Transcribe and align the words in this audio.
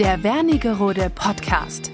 Der 0.00 0.22
Wernigerode 0.22 1.10
Podcast. 1.14 1.90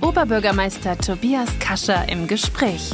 Oberbürgermeister 0.00 0.96
Tobias 0.96 1.58
Kascher 1.58 2.08
im 2.08 2.26
Gespräch. 2.26 2.90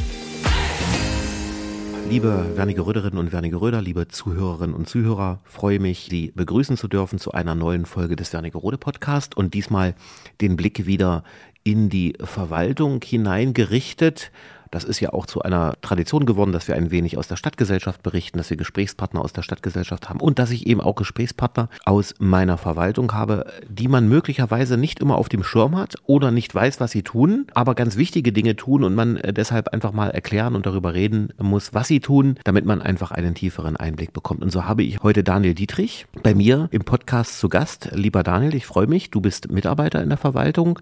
Liebe 2.11 2.51
Wernigeröderinnen 2.57 3.17
und 3.17 3.31
Wernigeröder, 3.31 3.81
liebe 3.81 4.09
Zuhörerinnen 4.09 4.75
und 4.75 4.89
Zuhörer, 4.89 5.39
freue 5.45 5.79
mich, 5.79 6.09
Sie 6.11 6.33
begrüßen 6.35 6.77
zu 6.77 6.89
dürfen 6.89 7.21
zu 7.21 7.31
einer 7.31 7.55
neuen 7.55 7.87
Folge 7.87 8.17
des 8.17 8.33
Wernigerode 8.33 8.77
Podcast 8.77 9.37
und 9.37 9.55
diesmal 9.55 9.95
den 10.41 10.57
Blick 10.57 10.85
wieder 10.85 11.23
in 11.63 11.89
die 11.89 12.15
Verwaltung 12.19 13.01
hineingerichtet. 13.05 14.33
Das 14.77 14.85
ist 14.85 15.01
ja 15.01 15.15
auch 15.15 15.25
zu 15.25 15.41
einer 15.41 15.73
Tradition 15.81 16.27
geworden, 16.27 16.53
dass 16.53 16.69
wir 16.69 16.75
ein 16.75 16.91
wenig 16.91 17.17
aus 17.17 17.29
der 17.29 17.37
Stadtgesellschaft 17.37 18.03
berichten, 18.03 18.37
dass 18.37 18.51
wir 18.51 18.59
Gesprächspartner 18.59 19.23
aus 19.23 19.33
der 19.33 19.41
Stadtgesellschaft 19.41 20.11
haben 20.11 20.21
und 20.21 20.39
dass 20.39 20.51
ich 20.51 20.67
eben 20.67 20.83
auch 20.83 20.97
Gesprächspartner 20.97 21.71
aus 21.87 22.13
meiner 22.19 22.59
Verwaltung 22.59 23.15
habe, 23.15 23.47
die 23.71 23.89
man 23.89 24.07
möglicherweise 24.07 24.77
nicht 24.77 25.01
immer 25.01 25.17
auf 25.17 25.31
dem 25.31 25.43
Schirm 25.43 25.79
hat 25.79 25.95
oder 26.05 26.31
nicht 26.31 26.55
weiß, 26.55 26.79
was 26.79 26.91
sie 26.91 27.03
tun, 27.03 27.47
aber 27.55 27.75
ganz 27.75 27.97
wichtige 27.97 28.35
Dinge 28.35 28.55
tun 28.55 28.85
und 28.85 28.95
man 28.95 29.17
äh, 29.17 29.33
deshalb 29.33 29.69
einfach 29.69 29.93
mal 29.93 30.11
erklären 30.11 30.55
und 30.55 30.67
darüber 30.67 30.93
reden 30.93 31.33
muss, 31.39 31.73
was 31.73 31.89
sie 31.89 32.01
tun, 32.01 32.39
damit 32.45 32.67
man 32.67 32.83
einfach 32.83 33.13
einen 33.13 33.35
tieferen 33.35 33.79
Einblick 33.79 34.13
bekommt. 34.13 34.43
Und 34.43 34.53
so 34.53 34.67
habe 34.67 34.83
ich 34.83 35.03
heute 35.03 35.25
Daniel 35.25 35.55
Dietrich 35.55 36.05
bei 36.23 36.35
mir 36.35 36.69
im 36.71 36.85
Podcast 36.85 37.39
zu 37.39 37.49
Gast. 37.49 37.89
Lieber 37.95 38.23
Daniel, 38.23 38.55
ich 38.55 38.67
freue 38.67 38.89
mich, 38.89 39.11
du 39.11 39.23
bist 39.23 39.51
Mitarbeiter 39.51 40.03
in 40.03 40.11
der 40.11 40.19
Verwaltung. 40.19 40.81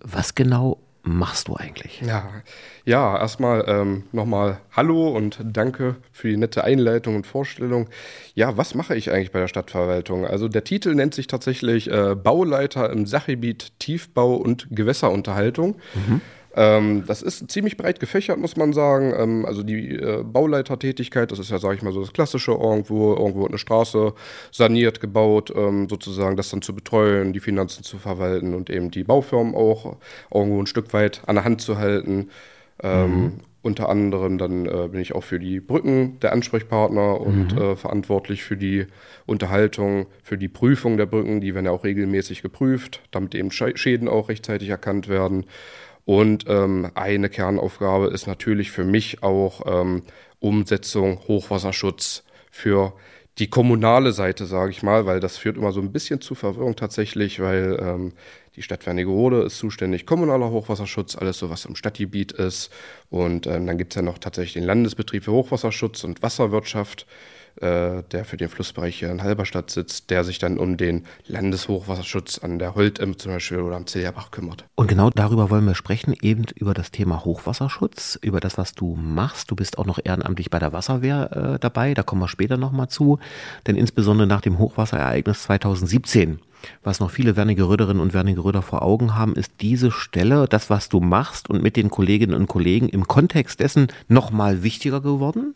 Was 0.00 0.34
genau 0.34 0.78
machst 1.04 1.48
du 1.48 1.56
eigentlich? 1.56 2.00
Ja, 2.00 2.28
ja 2.84 3.18
erstmal 3.18 3.64
ähm, 3.68 4.04
nochmal 4.12 4.58
Hallo 4.72 5.08
und 5.08 5.38
danke 5.44 5.96
für 6.10 6.28
die 6.28 6.36
nette 6.36 6.64
Einleitung 6.64 7.16
und 7.16 7.26
Vorstellung. 7.26 7.88
Ja, 8.34 8.56
was 8.56 8.74
mache 8.74 8.96
ich 8.96 9.12
eigentlich 9.12 9.30
bei 9.30 9.40
der 9.40 9.48
Stadtverwaltung? 9.48 10.26
Also 10.26 10.48
der 10.48 10.64
Titel 10.64 10.94
nennt 10.94 11.14
sich 11.14 11.26
tatsächlich 11.26 11.90
äh, 11.90 12.14
Bauleiter 12.14 12.90
im 12.90 13.06
Sachgebiet 13.06 13.78
Tiefbau 13.78 14.34
und 14.34 14.66
Gewässerunterhaltung. 14.70 15.76
Mhm. 15.94 16.20
Ähm, 16.56 17.04
das 17.06 17.22
ist 17.22 17.50
ziemlich 17.50 17.76
breit 17.76 18.00
gefächert, 18.00 18.38
muss 18.38 18.56
man 18.56 18.72
sagen. 18.72 19.12
Ähm, 19.16 19.44
also 19.44 19.62
die 19.62 19.90
äh, 19.90 20.22
Bauleitertätigkeit, 20.22 21.30
das 21.32 21.38
ist 21.38 21.50
ja, 21.50 21.58
sage 21.58 21.76
ich 21.76 21.82
mal, 21.82 21.92
so 21.92 22.00
das 22.00 22.12
Klassische 22.12 22.52
irgendwo. 22.52 23.14
Irgendwo 23.14 23.40
wird 23.40 23.50
eine 23.50 23.58
Straße 23.58 24.14
saniert, 24.52 25.00
gebaut, 25.00 25.52
ähm, 25.54 25.88
sozusagen 25.88 26.36
das 26.36 26.50
dann 26.50 26.62
zu 26.62 26.74
betreuen, 26.74 27.32
die 27.32 27.40
Finanzen 27.40 27.82
zu 27.82 27.98
verwalten 27.98 28.54
und 28.54 28.70
eben 28.70 28.90
die 28.90 29.04
Baufirmen 29.04 29.54
auch 29.54 29.96
irgendwo 30.32 30.60
ein 30.60 30.66
Stück 30.66 30.92
weit 30.92 31.22
an 31.26 31.34
der 31.36 31.44
Hand 31.44 31.60
zu 31.60 31.78
halten. 31.78 32.30
Ähm, 32.82 33.10
mhm. 33.10 33.32
Unter 33.62 33.88
anderem 33.88 34.36
dann 34.36 34.66
äh, 34.66 34.88
bin 34.88 35.00
ich 35.00 35.14
auch 35.14 35.24
für 35.24 35.38
die 35.38 35.58
Brücken 35.58 36.20
der 36.20 36.32
Ansprechpartner 36.32 37.18
und 37.18 37.54
mhm. 37.54 37.62
äh, 37.62 37.76
verantwortlich 37.76 38.44
für 38.44 38.58
die 38.58 38.86
Unterhaltung, 39.24 40.04
für 40.22 40.36
die 40.36 40.48
Prüfung 40.48 40.98
der 40.98 41.06
Brücken. 41.06 41.40
Die 41.40 41.54
werden 41.54 41.64
ja 41.64 41.72
auch 41.72 41.82
regelmäßig 41.82 42.42
geprüft, 42.42 43.00
damit 43.10 43.34
eben 43.34 43.50
Schäden 43.50 44.06
auch 44.06 44.28
rechtzeitig 44.28 44.68
erkannt 44.68 45.08
werden. 45.08 45.46
Und 46.04 46.44
ähm, 46.48 46.90
eine 46.94 47.28
Kernaufgabe 47.28 48.08
ist 48.08 48.26
natürlich 48.26 48.70
für 48.70 48.84
mich 48.84 49.22
auch 49.22 49.62
ähm, 49.66 50.02
Umsetzung, 50.38 51.20
Hochwasserschutz 51.26 52.24
für 52.50 52.92
die 53.38 53.48
kommunale 53.48 54.12
Seite, 54.12 54.46
sage 54.46 54.70
ich 54.70 54.82
mal, 54.82 55.06
weil 55.06 55.18
das 55.18 55.38
führt 55.38 55.56
immer 55.56 55.72
so 55.72 55.80
ein 55.80 55.92
bisschen 55.92 56.20
zu 56.20 56.34
Verwirrung 56.34 56.76
tatsächlich, 56.76 57.40
weil 57.40 57.78
ähm, 57.80 58.12
die 58.54 58.62
Stadt 58.62 58.86
Wernigerode 58.86 59.42
ist 59.42 59.58
zuständig 59.58 60.06
kommunaler 60.06 60.50
Hochwasserschutz, 60.50 61.16
alles 61.16 61.38
so, 61.38 61.50
was 61.50 61.64
im 61.64 61.74
Stadtgebiet 61.74 62.30
ist. 62.32 62.70
Und 63.10 63.48
ähm, 63.48 63.66
dann 63.66 63.78
gibt 63.78 63.92
es 63.92 63.96
ja 63.96 64.02
noch 64.02 64.18
tatsächlich 64.18 64.54
den 64.54 64.64
Landesbetrieb 64.64 65.24
für 65.24 65.32
Hochwasserschutz 65.32 66.04
und 66.04 66.22
Wasserwirtschaft 66.22 67.06
äh, 67.60 68.02
der 68.10 68.24
für 68.24 68.36
den 68.36 68.48
Flussbereich 68.48 68.98
hier 68.98 69.10
in 69.10 69.22
Halberstadt 69.22 69.70
sitzt, 69.70 70.10
der 70.10 70.24
sich 70.24 70.38
dann 70.38 70.58
um 70.58 70.76
den 70.76 71.04
Landeshochwasserschutz 71.26 72.38
an 72.38 72.58
der 72.58 72.74
Holtem 72.74 73.18
zum 73.18 73.32
Beispiel 73.32 73.60
oder 73.60 73.76
am 73.76 73.86
Ziljerbach 73.86 74.30
kümmert. 74.30 74.64
Und 74.74 74.88
genau 74.88 75.10
darüber 75.10 75.50
wollen 75.50 75.66
wir 75.66 75.74
sprechen, 75.74 76.14
eben 76.20 76.44
über 76.56 76.74
das 76.74 76.90
Thema 76.90 77.24
Hochwasserschutz, 77.24 78.18
über 78.20 78.40
das, 78.40 78.58
was 78.58 78.74
du 78.74 78.96
machst. 78.96 79.50
Du 79.50 79.56
bist 79.56 79.78
auch 79.78 79.86
noch 79.86 80.00
ehrenamtlich 80.02 80.50
bei 80.50 80.58
der 80.58 80.72
Wasserwehr 80.72 81.54
äh, 81.54 81.58
dabei, 81.58 81.94
da 81.94 82.02
kommen 82.02 82.22
wir 82.22 82.28
später 82.28 82.56
nochmal 82.56 82.88
zu, 82.88 83.18
denn 83.66 83.76
insbesondere 83.76 84.26
nach 84.26 84.40
dem 84.40 84.58
Hochwasserereignis 84.58 85.44
2017 85.44 86.40
was 86.82 86.98
noch 86.98 87.10
viele 87.10 87.36
Wernigeröderinnen 87.36 88.00
und 88.00 88.14
Wernigeröder 88.14 88.62
vor 88.62 88.82
Augen 88.82 89.14
haben, 89.14 89.34
ist 89.34 89.52
diese 89.60 89.90
Stelle, 89.90 90.46
das, 90.48 90.70
was 90.70 90.88
du 90.88 91.00
machst 91.00 91.50
und 91.50 91.62
mit 91.62 91.76
den 91.76 91.90
Kolleginnen 91.90 92.34
und 92.34 92.46
Kollegen 92.46 92.88
im 92.88 93.06
Kontext 93.06 93.60
dessen 93.60 93.88
nochmal 94.08 94.62
wichtiger 94.62 95.02
geworden 95.02 95.54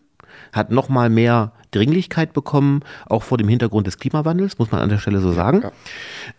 hat 0.53 0.71
nochmal 0.71 1.10
mehr 1.10 1.53
Dringlichkeit 1.71 2.32
bekommen, 2.32 2.81
auch 3.06 3.22
vor 3.22 3.38
dem 3.38 3.49
Hintergrund 3.49 3.87
des 3.87 3.99
Klimawandels, 3.99 4.59
muss 4.59 4.71
man 4.71 4.81
an 4.81 4.88
der 4.88 4.99
Stelle 4.99 5.21
so 5.21 5.32
sagen. 5.32 5.62
Ja. 5.62 5.72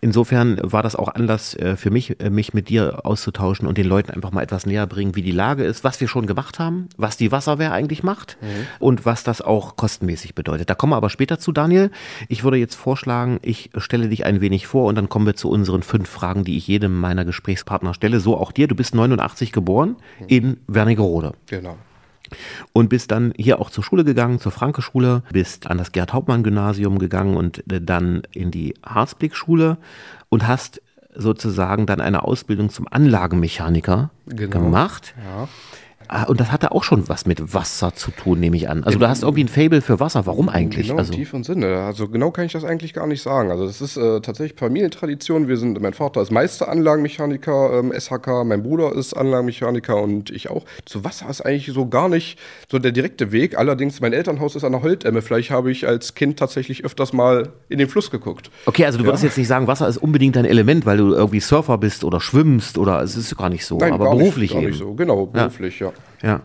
Insofern 0.01 0.59
war 0.63 0.83
das 0.83 0.95
auch 0.95 1.09
Anlass 1.09 1.55
äh, 1.55 1.75
für 1.75 1.91
mich, 1.91 2.19
äh, 2.19 2.29
mich 2.29 2.53
mit 2.53 2.69
dir 2.69 3.05
auszutauschen 3.05 3.67
und 3.67 3.77
den 3.77 3.87
Leuten 3.87 4.11
einfach 4.11 4.31
mal 4.31 4.41
etwas 4.41 4.65
näher 4.65 4.87
bringen, 4.87 5.15
wie 5.15 5.21
die 5.21 5.31
Lage 5.31 5.63
ist, 5.63 5.83
was 5.83 6.01
wir 6.01 6.07
schon 6.07 6.25
gemacht 6.25 6.59
haben, 6.59 6.89
was 6.97 7.17
die 7.17 7.31
Wasserwehr 7.31 7.71
eigentlich 7.71 8.03
macht 8.03 8.37
mhm. 8.41 8.67
und 8.79 9.05
was 9.05 9.23
das 9.23 9.41
auch 9.41 9.75
kostenmäßig 9.75 10.35
bedeutet. 10.35 10.69
Da 10.69 10.75
kommen 10.75 10.93
wir 10.93 10.97
aber 10.97 11.09
später 11.09 11.39
zu, 11.39 11.51
Daniel. 11.51 11.91
Ich 12.27 12.43
würde 12.43 12.57
jetzt 12.57 12.75
vorschlagen, 12.75 13.39
ich 13.41 13.69
stelle 13.77 14.09
dich 14.09 14.25
ein 14.25 14.41
wenig 14.41 14.67
vor 14.67 14.87
und 14.87 14.95
dann 14.95 15.09
kommen 15.09 15.25
wir 15.25 15.35
zu 15.35 15.49
unseren 15.49 15.83
fünf 15.83 16.09
Fragen, 16.09 16.43
die 16.43 16.57
ich 16.57 16.67
jedem 16.67 16.99
meiner 16.99 17.25
Gesprächspartner 17.25 17.93
stelle. 17.93 18.19
So 18.19 18.37
auch 18.37 18.51
dir. 18.51 18.67
Du 18.67 18.75
bist 18.75 18.95
89 18.95 19.51
geboren 19.51 19.95
mhm. 20.19 20.25
in 20.27 20.57
Wernigerode. 20.67 21.33
Genau. 21.47 21.77
Und 22.73 22.89
bist 22.89 23.11
dann 23.11 23.33
hier 23.37 23.59
auch 23.59 23.69
zur 23.69 23.83
Schule 23.83 24.03
gegangen, 24.03 24.39
zur 24.39 24.51
Franke-Schule, 24.51 25.23
bist 25.31 25.67
an 25.67 25.77
das 25.77 25.91
Gerd-Hauptmann-Gymnasium 25.91 26.99
gegangen 26.99 27.37
und 27.37 27.63
äh, 27.71 27.81
dann 27.81 28.23
in 28.31 28.51
die 28.51 28.73
Harzblick-Schule 28.83 29.77
und 30.29 30.47
hast 30.47 30.81
sozusagen 31.15 31.85
dann 31.85 32.01
eine 32.01 32.23
Ausbildung 32.23 32.69
zum 32.69 32.87
Anlagenmechaniker 32.89 34.11
genau. 34.27 34.51
gemacht. 34.51 35.13
Ja. 35.17 35.47
Ah, 36.11 36.23
und 36.23 36.39
das 36.39 36.51
hatte 36.51 36.71
auch 36.71 36.83
schon 36.83 37.07
was 37.07 37.27
mit 37.27 37.53
Wasser 37.53 37.93
zu 37.93 38.09
tun, 38.09 38.39
nehme 38.39 38.57
ich 38.57 38.67
an. 38.67 38.83
Also 38.83 38.97
du 38.97 39.07
hast 39.07 39.21
irgendwie 39.21 39.43
ein 39.43 39.47
Fable 39.47 39.81
für 39.81 39.99
Wasser. 39.99 40.25
Warum 40.25 40.49
eigentlich? 40.49 40.87
Genau, 40.87 40.97
also, 40.97 41.13
tief 41.13 41.35
und 41.35 41.45
Sinne. 41.45 41.77
Also 41.81 42.07
genau 42.07 42.31
kann 42.31 42.45
ich 42.45 42.53
das 42.53 42.63
eigentlich 42.63 42.93
gar 42.93 43.05
nicht 43.05 43.21
sagen. 43.21 43.51
Also 43.51 43.67
das 43.67 43.79
ist 43.79 43.95
äh, 43.95 44.19
tatsächlich 44.19 44.57
Familientradition. 44.59 45.47
Wir 45.47 45.57
sind, 45.57 45.79
mein 45.79 45.93
Vater 45.93 46.23
ist 46.23 46.31
Meisteranlagenmechaniker, 46.31 47.77
ähm, 47.77 47.93
SHK, 47.93 48.43
mein 48.43 48.63
Bruder 48.63 48.95
ist 48.95 49.13
Anlagenmechaniker 49.13 50.01
und 50.01 50.31
ich 50.31 50.49
auch. 50.49 50.65
Zu 50.85 51.03
Wasser 51.03 51.29
ist 51.29 51.41
eigentlich 51.41 51.67
so 51.67 51.85
gar 51.85 52.09
nicht 52.09 52.39
so 52.71 52.79
der 52.79 52.91
direkte 52.91 53.31
Weg. 53.31 53.55
Allerdings, 53.55 54.01
mein 54.01 54.13
Elternhaus 54.13 54.55
ist 54.55 54.63
an 54.63 54.71
der 54.71 54.81
Holtemme. 54.81 55.21
Vielleicht 55.21 55.51
habe 55.51 55.69
ich 55.71 55.87
als 55.87 56.15
Kind 56.15 56.39
tatsächlich 56.39 56.85
öfters 56.85 57.13
mal 57.13 57.49
in 57.69 57.77
den 57.77 57.87
Fluss 57.87 58.09
geguckt. 58.09 58.49
Okay, 58.65 58.83
also 58.85 58.97
du 58.97 59.05
würdest 59.05 59.23
jetzt 59.23 59.37
nicht 59.37 59.47
sagen, 59.47 59.67
Wasser 59.67 59.87
ist 59.87 59.97
unbedingt 59.97 60.37
ein 60.37 60.45
Element, 60.45 60.87
weil 60.87 60.97
du 60.97 61.13
irgendwie 61.13 61.39
Surfer 61.39 61.77
bist 61.77 62.03
oder 62.03 62.19
schwimmst 62.19 62.79
oder 62.79 63.03
es 63.03 63.15
ist 63.15 63.37
gar 63.37 63.49
nicht 63.49 63.63
so. 63.63 63.77
Nein, 63.77 63.93
aber 63.93 64.09
beruflich 64.09 64.55
nicht, 64.55 64.65
nicht 64.69 64.79
so. 64.79 64.95
Genau, 64.95 65.27
beruflich, 65.27 65.79
ja. 65.79 65.87
ja. 65.87 65.93
Ja. 66.21 66.41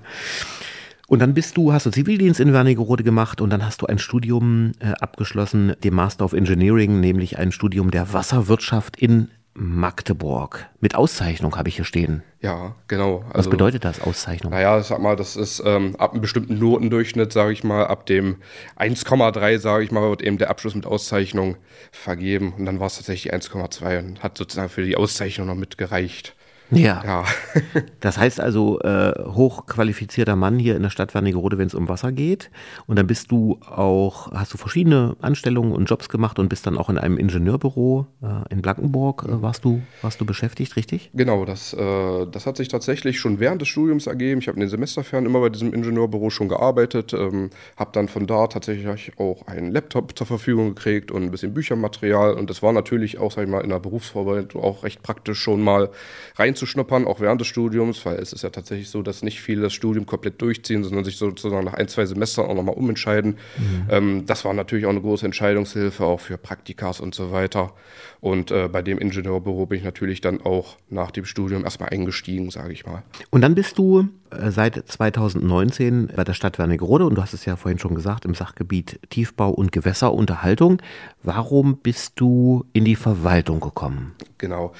Und 1.06 1.18
dann 1.20 1.34
bist 1.34 1.56
du, 1.56 1.72
hast 1.72 1.86
du 1.86 1.90
Zivildienst 1.90 2.40
in 2.40 2.52
Wernigerode 2.52 3.04
gemacht 3.04 3.40
und 3.40 3.50
dann 3.50 3.64
hast 3.64 3.82
du 3.82 3.86
ein 3.86 3.98
Studium 3.98 4.72
äh, 4.80 4.92
abgeschlossen, 5.00 5.74
dem 5.84 5.94
Master 5.94 6.24
of 6.24 6.32
Engineering, 6.32 7.00
nämlich 7.00 7.38
ein 7.38 7.52
Studium 7.52 7.90
der 7.90 8.12
Wasserwirtschaft 8.12 8.96
in 8.96 9.28
Magdeburg. 9.54 10.66
Mit 10.80 10.96
Auszeichnung 10.96 11.56
habe 11.56 11.68
ich 11.68 11.76
hier 11.76 11.84
stehen. 11.84 12.22
Ja, 12.40 12.74
genau. 12.88 13.20
Also, 13.28 13.38
Was 13.38 13.50
bedeutet 13.50 13.84
das, 13.84 14.00
Auszeichnung? 14.00 14.52
Naja, 14.52 14.82
sag 14.82 15.00
mal, 15.00 15.14
das 15.14 15.36
ist 15.36 15.62
ähm, 15.64 15.94
ab 15.96 16.12
einem 16.12 16.20
bestimmten 16.20 16.58
Notendurchschnitt, 16.58 17.32
sage 17.32 17.52
ich 17.52 17.62
mal, 17.62 17.86
ab 17.86 18.06
dem 18.06 18.36
1,3, 18.76 19.58
sage 19.58 19.84
ich 19.84 19.92
mal, 19.92 20.08
wird 20.10 20.22
eben 20.22 20.38
der 20.38 20.50
Abschluss 20.50 20.74
mit 20.74 20.86
Auszeichnung 20.86 21.56
vergeben. 21.92 22.52
Und 22.58 22.66
dann 22.66 22.80
war 22.80 22.88
es 22.88 22.96
tatsächlich 22.96 23.32
1,2 23.32 23.98
und 24.00 24.22
hat 24.22 24.36
sozusagen 24.36 24.68
für 24.68 24.84
die 24.84 24.96
Auszeichnung 24.96 25.46
noch 25.46 25.54
mitgereicht. 25.54 26.34
Ja. 26.74 27.02
ja. 27.04 27.24
das 28.00 28.18
heißt 28.18 28.40
also, 28.40 28.80
äh, 28.80 29.12
hochqualifizierter 29.24 30.36
Mann 30.36 30.58
hier 30.58 30.76
in 30.76 30.82
der 30.82 30.90
Stadt 30.90 31.14
Wernigerode, 31.14 31.58
wenn 31.58 31.66
es 31.66 31.74
um 31.74 31.88
Wasser 31.88 32.12
geht. 32.12 32.50
Und 32.86 32.98
dann 32.98 33.06
bist 33.06 33.30
du 33.30 33.58
auch, 33.66 34.32
hast 34.32 34.52
du 34.52 34.58
verschiedene 34.58 35.16
Anstellungen 35.20 35.72
und 35.72 35.86
Jobs 35.86 36.08
gemacht 36.08 36.38
und 36.38 36.48
bist 36.48 36.66
dann 36.66 36.78
auch 36.78 36.90
in 36.90 36.98
einem 36.98 37.18
Ingenieurbüro 37.18 38.06
äh, 38.22 38.52
in 38.52 38.62
Blankenburg, 38.62 39.24
äh, 39.28 39.42
warst, 39.42 39.64
du, 39.64 39.82
warst 40.02 40.20
du 40.20 40.26
beschäftigt, 40.26 40.76
richtig? 40.76 41.10
Genau, 41.14 41.44
das, 41.44 41.72
äh, 41.72 42.26
das 42.30 42.46
hat 42.46 42.56
sich 42.56 42.68
tatsächlich 42.68 43.18
schon 43.18 43.40
während 43.40 43.60
des 43.60 43.68
Studiums 43.68 44.06
ergeben. 44.06 44.40
Ich 44.40 44.48
habe 44.48 44.56
in 44.56 44.60
den 44.60 44.70
Semesterferien 44.70 45.26
immer 45.26 45.40
bei 45.40 45.48
diesem 45.48 45.72
Ingenieurbüro 45.72 46.30
schon 46.30 46.48
gearbeitet, 46.48 47.12
ähm, 47.12 47.50
habe 47.76 47.90
dann 47.92 48.08
von 48.08 48.26
da 48.26 48.46
tatsächlich 48.46 49.18
auch 49.18 49.46
einen 49.46 49.70
Laptop 49.70 50.16
zur 50.16 50.26
Verfügung 50.26 50.74
gekriegt 50.74 51.10
und 51.10 51.22
ein 51.22 51.30
bisschen 51.30 51.54
Büchermaterial. 51.54 52.34
Und 52.34 52.50
das 52.50 52.62
war 52.62 52.72
natürlich 52.72 53.18
auch, 53.18 53.32
sag 53.32 53.44
ich 53.44 53.50
mal, 53.50 53.60
in 53.60 53.70
der 53.70 53.80
Berufsvorbereitung 53.80 54.62
auch 54.62 54.82
recht 54.82 55.02
praktisch 55.02 55.38
schon 55.38 55.62
mal 55.62 55.90
rein 56.36 56.54
reinzuschnuppern, 56.64 57.06
auch 57.06 57.20
während 57.20 57.40
des 57.40 57.48
Studiums, 57.48 58.04
weil 58.04 58.16
es 58.16 58.32
ist 58.32 58.42
ja 58.42 58.50
tatsächlich 58.50 58.88
so, 58.88 59.02
dass 59.02 59.22
nicht 59.22 59.40
viele 59.40 59.62
das 59.62 59.72
Studium 59.72 60.06
komplett 60.06 60.40
durchziehen, 60.40 60.82
sondern 60.82 61.04
sich 61.04 61.16
sozusagen 61.16 61.64
nach 61.64 61.74
ein, 61.74 61.88
zwei 61.88 62.06
Semestern 62.06 62.46
auch 62.46 62.54
nochmal 62.54 62.74
umentscheiden. 62.74 63.36
Mhm. 63.58 63.86
Ähm, 63.90 64.26
das 64.26 64.44
war 64.44 64.54
natürlich 64.54 64.86
auch 64.86 64.90
eine 64.90 65.00
große 65.00 65.26
Entscheidungshilfe, 65.26 66.04
auch 66.04 66.20
für 66.20 66.38
Praktikas 66.38 67.00
und 67.00 67.14
so 67.14 67.30
weiter. 67.30 67.72
Und 68.20 68.50
äh, 68.50 68.68
bei 68.68 68.82
dem 68.82 68.98
Ingenieurbüro 68.98 69.66
bin 69.66 69.78
ich 69.78 69.84
natürlich 69.84 70.20
dann 70.20 70.40
auch 70.40 70.76
nach 70.88 71.10
dem 71.10 71.24
Studium 71.24 71.64
erstmal 71.64 71.90
eingestiegen, 71.90 72.50
sage 72.50 72.72
ich 72.72 72.86
mal. 72.86 73.02
Und 73.30 73.42
dann 73.42 73.54
bist 73.54 73.76
du 73.78 74.08
äh, 74.30 74.50
seit 74.50 74.76
2019 74.88 76.10
bei 76.16 76.24
der 76.24 76.32
Stadt 76.32 76.58
Wernigerode 76.58 77.04
und 77.04 77.16
du 77.16 77.22
hast 77.22 77.34
es 77.34 77.44
ja 77.44 77.56
vorhin 77.56 77.78
schon 77.78 77.94
gesagt, 77.94 78.24
im 78.24 78.34
Sachgebiet 78.34 78.98
Tiefbau 79.10 79.50
und 79.50 79.72
Gewässerunterhaltung. 79.72 80.80
Warum 81.22 81.76
bist 81.78 82.14
du 82.16 82.64
in 82.72 82.84
die 82.84 82.96
Verwaltung 82.96 83.60
gekommen? 83.60 84.14
Genau. 84.38 84.72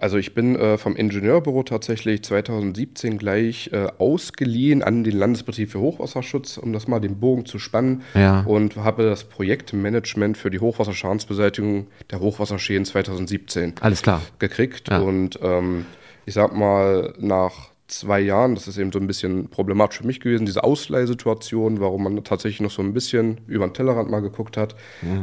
Also 0.00 0.16
ich 0.16 0.34
bin 0.34 0.56
äh, 0.56 0.78
vom 0.78 0.96
Ingenieurbüro 0.96 1.62
tatsächlich 1.62 2.24
2017 2.24 3.18
gleich 3.18 3.70
äh, 3.72 3.88
ausgeliehen 3.98 4.82
an 4.82 5.04
den 5.04 5.16
Landesbetrieb 5.16 5.70
für 5.70 5.80
Hochwasserschutz, 5.80 6.56
um 6.56 6.72
das 6.72 6.88
mal 6.88 7.00
den 7.00 7.20
Bogen 7.20 7.44
zu 7.44 7.58
spannen. 7.58 8.02
Ja. 8.14 8.40
Und 8.40 8.76
habe 8.76 9.04
das 9.04 9.24
Projektmanagement 9.24 10.38
für 10.38 10.50
die 10.50 10.58
Hochwasserschadensbeseitigung 10.58 11.88
der 12.10 12.20
Hochwasserschäden 12.20 12.86
2017 12.86 13.74
Alles 13.80 14.00
klar. 14.00 14.22
gekriegt. 14.38 14.88
Ja. 14.88 15.00
Und 15.00 15.38
ähm, 15.42 15.84
ich 16.24 16.32
sag 16.32 16.56
mal, 16.56 17.12
nach 17.18 17.68
zwei 17.86 18.20
Jahren, 18.20 18.54
das 18.54 18.68
ist 18.68 18.78
eben 18.78 18.92
so 18.92 18.98
ein 18.98 19.06
bisschen 19.06 19.48
problematisch 19.48 19.98
für 19.98 20.06
mich 20.06 20.20
gewesen, 20.20 20.46
diese 20.46 20.64
Ausleihsituation, 20.64 21.80
warum 21.80 22.04
man 22.04 22.24
tatsächlich 22.24 22.60
noch 22.60 22.70
so 22.70 22.80
ein 22.80 22.94
bisschen 22.94 23.38
über 23.48 23.66
den 23.66 23.74
Tellerrand 23.74 24.10
mal 24.10 24.20
geguckt 24.20 24.56
hat. 24.56 24.76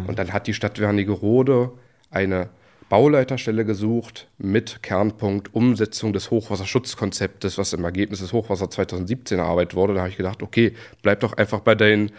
Und 0.06 0.20
dann 0.20 0.34
hat 0.34 0.48
die 0.48 0.54
Stadt 0.54 0.80
Wernigerode 0.80 1.72
eine 2.12 2.50
Bauleiterstelle 2.90 3.66
gesucht 3.66 4.30
mit 4.38 4.82
Kernpunkt 4.82 5.54
Umsetzung 5.54 6.14
des 6.14 6.32
Hochwasserschutzkonzeptes, 6.32 7.58
was 7.58 7.74
im 7.74 7.84
Ergebnis 7.84 8.20
des 8.20 8.32
Hochwasser 8.32 8.70
2017 8.70 9.40
erarbeitet 9.40 9.76
wurde. 9.76 9.94
Da 9.94 10.00
habe 10.02 10.10
ich 10.10 10.18
gedacht, 10.18 10.42
okay, 10.42 10.74
bleib 11.02 11.20
doch 11.20 11.34
einfach 11.34 11.60
bei, 11.60 11.76
dein, 11.76 12.12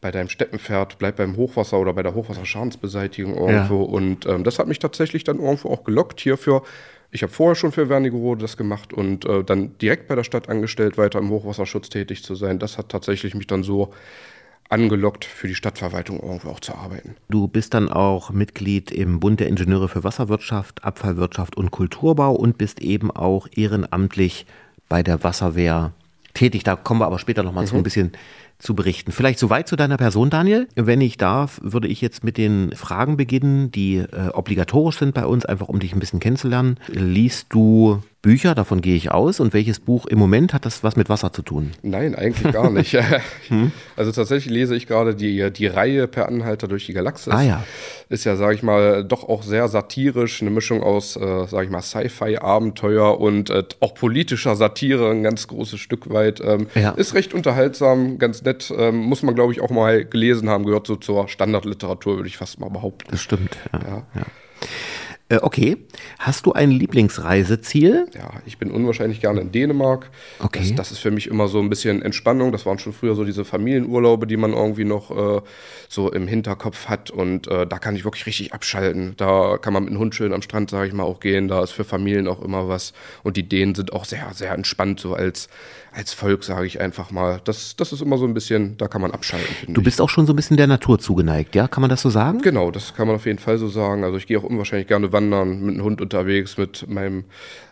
bei 0.00 0.12
deinem 0.12 0.28
Steppenpferd, 0.28 0.98
bleib 0.98 1.16
beim 1.16 1.36
Hochwasser 1.36 1.80
oder 1.80 1.92
bei 1.92 2.04
der 2.04 2.14
Hochwasserschadensbeseitigung 2.14 3.34
irgendwo. 3.34 3.82
Und 3.82 4.26
ähm, 4.26 4.44
das 4.44 4.60
hat 4.60 4.68
mich 4.68 4.78
tatsächlich 4.78 5.24
dann 5.24 5.40
irgendwo 5.40 5.70
auch 5.70 5.82
gelockt 5.82 6.20
hierfür. 6.20 6.62
Ich 7.10 7.22
habe 7.22 7.32
vorher 7.32 7.56
schon 7.56 7.72
für 7.72 7.88
Wernigerode 7.88 8.40
das 8.40 8.56
gemacht 8.56 8.92
und 8.92 9.24
äh, 9.26 9.42
dann 9.42 9.76
direkt 9.78 10.06
bei 10.06 10.14
der 10.14 10.24
Stadt 10.24 10.48
angestellt, 10.48 10.96
weiter 10.98 11.18
im 11.18 11.30
Hochwasserschutz 11.30 11.90
tätig 11.90 12.22
zu 12.22 12.36
sein. 12.36 12.58
Das 12.58 12.78
hat 12.78 12.88
tatsächlich 12.88 13.34
mich 13.34 13.48
dann 13.48 13.64
so 13.64 13.92
angelockt, 14.68 15.24
für 15.24 15.48
die 15.48 15.54
Stadtverwaltung 15.54 16.20
irgendwo 16.20 16.50
auch 16.50 16.60
zu 16.60 16.74
arbeiten. 16.74 17.16
Du 17.28 17.46
bist 17.46 17.74
dann 17.74 17.88
auch 17.88 18.30
Mitglied 18.30 18.90
im 18.90 19.20
Bund 19.20 19.40
der 19.40 19.48
Ingenieure 19.48 19.88
für 19.88 20.04
Wasserwirtschaft, 20.04 20.84
Abfallwirtschaft 20.84 21.56
und 21.56 21.70
Kulturbau 21.70 22.32
und 22.32 22.58
bist 22.58 22.80
eben 22.80 23.10
auch 23.10 23.48
ehrenamtlich 23.54 24.46
bei 24.88 25.02
der 25.02 25.22
Wasserwehr 25.22 25.92
tätig. 26.34 26.64
Da 26.64 26.76
kommen 26.76 27.00
wir 27.00 27.06
aber 27.06 27.18
später 27.18 27.42
nochmal 27.42 27.66
zu 27.66 27.76
ein 27.76 27.82
bisschen 27.82 28.12
zu 28.58 28.74
berichten. 28.74 29.10
Vielleicht 29.10 29.38
soweit 29.38 29.66
zu 29.66 29.76
deiner 29.76 29.96
Person, 29.96 30.30
Daniel. 30.30 30.68
Wenn 30.76 31.00
ich 31.00 31.16
darf, 31.16 31.60
würde 31.62 31.88
ich 31.88 32.00
jetzt 32.00 32.22
mit 32.22 32.38
den 32.38 32.72
Fragen 32.72 33.16
beginnen, 33.16 33.72
die 33.72 33.96
äh, 33.96 34.28
obligatorisch 34.32 34.98
sind 34.98 35.14
bei 35.14 35.26
uns, 35.26 35.44
einfach 35.44 35.68
um 35.68 35.80
dich 35.80 35.92
ein 35.92 35.98
bisschen 35.98 36.20
kennenzulernen. 36.20 36.78
Liest 36.88 37.46
du 37.50 38.02
Bücher, 38.22 38.54
davon 38.54 38.80
gehe 38.80 38.94
ich 38.94 39.10
aus. 39.10 39.40
Und 39.40 39.52
welches 39.52 39.80
Buch 39.80 40.06
im 40.06 40.18
Moment 40.18 40.54
hat 40.54 40.64
das 40.64 40.84
was 40.84 40.94
mit 40.96 41.08
Wasser 41.08 41.32
zu 41.32 41.42
tun? 41.42 41.72
Nein, 41.82 42.14
eigentlich 42.14 42.52
gar 42.52 42.70
nicht. 42.70 42.96
Also 43.96 44.12
tatsächlich 44.12 44.52
lese 44.52 44.76
ich 44.76 44.86
gerade 44.86 45.14
die, 45.16 45.50
die 45.52 45.66
Reihe 45.66 46.06
Per 46.06 46.28
Anhalter 46.28 46.68
durch 46.68 46.86
die 46.86 46.92
Galaxis. 46.92 47.32
Ah 47.32 47.42
ja. 47.42 47.64
Ist 48.08 48.24
ja, 48.24 48.36
sage 48.36 48.54
ich 48.54 48.62
mal, 48.62 49.04
doch 49.04 49.28
auch 49.28 49.42
sehr 49.42 49.66
satirisch, 49.68 50.40
eine 50.40 50.50
Mischung 50.50 50.82
aus, 50.82 51.16
äh, 51.16 51.46
sage 51.48 51.64
ich 51.64 51.70
mal, 51.70 51.82
Sci-Fi-Abenteuer 51.82 53.18
und 53.18 53.50
äh, 53.50 53.64
auch 53.80 53.94
politischer 53.94 54.54
Satire, 54.54 55.10
ein 55.10 55.22
ganz 55.22 55.48
großes 55.48 55.80
Stück 55.80 56.08
weit. 56.10 56.40
Ähm, 56.44 56.68
Ja. 56.74 56.90
Ist 56.92 57.14
recht 57.14 57.34
unterhaltsam, 57.34 58.18
ganz 58.18 58.42
nett. 58.42 58.72
Ähm, 58.76 58.96
muss 58.98 59.22
man, 59.22 59.34
glaube 59.34 59.52
ich, 59.52 59.60
auch 59.60 59.70
mal 59.70 60.04
gelesen 60.04 60.48
haben, 60.48 60.64
gehört 60.64 60.86
so 60.86 60.96
zur 60.96 61.28
Standardliteratur, 61.28 62.16
würde 62.16 62.28
ich 62.28 62.36
fast 62.36 62.60
mal 62.60 62.68
behaupten. 62.70 63.08
Das 63.10 63.20
stimmt. 63.20 63.56
Ja. 63.72 64.02
Ja. 64.14 64.22
Äh, 65.32 65.38
okay. 65.40 65.78
Hast 66.18 66.44
du 66.44 66.52
ein 66.52 66.70
Lieblingsreiseziel? 66.70 68.06
Ja, 68.12 68.42
ich 68.44 68.58
bin 68.58 68.70
unwahrscheinlich 68.70 69.20
gerne 69.20 69.40
in 69.40 69.50
Dänemark. 69.50 70.10
Okay. 70.40 70.60
Das, 70.60 70.74
das 70.74 70.92
ist 70.92 70.98
für 70.98 71.10
mich 71.10 71.26
immer 71.26 71.48
so 71.48 71.58
ein 71.58 71.70
bisschen 71.70 72.02
Entspannung. 72.02 72.52
Das 72.52 72.66
waren 72.66 72.78
schon 72.78 72.92
früher 72.92 73.14
so 73.14 73.24
diese 73.24 73.46
Familienurlaube, 73.46 74.26
die 74.26 74.36
man 74.36 74.52
irgendwie 74.52 74.84
noch 74.84 75.10
äh, 75.10 75.40
so 75.88 76.12
im 76.12 76.26
Hinterkopf 76.26 76.88
hat. 76.88 77.10
Und 77.10 77.48
äh, 77.48 77.66
da 77.66 77.78
kann 77.78 77.96
ich 77.96 78.04
wirklich 78.04 78.26
richtig 78.26 78.52
abschalten. 78.52 79.14
Da 79.16 79.56
kann 79.56 79.72
man 79.72 79.84
mit 79.84 79.94
dem 79.94 79.98
Hund 79.98 80.14
schön 80.14 80.34
am 80.34 80.42
Strand, 80.42 80.68
sage 80.68 80.88
ich 80.88 80.92
mal, 80.92 81.04
auch 81.04 81.20
gehen. 81.20 81.48
Da 81.48 81.62
ist 81.62 81.70
für 81.70 81.84
Familien 81.84 82.28
auch 82.28 82.42
immer 82.42 82.68
was. 82.68 82.92
Und 83.22 83.38
die 83.38 83.48
Dänen 83.48 83.74
sind 83.74 83.94
auch 83.94 84.04
sehr, 84.04 84.28
sehr 84.34 84.52
entspannt, 84.52 85.00
so 85.00 85.14
als, 85.14 85.48
als 85.94 86.12
Volk, 86.12 86.44
sage 86.44 86.66
ich 86.66 86.80
einfach 86.80 87.10
mal. 87.10 87.40
Das, 87.44 87.76
das 87.76 87.92
ist 87.92 88.00
immer 88.02 88.18
so 88.18 88.24
ein 88.26 88.34
bisschen, 88.34 88.76
da 88.78 88.88
kann 88.88 89.00
man 89.02 89.10
abschalten, 89.10 89.74
Du 89.74 89.80
ich. 89.80 89.84
bist 89.84 90.00
auch 90.00 90.08
schon 90.08 90.26
so 90.26 90.32
ein 90.32 90.36
bisschen 90.36 90.56
der 90.56 90.66
Natur 90.66 90.98
zugeneigt, 90.98 91.54
ja? 91.54 91.68
Kann 91.68 91.80
man 91.82 91.90
das 91.90 92.02
so 92.02 92.10
sagen? 92.10 92.40
Genau, 92.42 92.70
das 92.70 92.94
kann 92.94 93.06
man 93.06 93.16
auf 93.16 93.26
jeden 93.26 93.38
Fall 93.38 93.58
so 93.58 93.68
sagen. 93.68 94.04
Also 94.04 94.16
ich 94.16 94.26
gehe 94.26 94.38
auch 94.38 94.44
unwahrscheinlich 94.44 94.88
gerne 94.88 95.12
wandern, 95.12 95.60
mit 95.60 95.76
dem 95.76 95.82
Hund 95.84 96.00
unterwegs, 96.00 96.56
mit 96.56 96.88
meinem 96.88 97.24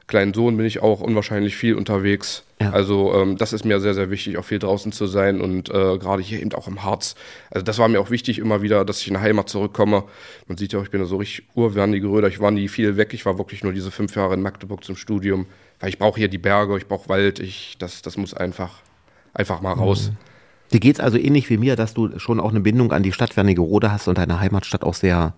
kleinen 0.06 0.34
Sohn 0.34 0.56
bin 0.56 0.66
ich 0.66 0.82
auch 0.82 1.00
unwahrscheinlich 1.00 1.56
viel 1.56 1.74
unterwegs. 1.76 2.42
Ja. 2.60 2.72
Also 2.72 3.14
ähm, 3.14 3.36
das 3.36 3.52
ist 3.52 3.64
mir 3.64 3.78
sehr, 3.80 3.94
sehr 3.94 4.10
wichtig, 4.10 4.36
auch 4.38 4.44
viel 4.44 4.58
draußen 4.58 4.90
zu 4.92 5.06
sein 5.06 5.40
und 5.40 5.70
äh, 5.70 5.98
gerade 5.98 6.20
hier 6.20 6.40
eben 6.40 6.52
auch 6.52 6.66
im 6.66 6.82
Harz. 6.82 7.14
Also 7.50 7.64
das 7.64 7.78
war 7.78 7.88
mir 7.88 8.00
auch 8.00 8.10
wichtig 8.10 8.38
immer 8.38 8.60
wieder, 8.60 8.84
dass 8.84 9.00
ich 9.00 9.08
in 9.08 9.14
die 9.14 9.20
Heimat 9.20 9.48
zurückkomme. 9.48 10.02
Man 10.48 10.58
sieht 10.58 10.72
ja, 10.72 10.80
auch, 10.80 10.82
ich 10.82 10.90
bin 10.90 11.00
ja 11.00 11.06
so 11.06 11.16
richtig 11.16 11.44
urwärtige 11.54 12.08
Röder. 12.08 12.26
Ich 12.28 12.40
war 12.40 12.50
nie 12.50 12.68
viel 12.68 12.96
weg. 12.96 13.14
Ich 13.14 13.24
war 13.24 13.38
wirklich 13.38 13.62
nur 13.62 13.72
diese 13.72 13.90
fünf 13.92 14.14
Jahre 14.16 14.34
in 14.34 14.42
Magdeburg 14.42 14.82
zum 14.84 14.96
Studium, 14.96 15.46
weil 15.80 15.88
ich 15.88 15.98
brauche 15.98 16.18
hier 16.18 16.28
die 16.28 16.38
Berge, 16.38 16.76
ich 16.76 16.86
brauche 16.86 17.08
Wald. 17.08 17.40
Ich, 17.40 17.76
das, 17.78 18.02
das 18.02 18.16
muss 18.16 18.34
einfach, 18.34 18.80
einfach 19.34 19.60
mal 19.60 19.72
raus. 19.72 20.12
Dir 20.72 20.80
geht's 20.80 21.00
also 21.00 21.18
ähnlich 21.18 21.50
wie 21.50 21.56
mir, 21.56 21.74
dass 21.74 21.94
du 21.94 22.18
schon 22.18 22.38
auch 22.38 22.50
eine 22.50 22.60
Bindung 22.60 22.92
an 22.92 23.02
die 23.02 23.12
Stadt 23.12 23.36
Wernigerode 23.36 23.90
hast 23.90 24.06
und 24.06 24.18
deine 24.18 24.38
Heimatstadt 24.38 24.84
auch 24.84 24.94
sehr 24.94 25.34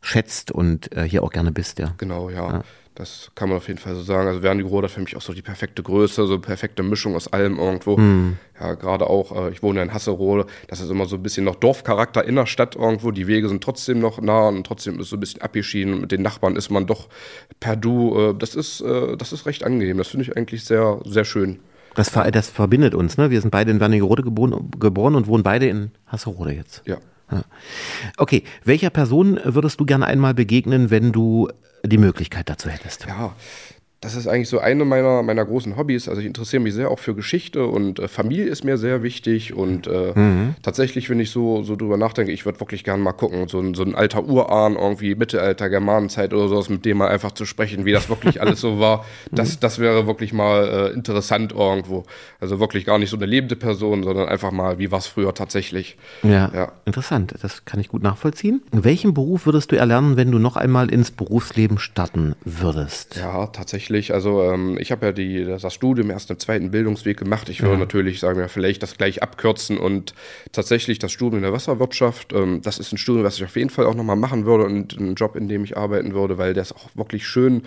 schätzt 0.00 0.50
und 0.50 0.94
äh, 0.96 1.08
hier 1.08 1.22
auch 1.22 1.30
gerne 1.30 1.52
bist, 1.52 1.78
ja. 1.78 1.94
Genau, 1.98 2.28
ja. 2.28 2.64
Das 2.96 3.32
kann 3.34 3.48
man 3.48 3.58
auf 3.58 3.66
jeden 3.66 3.80
Fall 3.80 3.96
so 3.96 4.02
sagen. 4.02 4.28
Also 4.28 4.42
Wernigerode 4.42 4.86
hat 4.86 4.92
für 4.92 5.00
mich 5.00 5.16
auch 5.16 5.20
so 5.20 5.32
die 5.32 5.42
perfekte 5.42 5.82
Größe, 5.82 6.26
so 6.26 6.34
eine 6.34 6.40
perfekte 6.40 6.84
Mischung 6.84 7.16
aus 7.16 7.26
allem 7.32 7.58
irgendwo. 7.58 7.98
Ja, 8.60 8.74
gerade 8.74 9.08
auch, 9.08 9.46
äh, 9.46 9.50
ich 9.50 9.64
wohne 9.64 9.82
in 9.82 9.92
Hasserode, 9.92 10.46
das 10.68 10.80
ist 10.80 10.90
immer 10.90 11.06
so 11.06 11.16
ein 11.16 11.22
bisschen 11.22 11.44
noch 11.44 11.56
Dorfcharakter 11.56 12.24
in 12.24 12.36
der 12.36 12.46
Stadt 12.46 12.76
irgendwo. 12.76 13.10
Die 13.10 13.26
Wege 13.26 13.48
sind 13.48 13.64
trotzdem 13.64 13.98
noch 13.98 14.20
nah 14.20 14.46
und 14.46 14.64
trotzdem 14.64 15.00
ist 15.00 15.08
so 15.08 15.16
ein 15.16 15.20
bisschen 15.20 15.42
abgeschieden. 15.42 16.00
Mit 16.00 16.12
den 16.12 16.22
Nachbarn 16.22 16.54
ist 16.54 16.70
man 16.70 16.86
doch 16.86 17.08
per 17.58 17.74
Du. 17.74 18.16
Äh, 18.16 18.34
das, 18.38 18.54
ist, 18.54 18.80
äh, 18.80 19.16
das 19.16 19.32
ist 19.32 19.46
recht 19.46 19.64
angenehm. 19.64 19.98
Das 19.98 20.08
finde 20.08 20.26
ich 20.26 20.36
eigentlich 20.36 20.64
sehr, 20.64 21.00
sehr 21.04 21.24
schön. 21.24 21.58
Das, 21.96 22.10
ver 22.10 22.30
das 22.30 22.48
verbindet 22.48 22.94
uns, 22.94 23.18
ne? 23.18 23.30
Wir 23.30 23.40
sind 23.40 23.50
beide 23.50 23.72
in 23.72 23.80
Wernigerode 23.80 24.22
geboren, 24.22 24.70
geboren 24.78 25.16
und 25.16 25.26
wohnen 25.26 25.42
beide 25.42 25.66
in 25.66 25.90
Hasserode 26.06 26.52
jetzt. 26.52 26.82
Ja. 26.86 26.98
Ja. 27.32 27.42
Okay, 28.18 28.44
welcher 28.64 28.90
Person 28.90 29.40
würdest 29.42 29.80
du 29.80 29.86
gerne 29.86 30.06
einmal 30.06 30.34
begegnen, 30.34 30.90
wenn 30.90 31.10
du 31.10 31.48
die 31.88 31.98
Möglichkeit 31.98 32.48
dazu 32.48 32.68
hättest? 32.68 33.06
Ja, 33.06 33.34
das 34.04 34.14
ist 34.16 34.26
eigentlich 34.26 34.50
so 34.50 34.58
eine 34.58 34.84
meiner, 34.84 35.22
meiner 35.22 35.44
großen 35.44 35.76
Hobbys. 35.78 36.08
Also 36.08 36.20
ich 36.20 36.26
interessiere 36.26 36.62
mich 36.62 36.74
sehr 36.74 36.90
auch 36.90 36.98
für 36.98 37.14
Geschichte 37.14 37.64
und 37.64 37.98
äh, 37.98 38.06
Familie 38.06 38.44
ist 38.44 38.62
mir 38.62 38.76
sehr 38.76 39.02
wichtig. 39.02 39.54
Und 39.54 39.86
äh, 39.86 40.12
tatsächlich, 40.62 41.08
wenn 41.08 41.20
ich 41.20 41.30
so, 41.30 41.62
so 41.62 41.74
drüber 41.74 41.96
nachdenke, 41.96 42.30
ich 42.30 42.44
würde 42.44 42.60
wirklich 42.60 42.84
gerne 42.84 43.02
mal 43.02 43.12
gucken, 43.12 43.48
so 43.48 43.58
ein, 43.60 43.72
so 43.74 43.82
ein 43.82 43.94
alter 43.94 44.24
Urahn, 44.24 44.76
irgendwie 44.76 45.14
Mittelalter, 45.14 45.70
Germanenzeit 45.70 46.34
oder 46.34 46.48
sowas, 46.48 46.68
mit 46.68 46.84
dem 46.84 46.98
mal 46.98 47.08
einfach 47.08 47.32
zu 47.32 47.46
sprechen, 47.46 47.86
wie 47.86 47.92
das 47.92 48.10
wirklich 48.10 48.40
alles 48.42 48.60
so 48.60 48.78
war. 48.78 49.04
Das, 49.32 49.58
das 49.58 49.78
wäre 49.78 50.06
wirklich 50.06 50.32
mal 50.32 50.90
äh, 50.92 50.92
interessant 50.94 51.52
irgendwo. 51.52 52.04
Also 52.40 52.60
wirklich 52.60 52.84
gar 52.84 52.98
nicht 52.98 53.10
so 53.10 53.16
eine 53.16 53.26
lebende 53.26 53.56
Person, 53.56 54.02
sondern 54.04 54.28
einfach 54.28 54.52
mal, 54.52 54.78
wie 54.78 54.90
war 54.92 54.98
es 54.98 55.06
früher 55.06 55.34
tatsächlich. 55.34 55.96
Ja, 56.22 56.50
Ja. 56.54 56.72
interessant. 56.84 57.34
Das 57.42 57.64
kann 57.64 57.80
ich 57.80 57.88
gut 57.88 58.02
nachvollziehen. 58.02 58.62
Welchen 58.70 59.14
Beruf 59.14 59.46
würdest 59.46 59.72
du 59.72 59.76
erlernen, 59.76 60.16
wenn 60.16 60.30
du 60.30 60.38
noch 60.38 60.56
einmal 60.56 60.90
ins 60.92 61.10
Berufsleben 61.10 61.78
starten 61.78 62.34
würdest? 62.44 63.16
Ja, 63.16 63.46
tatsächlich. 63.46 63.93
Also 64.12 64.42
ähm, 64.42 64.76
ich 64.78 64.92
habe 64.92 65.06
ja 65.06 65.12
die, 65.12 65.44
das 65.44 65.72
Studium 65.72 66.10
erst 66.10 66.30
im 66.30 66.38
zweiten 66.38 66.70
Bildungsweg 66.70 67.18
gemacht. 67.18 67.48
Ich 67.48 67.62
würde 67.62 67.78
natürlich, 67.78 68.20
sagen 68.20 68.38
wir, 68.38 68.48
vielleicht 68.48 68.82
das 68.82 68.96
gleich 68.96 69.22
abkürzen 69.22 69.78
und 69.78 70.14
tatsächlich 70.52 70.98
das 70.98 71.12
Studium 71.12 71.38
in 71.38 71.42
der 71.42 71.52
Wasserwirtschaft, 71.52 72.32
ähm, 72.32 72.60
das 72.62 72.78
ist 72.78 72.92
ein 72.92 72.98
Studium, 72.98 73.24
was 73.24 73.36
ich 73.36 73.44
auf 73.44 73.56
jeden 73.56 73.70
Fall 73.70 73.86
auch 73.86 73.94
nochmal 73.94 74.16
machen 74.16 74.44
würde 74.46 74.64
und 74.64 74.98
ein 74.98 75.14
Job, 75.14 75.36
in 75.36 75.48
dem 75.48 75.64
ich 75.64 75.76
arbeiten 75.76 76.14
würde, 76.14 76.38
weil 76.38 76.54
der 76.54 76.62
ist 76.62 76.74
auch 76.74 76.88
wirklich 76.94 77.26
schön 77.26 77.62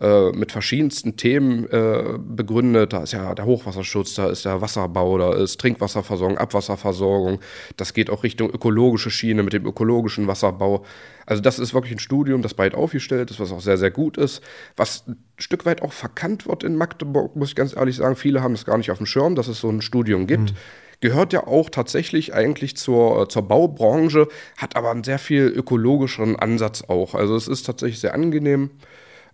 äh, 0.00 0.30
mit 0.32 0.52
verschiedensten 0.52 1.16
Themen 1.16 1.68
äh, 1.70 2.18
begründet. 2.18 2.92
Da 2.92 3.02
ist 3.02 3.12
ja 3.12 3.34
der 3.34 3.46
Hochwasserschutz, 3.46 4.14
da 4.14 4.28
ist 4.28 4.44
der 4.44 4.60
Wasserbau, 4.60 5.18
da 5.18 5.34
ist 5.34 5.60
Trinkwasserversorgung, 5.60 6.38
Abwasserversorgung. 6.38 7.40
Das 7.76 7.94
geht 7.94 8.10
auch 8.10 8.22
Richtung 8.22 8.50
ökologische 8.50 9.10
Schiene 9.10 9.42
mit 9.42 9.52
dem 9.52 9.66
ökologischen 9.66 10.26
Wasserbau. 10.26 10.84
Also 11.30 11.42
das 11.42 11.60
ist 11.60 11.74
wirklich 11.74 11.92
ein 11.92 12.00
Studium, 12.00 12.42
das 12.42 12.54
breit 12.54 12.74
aufgestellt 12.74 13.30
ist, 13.30 13.38
was 13.38 13.52
auch 13.52 13.60
sehr, 13.60 13.78
sehr 13.78 13.92
gut 13.92 14.16
ist, 14.16 14.42
was 14.76 15.06
ein 15.06 15.16
Stück 15.38 15.64
weit 15.64 15.80
auch 15.80 15.92
verkannt 15.92 16.48
wird 16.48 16.64
in 16.64 16.74
Magdeburg, 16.74 17.36
muss 17.36 17.50
ich 17.50 17.54
ganz 17.54 17.76
ehrlich 17.76 17.94
sagen. 17.94 18.16
Viele 18.16 18.42
haben 18.42 18.52
das 18.54 18.64
gar 18.64 18.76
nicht 18.76 18.90
auf 18.90 18.96
dem 18.96 19.06
Schirm, 19.06 19.36
dass 19.36 19.46
es 19.46 19.60
so 19.60 19.70
ein 19.70 19.80
Studium 19.80 20.26
gibt. 20.26 20.54
Gehört 20.98 21.32
ja 21.32 21.46
auch 21.46 21.70
tatsächlich 21.70 22.34
eigentlich 22.34 22.76
zur, 22.76 23.22
äh, 23.22 23.28
zur 23.28 23.42
Baubranche, 23.42 24.26
hat 24.56 24.74
aber 24.74 24.90
einen 24.90 25.04
sehr 25.04 25.20
viel 25.20 25.46
ökologischeren 25.46 26.34
Ansatz 26.34 26.82
auch. 26.88 27.14
Also 27.14 27.36
es 27.36 27.46
ist 27.46 27.62
tatsächlich 27.64 28.00
sehr 28.00 28.12
angenehm. 28.12 28.70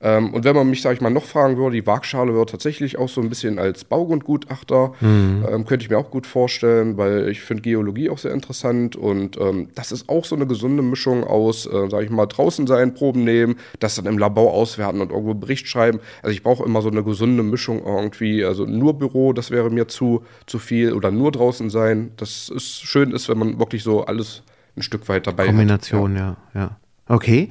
Ähm, 0.01 0.35
und 0.35 0.45
wenn 0.45 0.55
man 0.55 0.69
mich, 0.69 0.83
sage 0.83 0.97
ich 0.97 1.01
mal, 1.01 1.11
noch 1.11 1.25
fragen 1.25 1.57
würde, 1.57 1.77
die 1.77 1.87
Waagschale 1.87 2.35
wird 2.35 2.51
tatsächlich 2.51 2.99
auch 2.99 3.09
so 3.09 3.21
ein 3.21 3.29
bisschen 3.29 3.59
als 3.59 3.85
Baugrundgutachter, 3.85 4.93
mhm. 5.01 5.45
ähm, 5.51 5.65
könnte 5.67 5.85
ich 5.85 5.91
mir 5.91 5.99
auch 5.99 6.11
gut 6.11 6.27
vorstellen, 6.27 6.97
weil 6.97 7.29
ich 7.29 7.41
finde 7.41 7.63
Geologie 7.63 8.11
auch 8.11 8.19
sehr 8.19 8.33
interessant 8.33 8.97
und 8.97 9.41
ähm, 9.41 9.69
das 9.75 9.93
ist 9.93 10.09
auch 10.09 10.25
so 10.25 10.37
eine 10.37 10.47
gesunde 10.47 10.83
Mischung 10.83 11.25
aus, 11.25 11.67
äh, 11.67 11.89
sage 11.89 12.05
ich 12.05 12.11
mal, 12.11 12.27
draußen 12.27 12.67
sein, 12.67 12.95
Proben 12.95 13.25
nehmen, 13.25 13.57
das 13.81 13.95
dann 13.97 14.07
im 14.07 14.19
Labor 14.19 14.53
auswerten 14.53 15.01
und 15.01 15.11
irgendwo 15.11 15.35
Bericht 15.35 15.69
schreiben. 15.69 16.01
Also 16.23 16.33
ich 16.33 16.43
brauche 16.43 16.65
immer 16.65 16.83
so 16.83 16.91
eine 16.91 17.03
gesunde 17.03 17.43
Mischung 17.43 17.83
irgendwie, 17.85 18.45
also 18.45 18.67
nur 18.67 18.99
Büro, 18.99 19.33
das 19.33 19.51
wäre 19.51 19.71
mir 19.71 19.89
zu, 19.89 20.25
zu 20.47 20.59
viel 20.59 20.93
oder 20.93 21.11
nur 21.11 21.33
draußen 21.33 21.71
sein. 21.71 22.13
Das 22.17 22.49
ist 22.49 22.83
schön 22.83 23.13
ist, 23.13 23.29
wenn 23.29 23.39
man 23.39 23.59
wirklich 23.59 23.83
so 23.83 24.05
alles 24.05 24.43
ein 24.77 24.83
Stück 24.83 25.09
weit 25.09 25.27
dabei 25.27 25.47
Kombination, 25.47 26.19
hat. 26.19 26.37
Kombination, 26.37 26.37
ja. 26.55 26.61
ja. 26.61 26.77
Okay. 27.09 27.49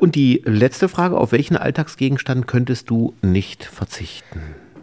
Und 0.00 0.14
die 0.14 0.42
letzte 0.44 0.88
Frage, 0.88 1.18
auf 1.18 1.32
welchen 1.32 1.56
Alltagsgegenstand 1.56 2.46
könntest 2.46 2.90
du 2.90 3.14
nicht 3.22 3.64
verzichten? 3.64 4.40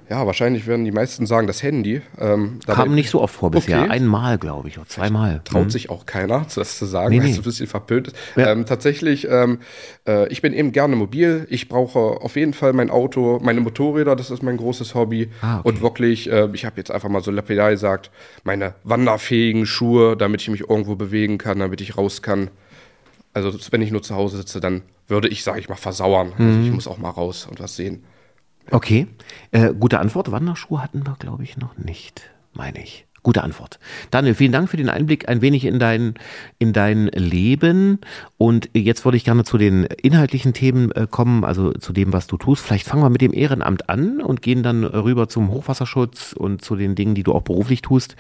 Ja, 0.10 0.26
wahrscheinlich 0.26 0.66
werden 0.66 0.86
die 0.86 0.92
meisten 0.92 1.28
sagen, 1.28 1.46
das 1.46 1.62
Handy. 1.62 2.02
Ähm, 2.18 2.60
Kam 2.66 2.96
nicht 2.96 3.12
so 3.12 3.22
oft 3.22 3.36
vor 3.36 3.52
bisher. 3.52 3.84
Okay. 3.84 3.92
Einmal, 3.92 4.40
glaube 4.40 4.68
ich, 4.68 4.80
oder 4.80 4.88
zweimal. 4.88 5.42
Traut 5.44 5.66
mhm. 5.66 5.70
sich 5.70 5.92
auch 5.92 6.08
keiner, 6.08 6.48
das 6.56 6.80
zu 6.80 6.86
sagen, 6.88 7.12
nee, 7.12 7.22
weil 7.22 7.30
es 7.30 7.38
ein 7.38 7.44
bisschen 7.44 7.68
verpönt 7.68 8.08
ist. 8.08 8.16
Ja. 8.36 8.52
Ähm, 8.52 8.66
tatsächlich, 8.66 9.28
ähm, 9.30 9.60
äh, 10.08 10.28
ich 10.30 10.42
bin 10.42 10.54
eben 10.54 10.72
gerne 10.72 10.96
mobil. 10.96 11.46
Ich 11.52 11.70
brauche 11.70 12.00
auf 12.00 12.36
jeden 12.38 12.54
Fall 12.54 12.74
mein 12.74 12.90
Auto, 12.90 13.40
meine 13.44 13.62
Motorräder, 13.62 14.16
das 14.16 14.32
ist 14.32 14.42
mein 14.42 14.58
großes 14.58 14.96
Hobby. 14.96 15.30
Ah, 15.42 15.60
okay. 15.60 15.68
Und 15.70 15.82
wirklich, 15.82 16.30
äh, 16.32 16.50
ich 16.54 16.66
habe 16.66 16.78
jetzt 16.78 16.90
einfach 16.90 17.10
mal 17.10 17.22
so 17.22 17.30
lapidar 17.30 17.70
gesagt, 17.70 18.10
meine 18.44 18.74
wanderfähigen 18.84 19.68
Schuhe, 19.68 20.18
damit 20.18 20.42
ich 20.42 20.50
mich 20.50 20.62
irgendwo 20.62 20.96
bewegen 20.96 21.38
kann, 21.38 21.60
damit 21.60 21.82
ich 21.82 21.98
raus 21.98 22.24
kann. 22.24 22.50
Also 23.46 23.72
wenn 23.72 23.82
ich 23.82 23.92
nur 23.92 24.02
zu 24.02 24.16
Hause 24.16 24.38
sitze, 24.38 24.60
dann 24.60 24.84
würde 25.08 25.28
ich, 25.28 25.44
sage 25.44 25.60
ich 25.60 25.70
mal, 25.70 25.76
versauern. 25.76 26.34
Mhm. 26.38 26.48
Also 26.48 26.60
ich 26.62 26.72
muss 26.72 26.88
auch 26.88 26.98
mal 26.98 27.10
raus 27.10 27.48
und 27.50 27.60
was 27.60 27.76
sehen. 27.76 28.04
Okay, 28.72 29.08
äh, 29.52 29.74
gute 29.74 30.00
Antwort. 30.00 30.32
Wanderschuhe 30.32 30.84
hatten 30.84 31.06
wir, 31.06 31.16
glaube 31.18 31.44
ich, 31.44 31.58
noch 31.58 31.78
nicht, 31.78 32.30
meine 32.54 32.84
ich. 32.84 33.08
Gute 33.22 33.44
Antwort. 33.44 33.80
Daniel, 34.12 34.34
vielen 34.34 34.54
Dank 34.54 34.70
für 34.70 34.78
den 34.78 34.90
Einblick 34.90 35.28
ein 35.28 35.42
wenig 35.42 35.66
in 35.66 35.78
dein, 35.78 36.14
in 36.58 36.72
dein 36.72 37.08
Leben. 37.08 38.00
Und 38.38 38.70
jetzt 38.74 39.04
würde 39.04 39.18
ich 39.18 39.26
gerne 39.26 39.44
zu 39.44 39.58
den 39.58 39.84
inhaltlichen 39.84 40.54
Themen 40.54 40.92
äh, 40.94 41.06
kommen, 41.10 41.44
also 41.44 41.74
zu 41.74 41.92
dem, 41.92 42.14
was 42.14 42.28
du 42.28 42.38
tust. 42.38 42.64
Vielleicht 42.64 42.88
fangen 42.88 43.04
wir 43.04 43.10
mit 43.10 43.22
dem 43.22 43.34
Ehrenamt 43.34 43.90
an 43.90 44.22
und 44.22 44.42
gehen 44.42 44.64
dann 44.64 44.86
rüber 44.86 45.28
zum 45.28 45.52
Hochwasserschutz 45.52 46.32
und 46.32 46.64
zu 46.64 46.78
den 46.78 46.96
Dingen, 46.96 47.14
die 47.14 47.24
du 47.24 47.34
auch 47.34 47.42
beruflich 47.42 47.82
tust. 47.82 48.16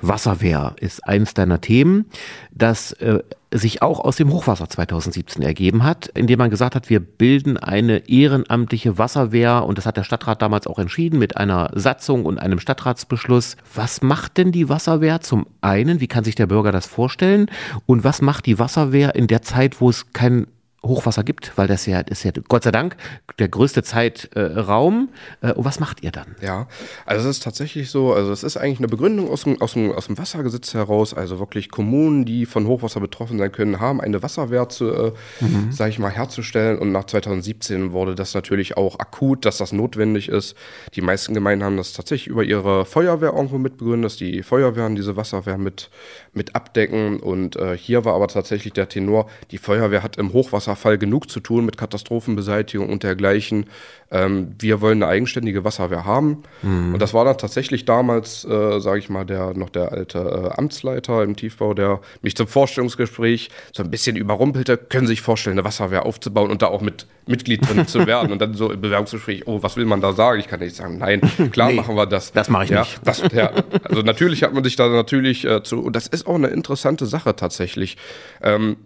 Wasserwehr 0.00 0.74
ist 0.80 1.06
eins 1.06 1.32
deiner 1.32 1.60
Themen. 1.60 2.06
Das 2.50 2.90
äh, 2.94 3.20
sich 3.52 3.82
auch 3.82 4.00
aus 4.00 4.16
dem 4.16 4.32
Hochwasser 4.32 4.68
2017 4.68 5.42
ergeben 5.42 5.82
hat, 5.82 6.06
indem 6.14 6.38
man 6.38 6.50
gesagt 6.50 6.74
hat, 6.74 6.88
wir 6.88 7.00
bilden 7.00 7.56
eine 7.56 8.08
ehrenamtliche 8.08 8.96
Wasserwehr 8.96 9.64
und 9.64 9.76
das 9.78 9.86
hat 9.86 9.96
der 9.96 10.04
Stadtrat 10.04 10.40
damals 10.40 10.66
auch 10.66 10.78
entschieden 10.78 11.18
mit 11.18 11.36
einer 11.36 11.70
Satzung 11.74 12.24
und 12.24 12.38
einem 12.38 12.60
Stadtratsbeschluss. 12.60 13.56
Was 13.74 14.02
macht 14.02 14.36
denn 14.36 14.52
die 14.52 14.68
Wasserwehr 14.68 15.20
zum 15.20 15.46
einen? 15.60 16.00
Wie 16.00 16.08
kann 16.08 16.24
sich 16.24 16.36
der 16.36 16.46
Bürger 16.46 16.72
das 16.72 16.86
vorstellen? 16.86 17.50
Und 17.86 18.04
was 18.04 18.22
macht 18.22 18.46
die 18.46 18.58
Wasserwehr 18.58 19.14
in 19.14 19.26
der 19.26 19.42
Zeit, 19.42 19.80
wo 19.80 19.90
es 19.90 20.12
kein 20.12 20.46
Hochwasser 20.82 21.24
gibt, 21.24 21.52
weil 21.56 21.66
das 21.66 21.84
ja 21.84 22.00
ist 22.00 22.24
ja 22.24 22.30
Gott 22.48 22.64
sei 22.64 22.70
Dank 22.70 22.96
der 23.38 23.48
größte 23.48 23.82
Zeitraum. 23.82 25.10
Äh, 25.42 25.52
und 25.52 25.64
was 25.64 25.78
macht 25.78 26.02
ihr 26.02 26.10
dann? 26.10 26.36
Ja, 26.40 26.68
also 27.04 27.28
es 27.28 27.36
ist 27.36 27.42
tatsächlich 27.42 27.90
so, 27.90 28.14
also 28.14 28.32
es 28.32 28.42
ist 28.42 28.56
eigentlich 28.56 28.78
eine 28.78 28.88
Begründung 28.88 29.30
aus 29.30 29.44
dem, 29.44 29.60
aus 29.60 29.74
dem, 29.74 29.92
aus 29.92 30.06
dem 30.06 30.16
Wassergesetz 30.16 30.72
heraus. 30.72 31.12
Also 31.12 31.38
wirklich 31.38 31.70
Kommunen, 31.70 32.24
die 32.24 32.46
von 32.46 32.66
Hochwasser 32.66 33.00
betroffen 33.00 33.38
sein 33.38 33.52
können, 33.52 33.78
haben 33.78 34.00
eine 34.00 34.22
Wasserwehr 34.22 34.68
zu, 34.70 34.90
äh, 34.90 35.12
mhm. 35.40 35.70
sage 35.70 35.90
ich 35.90 35.98
mal, 35.98 36.10
herzustellen. 36.10 36.78
Und 36.78 36.92
nach 36.92 37.04
2017 37.04 37.92
wurde 37.92 38.14
das 38.14 38.32
natürlich 38.32 38.78
auch 38.78 38.98
akut, 38.98 39.44
dass 39.44 39.58
das 39.58 39.72
notwendig 39.72 40.28
ist. 40.30 40.56
Die 40.94 41.02
meisten 41.02 41.34
Gemeinden 41.34 41.64
haben 41.64 41.76
das 41.76 41.92
tatsächlich 41.92 42.28
über 42.28 42.42
ihre 42.44 42.86
Feuerwehr 42.86 43.34
irgendwo 43.34 43.58
mitbegründet, 43.58 44.06
dass 44.06 44.16
die 44.16 44.42
Feuerwehren 44.42 44.96
diese 44.96 45.16
Wasserwehr 45.16 45.58
mit, 45.58 45.90
mit 46.32 46.54
abdecken. 46.54 47.20
Und 47.20 47.56
äh, 47.56 47.76
hier 47.76 48.06
war 48.06 48.14
aber 48.14 48.28
tatsächlich 48.28 48.72
der 48.72 48.88
Tenor, 48.88 49.28
die 49.50 49.58
Feuerwehr 49.58 50.02
hat 50.02 50.16
im 50.16 50.32
Hochwasser 50.32 50.69
Wasserfall 50.70 50.98
genug 50.98 51.30
zu 51.30 51.40
tun 51.40 51.64
mit 51.64 51.76
Katastrophenbeseitigung 51.76 52.88
und 52.88 53.02
dergleichen. 53.02 53.66
Ähm, 54.12 54.54
wir 54.58 54.80
wollen 54.80 55.02
eine 55.02 55.10
eigenständige 55.10 55.64
Wasserwehr 55.64 56.04
haben. 56.04 56.42
Mhm. 56.62 56.94
Und 56.94 57.02
das 57.02 57.14
war 57.14 57.24
dann 57.24 57.38
tatsächlich 57.38 57.84
damals, 57.84 58.44
äh, 58.44 58.80
sage 58.80 58.98
ich 58.98 59.08
mal, 59.08 59.24
der 59.24 59.54
noch 59.54 59.70
der 59.70 59.92
alte 59.92 60.18
äh, 60.18 60.58
Amtsleiter 60.58 61.22
im 61.22 61.36
Tiefbau, 61.36 61.74
der 61.74 62.00
mich 62.22 62.36
zum 62.36 62.46
Vorstellungsgespräch 62.46 63.50
so 63.72 63.82
ein 63.82 63.90
bisschen 63.90 64.16
überrumpelte. 64.16 64.76
Können 64.76 65.06
Sie 65.06 65.12
sich 65.12 65.22
vorstellen, 65.22 65.58
eine 65.58 65.64
Wasserwehr 65.64 66.06
aufzubauen 66.06 66.50
und 66.50 66.62
da 66.62 66.66
auch 66.68 66.80
mit 66.80 67.06
Mitglied 67.26 67.68
drin 67.68 67.86
zu 67.86 68.06
werden? 68.06 68.32
Und 68.32 68.40
dann 68.40 68.54
so 68.54 68.70
im 68.70 68.80
Bewerbungsgespräch, 68.80 69.46
oh, 69.46 69.62
was 69.62 69.76
will 69.76 69.86
man 69.86 70.00
da 70.00 70.12
sagen? 70.12 70.40
Ich 70.40 70.48
kann 70.48 70.60
nicht 70.60 70.74
sagen, 70.74 70.98
nein, 70.98 71.20
klar 71.52 71.70
nee, 71.70 71.76
machen 71.76 71.94
wir 71.94 72.06
das. 72.06 72.32
Das 72.32 72.48
mache 72.48 72.64
ich 72.64 72.70
ja, 72.70 72.80
nicht. 72.80 73.00
Das, 73.04 73.22
ja, 73.32 73.52
also 73.84 74.02
natürlich 74.02 74.42
hat 74.42 74.52
man 74.52 74.64
sich 74.64 74.76
da 74.76 74.88
natürlich 74.88 75.44
äh, 75.44 75.62
zu, 75.62 75.80
und 75.80 75.94
das 75.94 76.06
ist 76.06 76.26
auch 76.26 76.34
eine 76.34 76.48
interessante 76.48 77.06
Sache 77.06 77.36
tatsächlich. 77.36 77.96
Ähm, 78.42 78.76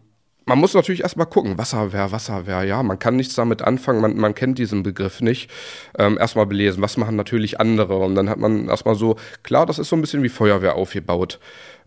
man 0.47 0.59
muss 0.59 0.75
natürlich 0.75 1.03
erstmal 1.03 1.27
gucken, 1.27 1.59
Wasserwehr, 1.59 2.13
Wasserwehr, 2.13 2.63
ja, 2.65 2.83
man 2.83 2.99
kann 2.99 3.17
nichts 3.17 3.35
damit 3.35 3.63
anfangen, 3.63 4.01
man, 4.01 4.17
man 4.17 4.35
kennt 4.35 4.59
diesen 4.59 4.83
Begriff 4.83 5.21
nicht. 5.21 5.51
Ähm, 5.99 6.19
erstmal 6.19 6.47
belesen, 6.47 6.83
was 6.83 6.97
machen 6.97 7.17
natürlich 7.17 7.61
andere 7.61 7.97
und 7.99 8.15
dann 8.15 8.29
hat 8.29 8.39
man 8.39 8.69
erstmal 8.69 8.95
so, 8.95 9.17
klar, 9.43 9.67
das 9.67 9.79
ist 9.79 9.89
so 9.89 9.97
ein 9.97 10.01
bisschen 10.01 10.23
wie 10.23 10.29
Feuerwehr 10.29 10.77
aufgebaut. 10.77 11.39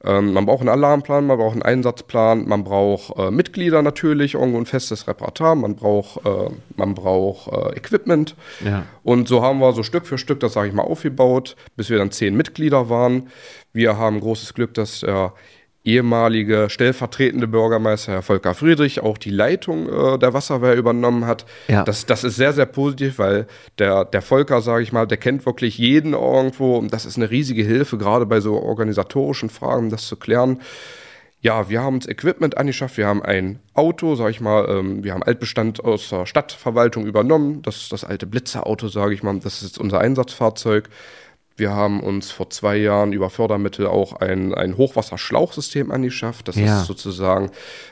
Ähm, 0.04 0.34
man 0.34 0.46
braucht 0.46 0.62
einen 0.62 0.70
Alarmplan, 0.70 1.26
man 1.26 1.38
braucht 1.38 1.54
einen 1.54 1.64
Einsatzplan, 1.64 2.48
man 2.48 2.64
braucht 2.64 3.18
äh, 3.18 3.32
Mitglieder 3.32 3.82
natürlich, 3.82 4.36
irgendwo 4.36 4.60
ein 4.60 4.68
festes 4.68 5.08
Repertoire, 5.08 5.56
man 5.56 5.76
braucht, 5.76 6.26
äh, 6.26 6.50
man 6.76 6.94
braucht 6.94 7.52
äh, 7.52 7.78
Equipment. 7.78 8.36
Ja. 8.64 8.84
Und 9.04 9.28
so 9.28 9.42
haben 9.42 9.60
wir 9.60 9.74
so 9.74 9.82
Stück 9.82 10.06
für 10.06 10.18
Stück 10.18 10.40
das, 10.40 10.54
sage 10.54 10.68
ich 10.68 10.74
mal, 10.74 10.84
aufgebaut, 10.84 11.56
bis 11.76 11.90
wir 11.90 11.98
dann 11.98 12.12
zehn 12.12 12.36
Mitglieder 12.36 12.90
waren. 12.90 13.30
Wir 13.74 13.98
haben 13.98 14.20
großes 14.20 14.54
Glück, 14.54 14.74
dass 14.76 15.02
äh, 15.02 15.30
ehemalige 15.88 16.68
stellvertretende 16.70 17.48
Bürgermeister 17.48 18.12
Herr 18.12 18.22
Volker 18.22 18.54
Friedrich 18.54 19.00
auch 19.00 19.18
die 19.18 19.30
Leitung 19.30 19.88
äh, 19.88 20.20
der 20.20 20.34
Wasserwehr 20.34 20.76
übernommen 20.76 21.26
hat. 21.26 21.46
Ja. 21.70 21.84
Das, 21.84 22.06
das 22.06 22.26
ist 22.26 22.36
sehr, 22.36 22.52
sehr 22.52 22.66
positiv, 22.66 23.20
weil 23.20 23.48
der, 23.80 24.04
der 24.04 24.22
Volker, 24.22 24.62
sage 24.62 24.84
ich 24.84 24.92
mal, 24.92 25.08
der 25.08 25.18
kennt 25.18 25.46
wirklich 25.46 25.78
jeden 25.78 26.14
irgendwo 26.14 26.78
und 26.78 26.92
das 26.92 27.06
ist 27.06 27.18
eine 27.18 27.32
riesige 27.32 27.64
Hilfe, 27.64 27.98
gerade 27.98 28.26
bei 28.26 28.42
so 28.42 28.62
organisatorischen 28.62 29.50
Fragen, 29.50 29.90
das 29.90 30.08
zu 30.08 30.18
klären. 30.18 30.60
Ja, 31.40 31.70
wir 31.70 31.82
haben 31.82 31.96
uns 31.96 32.08
Equipment 32.08 32.58
angeschafft, 32.58 32.98
wir 32.98 33.08
haben 33.08 33.22
ein 33.22 33.60
Auto, 33.74 34.16
sage 34.16 34.32
ich 34.32 34.42
mal, 34.42 34.68
ähm, 34.70 35.04
wir 35.04 35.14
haben 35.14 35.24
Altbestand 35.24 35.86
aus 35.86 36.10
der 36.10 36.26
Stadtverwaltung 36.26 37.06
übernommen, 37.06 37.62
das 37.62 37.88
das 37.90 38.04
alte 38.04 38.26
Blitzerauto, 38.26 38.90
sage 38.90 39.14
ich 39.14 39.24
mal, 39.24 39.40
das 39.40 39.62
ist 39.62 39.64
jetzt 39.64 39.80
unser 39.80 40.02
Einsatzfahrzeug. 40.02 40.90
Wir 41.58 41.72
haben 41.72 42.02
uns 42.02 42.30
vor 42.30 42.52
zwei 42.52 42.78
Jahren 42.78 43.14
über 43.14 43.32
Fördermittel 43.32 43.88
auch 43.88 44.14
ein, 44.14 44.54
ein 44.54 44.78
Hochwasserschlauchsystem 44.78 45.92
angeschafft. 45.92 46.48
Das 46.48 46.56
ja. 46.56 46.82
ist 46.82 46.86
sozusagen, 46.86 47.50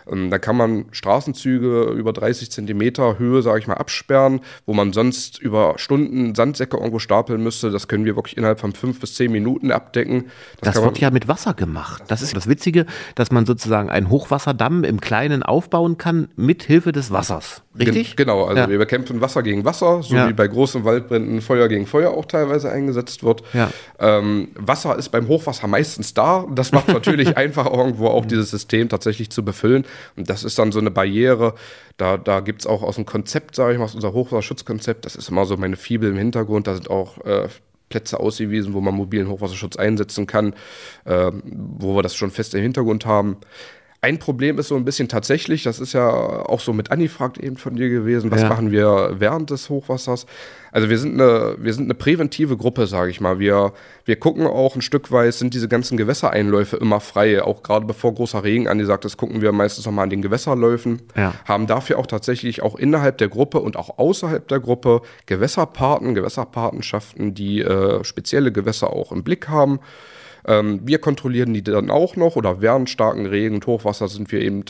ähm, 0.07 0.29
da 0.29 0.38
kann 0.38 0.55
man 0.55 0.86
Straßenzüge 0.91 1.86
über 1.98 2.13
30 2.13 2.51
Zentimeter 2.51 3.17
Höhe, 3.17 3.41
sage 3.41 3.57
ich 3.57 3.67
mal, 3.67 3.74
absperren, 3.74 4.41
wo 4.67 4.74
man 4.74 4.93
sonst 4.93 5.39
über 5.39 5.74
Stunden 5.77 6.36
Sandsäcke 6.36 6.77
irgendwo 6.77 7.00
stapeln 7.00 7.41
müsste. 7.41 7.72
Das 7.72 7.88
können 7.88 8.05
wir 8.05 8.15
wirklich 8.15 8.38
innerhalb 8.38 8.60
von 8.60 8.74
fünf 8.74 9.00
bis 9.00 9.15
zehn 9.15 9.31
Minuten 9.31 9.72
abdecken. 9.72 10.25
Das, 10.62 10.75
das 10.75 10.84
wird 10.84 11.00
ja 11.00 11.10
mit 11.10 11.27
Wasser 11.27 11.55
gemacht. 11.55 12.03
Das 12.07 12.22
ist 12.22 12.36
das 12.36 12.48
Witzige, 12.48 12.86
dass 13.15 13.31
man 13.31 13.48
sozusagen 13.48 13.89
einen 13.89 14.12
Hochwasserdamm 14.12 14.84
im 14.84 15.01
Kleinen 15.01 15.41
aufbauen 15.41 15.98
kann 15.98 16.27
mit 16.36 16.62
Hilfe 16.62 16.91
des 16.91 17.10
Wassers. 17.10 17.63
Richtig? 17.77 18.15
Gen 18.15 18.27
genau, 18.27 18.45
also 18.45 18.62
ja. 18.62 18.69
wir 18.69 18.77
bekämpfen 18.77 19.22
Wasser 19.22 19.43
gegen 19.43 19.65
Wasser, 19.65 20.01
so 20.01 20.15
ja. 20.15 20.29
wie 20.29 20.34
bei 20.34 20.48
großen 20.48 20.86
Waldbränden 20.86 21.41
Feuer 21.41 21.67
gegen 21.67 21.88
Feuer 21.88 22.12
auch 22.12 22.25
teilweise 22.25 22.72
eingesetzt 22.72 23.24
wird. 23.24 23.43
Ja. 23.55 23.71
Ähm, 24.00 24.50
Wasser 24.55 24.97
ist 24.97 25.09
beim 25.09 25.27
Hochwasser 25.27 25.67
meistens 25.67 26.13
da. 26.13 26.45
Das 26.53 26.71
macht 26.71 26.88
natürlich 26.89 27.38
einfach 27.38 27.65
irgendwo 27.65 28.07
auch 28.07 28.25
dieses 28.25 28.51
System 28.51 28.89
tatsächlich 28.89 29.29
zu 29.29 29.43
befüllen. 29.43 29.85
Und 30.15 30.29
das 30.29 30.43
ist 30.43 30.59
dann 30.59 30.71
so 30.71 30.79
eine 30.79 30.91
Barriere. 30.91 31.55
Da, 31.97 32.17
da 32.17 32.41
gibt 32.41 32.62
es 32.62 32.67
auch 32.67 32.83
aus 32.83 32.95
dem 32.95 33.05
Konzept, 33.05 33.55
sage 33.55 33.74
ich 33.74 33.79
mal, 33.79 33.85
aus 33.85 33.95
unser 33.95 34.13
Hochwasserschutzkonzept, 34.13 35.05
das 35.05 35.15
ist 35.15 35.29
immer 35.29 35.45
so 35.45 35.55
meine 35.55 35.77
Fibel 35.77 36.09
im 36.09 36.17
Hintergrund, 36.17 36.67
da 36.67 36.75
sind 36.75 36.89
auch 36.89 37.24
äh, 37.25 37.47
Plätze 37.89 38.19
ausgewiesen, 38.19 38.74
wo 38.74 38.81
man 38.81 38.93
mobilen 38.93 39.29
Hochwasserschutz 39.29 39.77
einsetzen 39.77 40.27
kann, 40.27 40.53
äh, 41.05 41.31
wo 41.43 41.95
wir 41.95 42.01
das 42.01 42.15
schon 42.15 42.31
fest 42.31 42.53
im 42.55 42.62
Hintergrund 42.62 43.05
haben. 43.05 43.38
Ein 44.05 44.19
Problem 44.19 44.59
ist 44.59 44.67
so 44.67 44.75
ein 44.75 44.85
bisschen 44.85 45.07
tatsächlich, 45.07 45.63
das 45.63 45.79
ist 45.79 45.93
ja 45.93 46.07
auch 46.07 46.59
so 46.59 46.74
mit 46.74 46.91
Anni 46.91 47.07
fragt 47.07 47.39
eben 47.39 47.57
von 47.57 47.75
dir 47.75 47.89
gewesen, 47.89 48.29
was 48.29 48.43
ja. 48.43 48.50
machen 48.50 48.69
wir 48.69 49.15
während 49.17 49.50
des 49.50 49.67
Hochwassers? 49.67 50.27
Also 50.71 50.91
wir 50.91 51.00
sind 51.00 51.19
eine, 51.19 51.55
wir 51.57 51.74
sind 51.74 51.85
eine 51.85 51.95
präventive 51.95 52.55
Gruppe, 52.55 52.85
sage 52.85 53.09
ich 53.09 53.19
mal. 53.19 53.39
Wir, 53.39 53.74
wir 54.03 54.15
gucken 54.17 54.45
auch 54.45 54.75
ein 54.75 54.83
Stück 54.83 55.12
weit, 55.12 55.33
sind 55.33 55.55
diese 55.55 55.67
ganzen 55.67 55.97
Gewässereinläufe 55.97 56.77
immer 56.77 57.00
frei, 57.00 57.41
auch 57.41 57.63
gerade 57.63 57.88
bevor 57.88 58.13
großer 58.13 58.43
Regen 58.43 58.67
angesagt 58.67 59.05
ist, 59.05 59.17
gucken 59.17 59.41
wir 59.41 59.51
meistens 59.51 59.88
nochmal 59.88 60.03
an 60.03 60.12
den 60.12 60.21
Gewässerläufen, 60.21 61.01
ja. 61.15 61.33
haben 61.45 61.65
dafür 61.65 61.97
auch 61.97 62.05
tatsächlich 62.05 62.62
auch 62.62 62.75
innerhalb 62.75 63.17
der 63.17 63.29
Gruppe 63.29 63.59
und 63.59 63.75
auch 63.75 63.97
außerhalb 63.97 64.47
der 64.47 64.59
Gruppe 64.59 65.01
Gewässerpaten, 65.25 66.13
Gewässerpatenschaften, 66.13 67.33
die 67.33 67.62
äh, 67.62 68.03
spezielle 68.03 68.51
Gewässer 68.51 68.93
auch 68.93 69.12
im 69.12 69.24
Blick 69.24 69.47
haben 69.47 69.79
Ähm, 70.47 70.81
wir 70.83 70.99
kontrollieren 70.99 71.53
die 71.53 71.63
dann 71.63 71.89
auch 71.89 72.15
noch 72.15 72.35
oder 72.35 72.61
während 72.61 72.89
starken 72.89 73.25
Regen 73.25 73.55
und 73.55 73.67
Hochwasser 73.67 74.07
sind 74.07 74.31
wir 74.31 74.41
eben, 74.41 74.63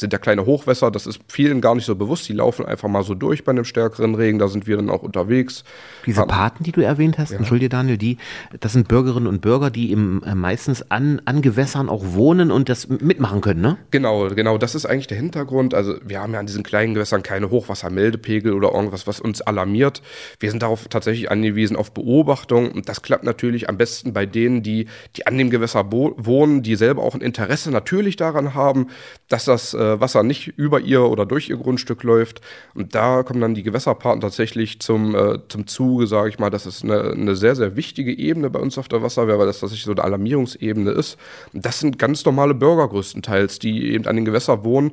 sind 0.00 0.12
ja 0.12 0.18
kleine 0.18 0.46
Hochwässer, 0.46 0.90
das 0.90 1.06
ist 1.06 1.20
vielen 1.28 1.60
gar 1.60 1.74
nicht 1.74 1.84
so 1.84 1.94
bewusst, 1.94 2.28
die 2.28 2.32
laufen 2.32 2.66
einfach 2.66 2.88
mal 2.88 3.04
so 3.04 3.14
durch 3.14 3.44
bei 3.44 3.50
einem 3.50 3.64
stärkeren 3.64 4.14
Regen, 4.14 4.38
da 4.38 4.48
sind 4.48 4.66
wir 4.66 4.76
dann 4.76 4.90
auch 4.90 5.02
unterwegs. 5.02 5.62
Diese 6.06 6.24
Paten, 6.24 6.64
die 6.64 6.72
du 6.72 6.80
erwähnt 6.80 7.18
hast, 7.18 7.30
ja. 7.30 7.38
entschuldige 7.38 7.68
Daniel, 7.68 7.98
die, 7.98 8.18
das 8.58 8.72
sind 8.72 8.88
Bürgerinnen 8.88 9.28
und 9.28 9.40
Bürger, 9.40 9.70
die 9.70 9.92
im, 9.92 10.22
äh, 10.24 10.34
meistens 10.34 10.90
an, 10.90 11.22
an 11.24 11.40
Gewässern 11.40 11.88
auch 11.88 12.02
wohnen 12.14 12.50
und 12.50 12.68
das 12.68 12.88
mitmachen 12.88 13.40
können, 13.40 13.60
ne? 13.60 13.78
Genau, 13.92 14.28
genau, 14.28 14.58
das 14.58 14.74
ist 14.74 14.86
eigentlich 14.86 15.06
der 15.06 15.18
Hintergrund. 15.18 15.74
Also 15.74 15.94
wir 16.04 16.20
haben 16.20 16.32
ja 16.32 16.40
an 16.40 16.46
diesen 16.46 16.64
kleinen 16.64 16.94
Gewässern 16.94 17.22
keine 17.22 17.50
Hochwassermeldepegel 17.50 18.52
oder 18.52 18.72
irgendwas, 18.72 19.06
was 19.06 19.20
uns 19.20 19.40
alarmiert. 19.40 20.02
Wir 20.40 20.50
sind 20.50 20.62
darauf 20.62 20.88
tatsächlich 20.88 21.30
angewiesen, 21.30 21.76
auf 21.76 21.92
Beobachtung 21.92 22.72
und 22.72 22.88
das 22.88 23.02
klappt 23.02 23.24
natürlich 23.24 23.68
am 23.68 23.76
besten 23.76 24.12
bei 24.12 24.26
denen, 24.26 24.62
die, 24.62 24.86
die 25.16 25.26
an 25.26 25.36
dem 25.36 25.50
Gewässer 25.50 25.90
wohnen, 25.90 26.62
die 26.62 26.76
selber 26.76 27.02
auch 27.02 27.14
ein 27.14 27.20
Interesse 27.20 27.70
natürlich 27.70 28.16
daran 28.16 28.54
haben, 28.54 28.88
dass 29.28 29.44
das 29.44 29.74
äh, 29.74 30.00
Wasser 30.00 30.22
nicht 30.22 30.48
über 30.56 30.80
ihr 30.80 31.02
oder 31.02 31.26
durch 31.26 31.50
ihr 31.50 31.56
Grundstück 31.56 32.02
läuft. 32.02 32.40
Und 32.74 32.94
da 32.94 33.22
kommen 33.22 33.40
dann 33.40 33.54
die 33.54 33.62
Gewässerpaten 33.62 34.20
tatsächlich 34.20 34.80
zum, 34.80 35.14
äh, 35.14 35.38
zum 35.48 35.66
Zuge, 35.66 36.06
sage 36.06 36.30
ich 36.30 36.38
mal. 36.38 36.50
Das 36.50 36.66
ist 36.66 36.82
eine, 36.82 37.10
eine 37.10 37.36
sehr, 37.36 37.56
sehr 37.56 37.76
wichtige 37.76 38.16
Ebene 38.16 38.50
bei 38.50 38.60
uns 38.60 38.78
auf 38.78 38.88
der 38.88 39.02
Wasserwehr, 39.02 39.38
weil 39.38 39.46
das 39.46 39.60
tatsächlich 39.60 39.84
so 39.84 39.92
eine 39.92 40.04
Alarmierungsebene 40.04 40.90
ist. 40.90 41.18
Und 41.52 41.64
das 41.64 41.80
sind 41.80 41.98
ganz 41.98 42.24
normale 42.24 42.54
Bürger 42.54 42.88
größtenteils, 42.88 43.58
die 43.58 43.92
eben 43.92 44.06
an 44.06 44.16
den 44.16 44.24
Gewässern 44.24 44.64
wohnen 44.64 44.92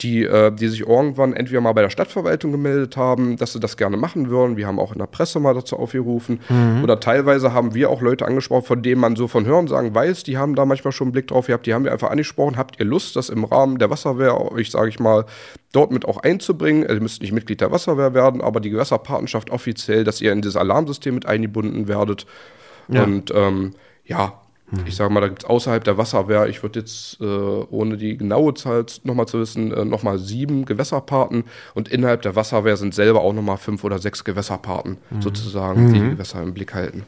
die, 0.00 0.22
äh, 0.22 0.52
die 0.52 0.68
sich 0.68 0.80
irgendwann 0.86 1.32
entweder 1.32 1.60
mal 1.60 1.72
bei 1.72 1.82
der 1.82 1.90
Stadtverwaltung 1.90 2.52
gemeldet 2.52 2.96
haben, 2.96 3.36
dass 3.36 3.52
sie 3.52 3.60
das 3.60 3.76
gerne 3.76 3.96
machen 3.96 4.30
würden. 4.30 4.56
Wir 4.56 4.66
haben 4.68 4.78
auch 4.78 4.92
in 4.92 4.98
der 4.98 5.06
Presse 5.06 5.40
mal 5.40 5.54
dazu 5.54 5.76
aufgerufen. 5.76 6.40
Mhm. 6.48 6.84
Oder 6.84 7.00
teilweise 7.00 7.52
haben 7.52 7.74
wir 7.74 7.90
auch 7.90 8.00
Leute 8.00 8.24
angesprochen, 8.24 8.64
von 8.64 8.82
denen 8.82 9.00
man 9.00 9.16
so 9.16 9.26
von 9.26 9.44
Hörensagen 9.44 9.94
weiß, 9.94 10.22
die 10.22 10.38
haben 10.38 10.54
da 10.54 10.64
manchmal 10.64 10.92
schon 10.92 11.06
einen 11.06 11.12
Blick 11.12 11.26
drauf 11.26 11.46
gehabt, 11.46 11.66
die 11.66 11.74
haben 11.74 11.84
wir 11.84 11.92
einfach 11.92 12.10
angesprochen. 12.10 12.56
Habt 12.56 12.78
ihr 12.78 12.86
Lust, 12.86 13.16
das 13.16 13.28
im 13.28 13.42
Rahmen 13.42 13.78
der 13.78 13.90
Wasserwehr, 13.90 14.52
euch 14.52 14.70
sage 14.70 14.88
ich 14.88 15.00
mal, 15.00 15.24
dort 15.72 15.90
mit 15.90 16.04
auch 16.04 16.18
einzubringen? 16.18 16.84
Also 16.84 16.94
ihr 16.94 17.02
müsst 17.02 17.20
nicht 17.20 17.32
Mitglied 17.32 17.60
der 17.60 17.72
Wasserwehr 17.72 18.14
werden, 18.14 18.40
aber 18.40 18.60
die 18.60 18.70
Gewässerpartnerschaft 18.70 19.50
offiziell, 19.50 20.04
dass 20.04 20.20
ihr 20.20 20.32
in 20.32 20.42
dieses 20.42 20.56
Alarmsystem 20.56 21.14
mit 21.14 21.26
eingebunden 21.26 21.88
werdet. 21.88 22.24
Ja. 22.86 23.02
Und 23.02 23.32
ähm, 23.34 23.72
ja, 24.04 24.40
ich 24.86 24.96
sage 24.96 25.12
mal, 25.12 25.20
da 25.20 25.28
gibt 25.28 25.44
es 25.44 25.48
außerhalb 25.48 25.82
der 25.82 25.96
Wasserwehr, 25.96 26.46
ich 26.48 26.62
würde 26.62 26.80
jetzt, 26.80 27.20
äh, 27.20 27.24
ohne 27.24 27.96
die 27.96 28.18
genaue 28.18 28.54
Zahl 28.54 28.84
nochmal 29.02 29.26
zu 29.26 29.40
wissen, 29.40 29.72
äh, 29.72 29.84
nochmal 29.84 30.18
sieben 30.18 30.64
Gewässerpaten 30.66 31.44
und 31.74 31.88
innerhalb 31.88 32.22
der 32.22 32.36
Wasserwehr 32.36 32.76
sind 32.76 32.94
selber 32.94 33.22
auch 33.22 33.32
nochmal 33.32 33.56
fünf 33.56 33.84
oder 33.84 33.98
sechs 33.98 34.24
Gewässerpaten 34.24 34.98
mhm. 35.10 35.22
sozusagen, 35.22 35.92
die 35.92 36.00
mhm. 36.00 36.10
Gewässer 36.10 36.42
im 36.42 36.52
Blick 36.52 36.74
halten. 36.74 37.04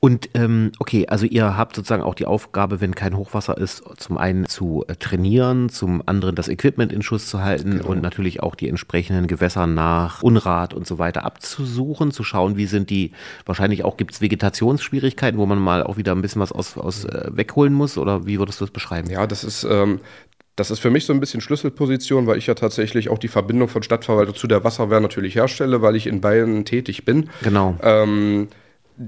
Und 0.00 0.30
ähm, 0.34 0.72
okay, 0.78 1.06
also 1.08 1.26
ihr 1.26 1.56
habt 1.56 1.76
sozusagen 1.76 2.02
auch 2.02 2.14
die 2.14 2.26
Aufgabe, 2.26 2.80
wenn 2.80 2.94
kein 2.94 3.16
Hochwasser 3.16 3.56
ist, 3.56 3.82
zum 3.98 4.18
einen 4.18 4.46
zu 4.46 4.84
äh, 4.88 4.96
trainieren, 4.96 5.68
zum 5.68 6.02
anderen 6.06 6.34
das 6.34 6.48
Equipment 6.48 6.92
in 6.92 7.02
Schuss 7.02 7.26
zu 7.26 7.42
halten 7.42 7.78
genau. 7.78 7.88
und 7.88 8.02
natürlich 8.02 8.42
auch 8.42 8.54
die 8.54 8.68
entsprechenden 8.68 9.26
Gewässer 9.26 9.66
nach 9.66 10.22
Unrat 10.22 10.74
und 10.74 10.86
so 10.86 10.98
weiter 10.98 11.24
abzusuchen, 11.24 12.10
zu 12.10 12.24
schauen, 12.24 12.56
wie 12.56 12.66
sind 12.66 12.90
die, 12.90 13.12
wahrscheinlich 13.46 13.84
auch 13.84 13.96
gibt 13.96 14.12
es 14.12 14.20
Vegetationsschwierigkeiten, 14.20 15.38
wo 15.38 15.46
man 15.46 15.58
mal 15.58 15.82
auch 15.82 15.96
wieder 15.96 16.12
ein 16.12 16.22
bisschen 16.22 16.40
was 16.40 16.52
aus, 16.52 16.76
aus 16.76 17.04
äh, 17.04 17.30
wegholen 17.32 17.72
muss 17.72 17.98
oder 17.98 18.26
wie 18.26 18.38
würdest 18.38 18.60
du 18.60 18.64
das 18.64 18.72
beschreiben? 18.72 19.10
Ja, 19.10 19.26
das 19.26 19.44
ist 19.44 19.64
ähm, 19.64 20.00
das 20.56 20.70
ist 20.70 20.80
für 20.80 20.90
mich 20.90 21.06
so 21.06 21.12
ein 21.12 21.20
bisschen 21.20 21.40
Schlüsselposition, 21.40 22.26
weil 22.26 22.36
ich 22.36 22.46
ja 22.46 22.54
tatsächlich 22.54 23.08
auch 23.08 23.18
die 23.18 23.28
Verbindung 23.28 23.68
von 23.68 23.82
Stadtverwaltung 23.82 24.34
zu 24.34 24.46
der 24.46 24.64
Wasserwehr 24.64 25.00
natürlich 25.00 25.34
herstelle, 25.34 25.80
weil 25.80 25.96
ich 25.96 26.06
in 26.06 26.20
Bayern 26.20 26.64
tätig 26.64 27.04
bin. 27.04 27.30
Genau. 27.42 27.76
Ähm, 27.82 28.48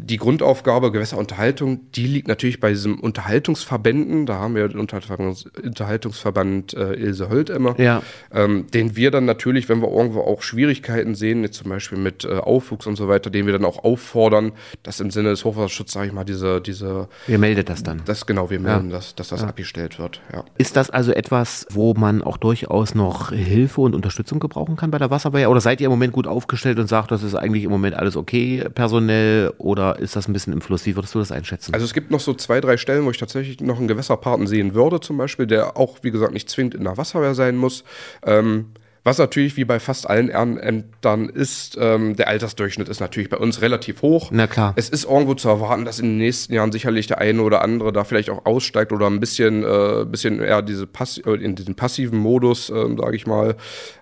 die 0.03 0.17
Grundaufgabe 0.17 0.91
Gewässerunterhaltung, 0.93 1.91
die 1.93 2.07
liegt 2.07 2.29
natürlich 2.29 2.61
bei 2.61 2.71
diesem 2.71 2.99
Unterhaltungsverbänden. 3.01 4.27
Da 4.27 4.35
haben 4.35 4.55
wir 4.55 4.69
den 4.69 4.81
Unterhaltungsverband 4.81 6.75
äh, 6.75 6.95
Ilse 6.95 7.29
Hölt 7.29 7.51
immer, 7.51 7.79
ja. 7.79 8.03
ähm, 8.33 8.67
den 8.73 8.97
wir 8.97 9.11
dann 9.11 9.25
natürlich, 9.25 9.69
wenn 9.69 9.81
wir 9.81 9.91
irgendwo 9.91 10.21
auch 10.21 10.43
Schwierigkeiten 10.43 11.15
sehen, 11.15 11.43
jetzt 11.43 11.57
zum 11.57 11.69
Beispiel 11.71 11.99
mit 11.99 12.25
äh, 12.25 12.39
Aufwuchs 12.39 12.87
und 12.87 12.97
so 12.97 13.09
weiter, 13.09 13.31
den 13.31 13.47
wir 13.47 13.53
dann 13.53 13.65
auch 13.65 13.85
auffordern, 13.85 14.53
dass 14.83 15.01
im 15.01 15.11
Sinne 15.11 15.31
des 15.31 15.45
Hochwasserschutzes, 15.45 15.95
sage 15.95 16.09
ich 16.09 16.13
mal, 16.13 16.25
diese, 16.25 16.61
diese. 16.61 17.09
Wir 17.27 17.39
meldet 17.39 17.69
das 17.69 17.83
dann. 17.83 18.03
Das 18.05 18.27
genau, 18.27 18.51
wir 18.51 18.61
melden 18.61 18.91
ja. 18.91 18.97
das, 18.97 19.15
dass 19.15 19.29
das 19.29 19.43
ja. 19.43 19.49
abgestellt 19.49 19.99
wird. 19.99 20.21
Ist 20.59 20.77
das 20.77 20.91
also 20.91 21.13
etwas, 21.13 21.67
wo 21.71 21.95
man 21.95 22.23
auch 22.23 22.37
durchaus 22.37 22.95
noch 22.95 23.31
Hilfe 23.31 23.81
und 23.81 23.95
Unterstützung 23.95 24.41
gebrauchen 24.41 24.77
kann 24.77 24.91
bei 24.91 24.99
der 24.99 25.11
Wasserwehr? 25.11 25.51
Oder 25.51 25.61
seid 25.61 25.81
ihr 25.81 25.87
im 25.87 25.93
Moment 25.93 26.13
gut 26.13 26.27
aufgestellt 26.27 26.79
und 26.79 26.89
sagt, 26.89 27.11
das 27.11 27.23
ist 27.23 27.35
eigentlich 27.35 27.65
im 27.65 27.71
Moment 27.71 27.95
alles 27.95 28.17
okay, 28.17 28.65
personell 28.75 29.53
oder 29.59 29.84
oder 29.85 29.99
ist 29.99 30.17
das 30.17 30.29
ein 30.29 30.33
bisschen 30.33 30.53
im 30.53 30.61
Fluss? 30.61 30.87
Wie 30.87 30.97
würdest 30.97 31.15
du 31.15 31.19
das 31.19 31.33
einschätzen? 31.33 31.75
Also 31.75 31.85
es 31.85 31.93
gibt 31.93 32.11
noch 32.11 32.21
so 32.21 32.35
zwei, 32.35 32.61
drei 32.61 32.77
Stellen, 32.77 33.05
wo 33.05 33.11
ich 33.11 33.19
tatsächlich 33.19 33.61
noch 33.61 33.79
einen 33.79 33.89
Gewässerpaten 33.89 34.47
sehen 34.47 34.75
würde, 34.75 35.01
zum 35.01 35.17
Beispiel, 35.17 35.47
der 35.47 35.77
auch, 35.77 35.99
wie 36.03 36.11
gesagt, 36.11 36.33
nicht 36.33 36.49
zwingend 36.49 36.75
in 36.75 36.85
der 36.85 36.97
Wasserwehr 36.97 37.35
sein 37.35 37.57
muss. 37.57 37.85
Ähm, 38.25 38.67
was 39.05 39.19
natürlich 39.19 39.57
wie 39.59 39.65
bei 39.65 39.79
fast 39.79 40.09
allen 40.09 40.31
Ehrenämtern 40.31 41.29
ist, 41.29 41.77
ähm, 41.79 42.17
der 42.17 42.29
Altersdurchschnitt 42.29 42.89
ist 42.89 43.01
natürlich 43.01 43.29
bei 43.29 43.37
uns 43.37 43.61
relativ 43.61 44.01
hoch. 44.01 44.31
Na 44.33 44.47
klar. 44.47 44.73
Es 44.77 44.89
ist 44.89 45.05
irgendwo 45.05 45.35
zu 45.35 45.49
erwarten, 45.49 45.85
dass 45.85 45.99
in 45.99 46.07
den 46.07 46.19
nächsten 46.19 46.55
Jahren 46.55 46.73
sicherlich 46.73 47.07
der 47.07 47.19
eine 47.19 47.43
oder 47.43 47.61
andere 47.61 47.93
da 47.93 48.05
vielleicht 48.05 48.31
auch 48.31 48.47
aussteigt 48.47 48.93
oder 48.93 49.07
ein 49.07 49.21
bisschen, 49.21 49.63
äh, 49.63 50.07
bisschen 50.07 50.41
eher 50.41 50.63
diese 50.63 50.87
Pass 50.87 51.19
äh, 51.19 51.33
in 51.33 51.55
diesen 51.55 51.75
passiven 51.75 52.19
Modus, 52.19 52.71
äh, 52.71 52.97
sage 52.97 53.17
ich 53.17 53.27
mal, 53.27 53.57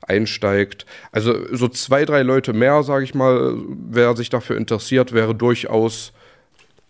einsteigt. 0.07 0.87
Also 1.11 1.35
so 1.55 1.67
zwei, 1.69 2.05
drei 2.05 2.23
Leute 2.23 2.53
mehr, 2.53 2.85
sage 2.85 3.05
ich 3.05 3.15
mal, 3.15 3.57
wer 3.91 4.17
sich 4.17 4.31
dafür 4.31 4.57
interessiert, 4.57 5.13
wäre 5.13 5.35
durchaus 5.35 6.13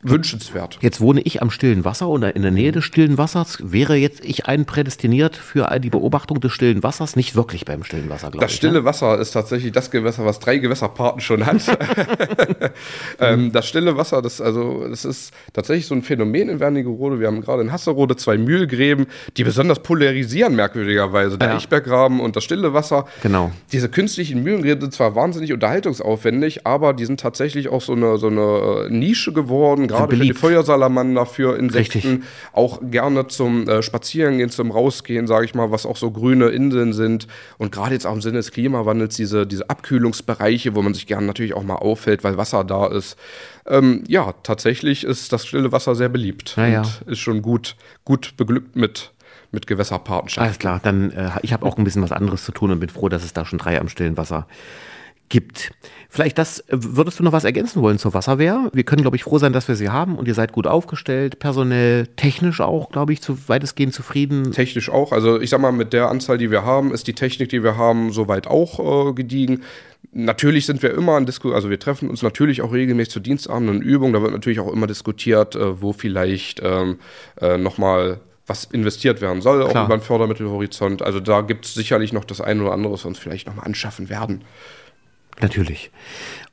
wünschenswert. 0.03 0.79
Jetzt 0.81 1.01
wohne 1.01 1.21
ich 1.21 1.43
am 1.43 1.51
stillen 1.51 1.85
Wasser 1.85 2.09
oder 2.09 2.35
in 2.35 2.43
der 2.43 2.51
Nähe 2.51 2.73
des 2.73 2.85
stillen 2.85 3.19
Wassers. 3.19 3.59
Wäre 3.63 3.95
jetzt 3.95 4.25
ich 4.25 4.47
ein 4.47 4.65
prädestiniert 4.65 5.37
für 5.37 5.69
die 5.79 5.91
Beobachtung 5.91 6.41
des 6.41 6.53
stillen 6.53 6.83
Wassers? 6.83 7.15
Nicht 7.15 7.37
wirklich 7.37 7.65
beim 7.65 7.85
stillen 7.85 8.11
Wasser, 8.11 8.31
glaube 8.31 8.45
ich. 8.45 8.51
Das 8.51 8.53
stille 8.53 8.81
ne? 8.81 8.85
Wasser 8.85 9.19
ist 9.19 9.31
tatsächlich 9.31 9.71
das 9.71 9.91
Gewässer, 9.93 10.25
was 10.25 10.41
drei 10.41 10.59
Gewässerparten 10.59 11.21
schon 11.21 11.47
hat. 11.47 11.63
ähm, 13.21 13.53
das 13.53 13.69
stille 13.69 13.97
Wasser, 13.97 14.23
das, 14.23 14.41
also, 14.41 14.89
das 14.89 15.05
ist 15.05 15.33
tatsächlich 15.53 15.87
so 15.87 15.95
ein 15.95 16.03
Phänomen 16.03 16.49
in 16.49 16.59
Wernigerode. 16.59 17.21
Wir 17.21 17.29
haben 17.29 17.41
gerade 17.41 17.63
in 17.63 17.71
Hasserode 17.71 18.17
zwei 18.17 18.39
Mühlgräben, 18.39 19.07
die 19.37 19.45
besonders 19.45 19.81
polarisieren, 19.81 20.57
merkwürdigerweise. 20.57 21.39
Der 21.39 21.49
ja. 21.49 21.57
Eichberggraben 21.57 22.19
und 22.19 22.35
das 22.35 22.43
stille 22.43 22.75
Wasser. 22.75 23.07
Genau. 23.23 23.53
Diese 23.71 23.89
künstlichen 23.89 24.43
Mühlgräben 24.43 24.81
sind 24.81 24.95
zwar 24.95 25.15
wahnsinnig 25.15 25.53
unterhaltungsaufwendig, 25.53 26.67
aber 26.67 26.93
die 26.93 27.05
sind 27.05 27.21
tatsächlich 27.21 27.69
auch 27.69 27.83
so 27.83 27.93
eine, 27.93 28.19
so 28.19 28.27
eine 28.27 28.89
Nische 28.91 29.33
geworden 29.33 29.87
gerade 29.97 30.17
für 30.17 30.23
die 30.23 30.35
Feuersalamander, 30.35 31.27
für 31.27 31.59
Insekten, 31.59 31.97
Richtig. 31.97 32.25
auch 32.53 32.81
gerne 32.83 33.29
zum 33.29 33.69
äh, 33.69 33.83
Spazierengehen, 33.83 34.51
zum 34.51 34.71
Rausgehen, 34.71 35.27
sage 35.27 35.45
ich 35.45 35.55
mal, 35.55 35.71
was 35.71 35.87
auch 35.87 35.97
so 35.97 36.11
grüne 36.11 36.49
Inseln 36.49 36.93
sind. 36.93 37.27
Und 37.59 37.73
gerade 37.73 37.95
jetzt 37.95 38.07
auch 38.07 38.15
im 38.15 38.23
Sinne 38.23 38.39
des 38.39 38.51
Klimawandels, 38.51 39.17
diese, 39.17 39.47
diese 39.47 39.69
Abkühlungsbereiche, 39.71 40.75
wo 40.75 40.83
man 40.83 40.95
sich 40.95 41.07
gerne 41.07 41.27
natürlich 41.27 41.55
auch 41.55 41.63
mal 41.63 41.77
auffällt, 41.77 42.25
weil 42.25 42.37
Wasser 42.37 42.65
da 42.65 42.87
ist. 42.87 43.17
Ähm, 43.67 44.05
ja, 44.09 44.35
tatsächlich 44.43 45.05
ist 45.05 45.33
das 45.33 45.47
stille 45.47 45.71
Wasser 45.71 45.95
sehr 45.95 46.09
beliebt 46.09 46.57
ja, 46.57 46.67
ja. 46.67 46.83
ist 47.07 47.21
schon 47.21 47.43
gut, 47.43 47.77
gut 48.05 48.37
beglückt 48.37 48.77
mit 48.77 49.13
mit 49.53 49.67
Gewässerpartnerschaft. 49.67 50.45
Alles 50.45 50.59
klar, 50.59 50.81
dann 50.83 51.11
äh, 51.11 51.31
ich 51.43 51.53
habe 51.53 51.67
auch 51.67 51.77
ein 51.77 51.85
bisschen 51.85 52.03
was 52.03 52.11
anderes 52.11 52.45
zu 52.45 52.53
tun 52.53 52.71
und 52.71 52.81
bin 52.81 52.89
froh, 52.89 53.11
dass 53.11 53.23
es 53.23 53.35
da 53.35 53.45
schon 53.45 53.59
drei 53.59 53.79
am 53.79 53.89
stillen 53.89 54.17
Wasser 54.17 54.47
gibt. 55.33 55.73
Vielleicht 56.11 56.37
das, 56.37 56.63
würdest 56.69 57.19
du 57.19 57.23
noch 57.23 57.33
was 57.33 57.45
ergänzen 57.45 57.81
wollen 57.81 57.99
zur 57.99 58.13
Wasserwehr? 58.13 58.69
Wir 58.75 58.85
können, 58.85 59.01
glaube 59.01 59.17
ich, 59.17 59.25
froh 59.25 59.39
sein, 59.39 59.55
dass 59.55 59.67
wir 59.67 59.77
sie 59.77 59.89
haben 59.89 60.17
und 60.17 60.29
ihr 60.29 60.35
seid 60.35 60.53
gut 60.53 60.67
aufgestellt, 60.67 61.39
personell, 61.39 62.07
technisch 62.17 62.61
auch, 62.61 62.91
glaube 62.91 63.15
ich, 63.15 63.23
zu, 63.23 63.39
weitestgehend 63.49 63.95
zufrieden. 63.95 64.53
Technisch 64.53 64.91
auch. 64.91 65.11
Also 65.11 65.41
ich 65.41 65.49
sag 65.49 65.63
mal, 65.63 65.73
mit 65.73 65.95
der 65.95 66.11
Anzahl, 66.11 66.37
die 66.37 66.51
wir 66.51 66.67
haben, 66.67 66.93
ist 66.93 67.07
die 67.07 67.15
Technik, 67.15 67.49
die 67.49 67.65
wir 67.65 67.79
haben, 67.79 68.13
soweit 68.13 68.47
auch 68.47 69.09
äh, 69.09 69.15
gediegen. 69.15 69.63
Natürlich 70.13 70.67
sind 70.67 70.83
wir 70.83 70.93
immer 70.93 71.17
in 71.17 71.25
Diskussion, 71.25 71.55
also 71.55 71.71
wir 71.71 71.79
treffen 71.79 72.11
uns 72.11 72.23
natürlich 72.23 72.61
auch 72.61 72.75
regelmäßig 72.75 73.15
zu 73.15 73.21
Dienstabenden 73.21 73.77
und 73.77 73.83
Übungen. 73.83 74.13
Da 74.13 74.21
wird 74.21 74.33
natürlich 74.33 74.61
auch 74.61 74.71
immer 74.71 74.87
diskutiert, 74.87 75.57
äh, 75.57 75.81
wo 75.81 75.95
vielleicht 75.95 76.61
ähm, 76.63 76.99
äh, 77.41 77.57
nochmal 77.57 78.21
was 78.47 78.65
investiert 78.65 79.23
werden 79.23 79.41
soll, 79.41 79.67
Klar. 79.67 79.85
auch 79.85 79.87
über 79.87 79.97
den 79.97 80.03
Fördermittelhorizont. 80.03 81.01
Also 81.01 81.21
da 81.21 81.41
gibt 81.41 81.65
es 81.65 81.73
sicherlich 81.73 82.13
noch 82.13 82.27
das 82.27 82.43
eine 82.43 82.63
oder 82.63 82.73
andere, 82.73 82.93
was 82.93 83.05
wir 83.05 83.09
uns 83.09 83.19
vielleicht 83.19 83.47
nochmal 83.47 83.65
anschaffen 83.65 84.11
werden. 84.11 84.45
Natürlich. 85.41 85.91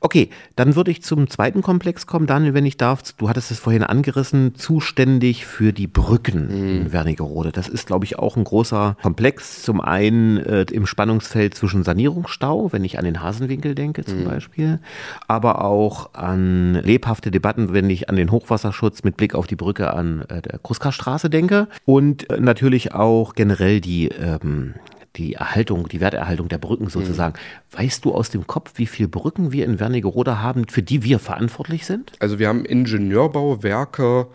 Okay, 0.00 0.30
dann 0.56 0.74
würde 0.74 0.90
ich 0.90 1.02
zum 1.02 1.28
zweiten 1.28 1.60
Komplex 1.60 2.06
kommen, 2.06 2.26
Daniel, 2.26 2.54
wenn 2.54 2.64
ich 2.64 2.78
darf. 2.78 3.02
Du 3.18 3.28
hattest 3.28 3.50
es 3.50 3.58
vorhin 3.58 3.82
angerissen, 3.82 4.54
zuständig 4.54 5.44
für 5.44 5.74
die 5.74 5.86
Brücken 5.86 6.46
mhm. 6.46 6.76
in 6.76 6.92
Wernigerode. 6.92 7.52
Das 7.52 7.68
ist, 7.68 7.86
glaube 7.86 8.06
ich, 8.06 8.18
auch 8.18 8.36
ein 8.36 8.44
großer 8.44 8.96
Komplex. 9.02 9.62
Zum 9.62 9.80
einen 9.82 10.38
äh, 10.38 10.64
im 10.72 10.86
Spannungsfeld 10.86 11.54
zwischen 11.54 11.84
Sanierungsstau, 11.84 12.72
wenn 12.72 12.84
ich 12.84 12.98
an 12.98 13.04
den 13.04 13.22
Hasenwinkel 13.22 13.74
denke 13.74 14.04
zum 14.04 14.20
mhm. 14.20 14.24
Beispiel, 14.24 14.80
aber 15.28 15.62
auch 15.62 16.14
an 16.14 16.74
lebhafte 16.74 17.30
Debatten, 17.30 17.74
wenn 17.74 17.90
ich 17.90 18.08
an 18.08 18.16
den 18.16 18.30
Hochwasserschutz 18.30 19.04
mit 19.04 19.18
Blick 19.18 19.34
auf 19.34 19.46
die 19.46 19.56
Brücke 19.56 19.92
an 19.92 20.22
äh, 20.28 20.40
der 20.40 20.58
Kruska 20.58 20.92
Straße 20.92 21.28
denke 21.28 21.68
und 21.84 22.30
äh, 22.30 22.40
natürlich 22.40 22.94
auch 22.94 23.34
generell 23.34 23.82
die 23.82 24.08
ähm, 24.08 24.74
die 25.16 25.34
Erhaltung, 25.34 25.88
die 25.88 26.00
Werterhaltung 26.00 26.48
der 26.48 26.58
Brücken 26.58 26.88
sozusagen. 26.88 27.34
Mhm. 27.34 27.78
Weißt 27.78 28.04
du 28.04 28.14
aus 28.14 28.30
dem 28.30 28.46
Kopf, 28.46 28.72
wie 28.76 28.86
viele 28.86 29.08
Brücken 29.08 29.52
wir 29.52 29.64
in 29.64 29.80
Wernigerode 29.80 30.40
haben, 30.40 30.68
für 30.68 30.82
die 30.82 31.02
wir 31.02 31.18
verantwortlich 31.18 31.86
sind? 31.86 32.12
Also 32.20 32.38
wir 32.38 32.48
haben 32.48 32.64
Ingenieurbauwerke, 32.64 34.28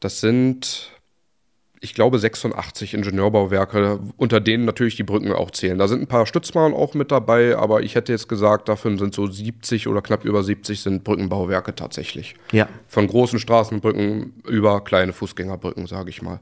das 0.00 0.20
sind 0.20 0.90
ich 1.80 1.94
glaube, 1.94 2.18
86 2.18 2.94
Ingenieurbauwerke, 2.94 4.00
unter 4.16 4.40
denen 4.40 4.64
natürlich 4.64 4.96
die 4.96 5.02
Brücken 5.02 5.32
auch 5.32 5.50
zählen. 5.50 5.78
Da 5.78 5.88
sind 5.88 6.02
ein 6.02 6.06
paar 6.06 6.26
Stützmauern 6.26 6.74
auch 6.74 6.94
mit 6.94 7.12
dabei, 7.12 7.56
aber 7.56 7.82
ich 7.82 7.94
hätte 7.94 8.12
jetzt 8.12 8.28
gesagt, 8.28 8.68
davon 8.68 8.98
sind 8.98 9.14
so 9.14 9.26
70 9.26 9.86
oder 9.86 10.02
knapp 10.02 10.24
über 10.24 10.42
70 10.42 10.80
sind 10.80 11.04
Brückenbauwerke 11.04 11.74
tatsächlich. 11.74 12.34
Ja. 12.50 12.68
Von 12.88 13.06
großen 13.06 13.38
Straßenbrücken 13.38 14.34
über 14.48 14.82
kleine 14.82 15.12
Fußgängerbrücken, 15.12 15.86
sage 15.86 16.10
ich 16.10 16.22
mal. 16.22 16.40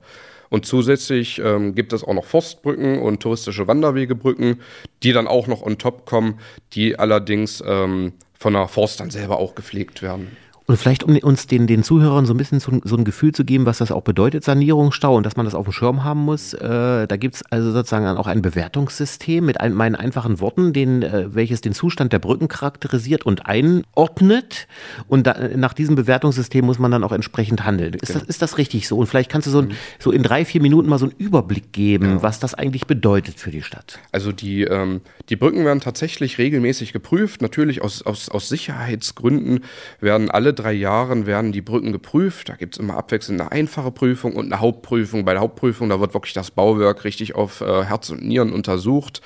Und 0.50 0.66
zusätzlich 0.66 1.38
ähm, 1.38 1.74
gibt 1.74 1.92
es 1.92 2.04
auch 2.04 2.14
noch 2.14 2.24
Forstbrücken 2.24 3.00
und 3.00 3.20
touristische 3.20 3.66
Wanderwegebrücken, 3.66 4.60
die 5.02 5.12
dann 5.12 5.26
auch 5.26 5.46
noch 5.46 5.62
on 5.62 5.78
top 5.78 6.06
kommen, 6.06 6.38
die 6.72 6.98
allerdings 6.98 7.62
ähm, 7.66 8.12
von 8.34 8.52
der 8.52 8.68
Forst 8.68 9.00
dann 9.00 9.10
selber 9.10 9.38
auch 9.38 9.54
gepflegt 9.54 10.02
werden. 10.02 10.36
Und 10.66 10.78
vielleicht, 10.78 11.04
um 11.04 11.14
uns 11.18 11.46
den, 11.46 11.66
den 11.66 11.82
Zuhörern 11.82 12.24
so 12.24 12.32
ein 12.32 12.38
bisschen 12.38 12.58
so, 12.58 12.72
so, 12.84 12.96
ein 12.96 13.04
Gefühl 13.04 13.32
zu 13.32 13.44
geben, 13.44 13.66
was 13.66 13.78
das 13.78 13.92
auch 13.92 14.00
bedeutet, 14.00 14.44
Sanierungsstau 14.44 15.14
und 15.14 15.26
dass 15.26 15.36
man 15.36 15.44
das 15.44 15.54
auf 15.54 15.66
dem 15.66 15.72
Schirm 15.72 16.04
haben 16.04 16.20
muss, 16.20 16.54
äh, 16.54 17.06
da 17.06 17.16
gibt 17.18 17.34
es 17.34 17.42
also 17.50 17.70
sozusagen 17.70 18.06
auch 18.06 18.26
ein 18.26 18.40
Bewertungssystem 18.40 19.44
mit 19.44 19.60
ein, 19.60 19.74
meinen 19.74 19.94
einfachen 19.94 20.40
Worten, 20.40 20.72
den, 20.72 21.02
äh, 21.02 21.34
welches 21.34 21.60
den 21.60 21.74
Zustand 21.74 22.14
der 22.14 22.18
Brücken 22.18 22.48
charakterisiert 22.48 23.26
und 23.26 23.44
einordnet. 23.44 24.66
Und 25.06 25.26
da, 25.26 25.36
nach 25.54 25.74
diesem 25.74 25.96
Bewertungssystem 25.96 26.64
muss 26.64 26.78
man 26.78 26.90
dann 26.90 27.04
auch 27.04 27.12
entsprechend 27.12 27.66
handeln. 27.66 27.92
Ist, 27.92 28.06
genau. 28.08 28.20
das, 28.20 28.28
ist 28.28 28.40
das 28.40 28.56
richtig 28.56 28.88
so? 28.88 28.96
Und 28.96 29.06
vielleicht 29.06 29.30
kannst 29.30 29.46
du 29.46 29.50
so, 29.50 29.58
ein, 29.58 29.68
mhm. 29.68 29.72
so 29.98 30.12
in 30.12 30.22
drei, 30.22 30.46
vier 30.46 30.62
Minuten 30.62 30.88
mal 30.88 30.98
so 30.98 31.04
einen 31.04 31.14
Überblick 31.18 31.74
geben, 31.74 32.06
ja. 32.06 32.22
was 32.22 32.40
das 32.40 32.54
eigentlich 32.54 32.86
bedeutet 32.86 33.38
für 33.38 33.50
die 33.50 33.62
Stadt. 33.62 33.98
Also 34.12 34.32
die, 34.32 34.62
ähm, 34.62 35.02
die 35.28 35.36
Brücken 35.36 35.66
werden 35.66 35.80
tatsächlich 35.80 36.38
regelmäßig 36.38 36.94
geprüft. 36.94 37.42
Natürlich 37.42 37.82
aus, 37.82 38.00
aus, 38.00 38.30
aus 38.30 38.48
Sicherheitsgründen 38.48 39.60
werden 40.00 40.30
alle 40.30 40.53
drei 40.54 40.72
Jahren 40.72 41.26
werden 41.26 41.52
die 41.52 41.60
Brücken 41.60 41.92
geprüft. 41.92 42.48
Da 42.48 42.54
gibt 42.54 42.74
es 42.74 42.80
immer 42.80 42.96
abwechselnd 42.96 43.40
eine 43.40 43.52
einfache 43.52 43.90
Prüfung 43.90 44.34
und 44.34 44.46
eine 44.46 44.60
Hauptprüfung. 44.60 45.24
Bei 45.24 45.32
der 45.32 45.42
Hauptprüfung, 45.42 45.88
da 45.88 46.00
wird 46.00 46.14
wirklich 46.14 46.32
das 46.32 46.50
Bauwerk 46.50 47.04
richtig 47.04 47.34
auf 47.34 47.60
äh, 47.60 47.84
Herz 47.84 48.10
und 48.10 48.24
Nieren 48.24 48.52
untersucht. 48.52 49.20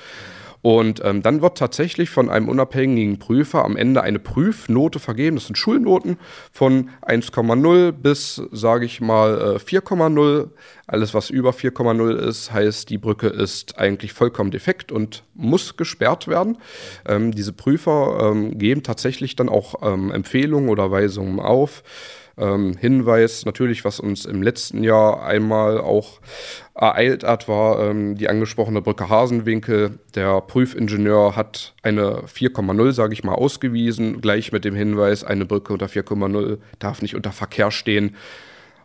Und 0.61 1.01
ähm, 1.05 1.21
dann 1.21 1.41
wird 1.41 1.57
tatsächlich 1.57 2.09
von 2.09 2.29
einem 2.29 2.49
unabhängigen 2.49 3.17
Prüfer 3.17 3.63
am 3.63 3.77
Ende 3.77 4.01
eine 4.01 4.19
Prüfnote 4.19 4.99
vergeben. 4.99 5.37
Das 5.37 5.45
sind 5.47 5.57
Schulnoten 5.57 6.17
von 6.51 6.89
1,0 7.01 7.91
bis, 7.93 8.41
sage 8.51 8.85
ich 8.85 8.99
mal, 8.99 9.57
4,0. 9.57 10.43
Äh, 10.43 10.47
Alles, 10.85 11.13
was 11.13 11.29
über 11.29 11.51
4,0 11.51 12.11
ist, 12.15 12.51
heißt, 12.51 12.89
die 12.89 12.97
Brücke 12.97 13.27
ist 13.27 13.77
eigentlich 13.77 14.11
vollkommen 14.11 14.51
defekt 14.51 14.91
und 14.91 15.23
muss 15.33 15.77
gesperrt 15.77 16.27
werden. 16.27 16.57
Ähm, 17.07 17.31
diese 17.31 17.53
Prüfer 17.53 18.31
ähm, 18.31 18.57
geben 18.57 18.83
tatsächlich 18.83 19.37
dann 19.37 19.47
auch 19.47 19.75
ähm, 19.81 20.11
Empfehlungen 20.11 20.69
oder 20.69 20.91
Weisungen 20.91 21.39
auf. 21.39 21.83
Ähm, 22.39 22.75
Hinweis 22.77 23.45
natürlich, 23.45 23.83
was 23.83 23.99
uns 23.99 24.25
im 24.25 24.41
letzten 24.41 24.83
Jahr 24.83 25.23
einmal 25.23 25.79
auch 25.79 26.19
ereilt 26.73 27.23
hat, 27.23 27.47
war 27.47 27.89
ähm, 27.89 28.15
die 28.15 28.29
angesprochene 28.29 28.81
Brücke 28.81 29.09
Hasenwinkel. 29.09 29.99
Der 30.15 30.41
Prüfingenieur 30.41 31.35
hat 31.35 31.73
eine 31.83 32.23
4,0, 32.23 32.91
sage 32.93 33.13
ich 33.13 33.23
mal, 33.23 33.33
ausgewiesen, 33.33 34.21
gleich 34.21 34.51
mit 34.51 34.63
dem 34.63 34.75
Hinweis, 34.75 35.23
eine 35.23 35.45
Brücke 35.45 35.73
unter 35.73 35.87
4,0 35.87 36.57
darf 36.79 37.01
nicht 37.01 37.15
unter 37.15 37.31
Verkehr 37.31 37.71
stehen. 37.71 38.15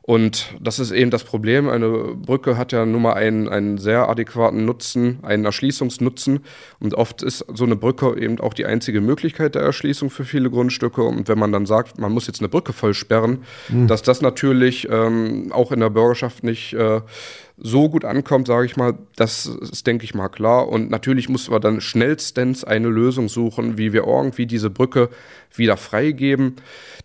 Und 0.06 0.54
das 0.60 0.80
ist 0.80 0.90
eben 0.90 1.10
das 1.10 1.24
Problem. 1.24 1.66
Eine 1.66 1.88
Brücke 2.14 2.58
hat 2.58 2.72
ja 2.72 2.84
nun 2.84 3.00
mal 3.00 3.14
einen, 3.14 3.48
einen 3.48 3.78
sehr 3.78 4.06
adäquaten 4.06 4.66
Nutzen, 4.66 5.18
einen 5.22 5.46
Erschließungsnutzen. 5.46 6.40
Und 6.78 6.92
oft 6.92 7.22
ist 7.22 7.46
so 7.54 7.64
eine 7.64 7.74
Brücke 7.74 8.14
eben 8.20 8.38
auch 8.38 8.52
die 8.52 8.66
einzige 8.66 9.00
Möglichkeit 9.00 9.54
der 9.54 9.62
Erschließung 9.62 10.10
für 10.10 10.26
viele 10.26 10.50
Grundstücke. 10.50 11.02
Und 11.02 11.28
wenn 11.28 11.38
man 11.38 11.52
dann 11.52 11.64
sagt, 11.64 11.98
man 11.98 12.12
muss 12.12 12.26
jetzt 12.26 12.40
eine 12.40 12.50
Brücke 12.50 12.74
voll 12.74 12.92
sperren, 12.92 13.44
mhm. 13.70 13.86
dass 13.86 14.02
das 14.02 14.20
natürlich 14.20 14.86
ähm, 14.90 15.50
auch 15.52 15.72
in 15.72 15.80
der 15.80 15.88
Bürgerschaft 15.88 16.44
nicht 16.44 16.74
äh, 16.74 17.00
so 17.56 17.88
gut 17.88 18.04
ankommt, 18.04 18.48
sage 18.48 18.66
ich 18.66 18.76
mal, 18.76 18.98
das 19.16 19.46
ist, 19.46 19.86
denke 19.86 20.04
ich 20.04 20.14
mal, 20.14 20.28
klar. 20.28 20.68
Und 20.68 20.90
natürlich 20.90 21.30
muss 21.30 21.48
man 21.48 21.62
dann 21.62 21.80
schnellstens 21.80 22.62
eine 22.62 22.88
Lösung 22.88 23.28
suchen, 23.28 23.78
wie 23.78 23.94
wir 23.94 24.04
irgendwie 24.06 24.44
diese 24.44 24.68
Brücke 24.68 25.08
wieder 25.58 25.76
freigeben. 25.76 26.56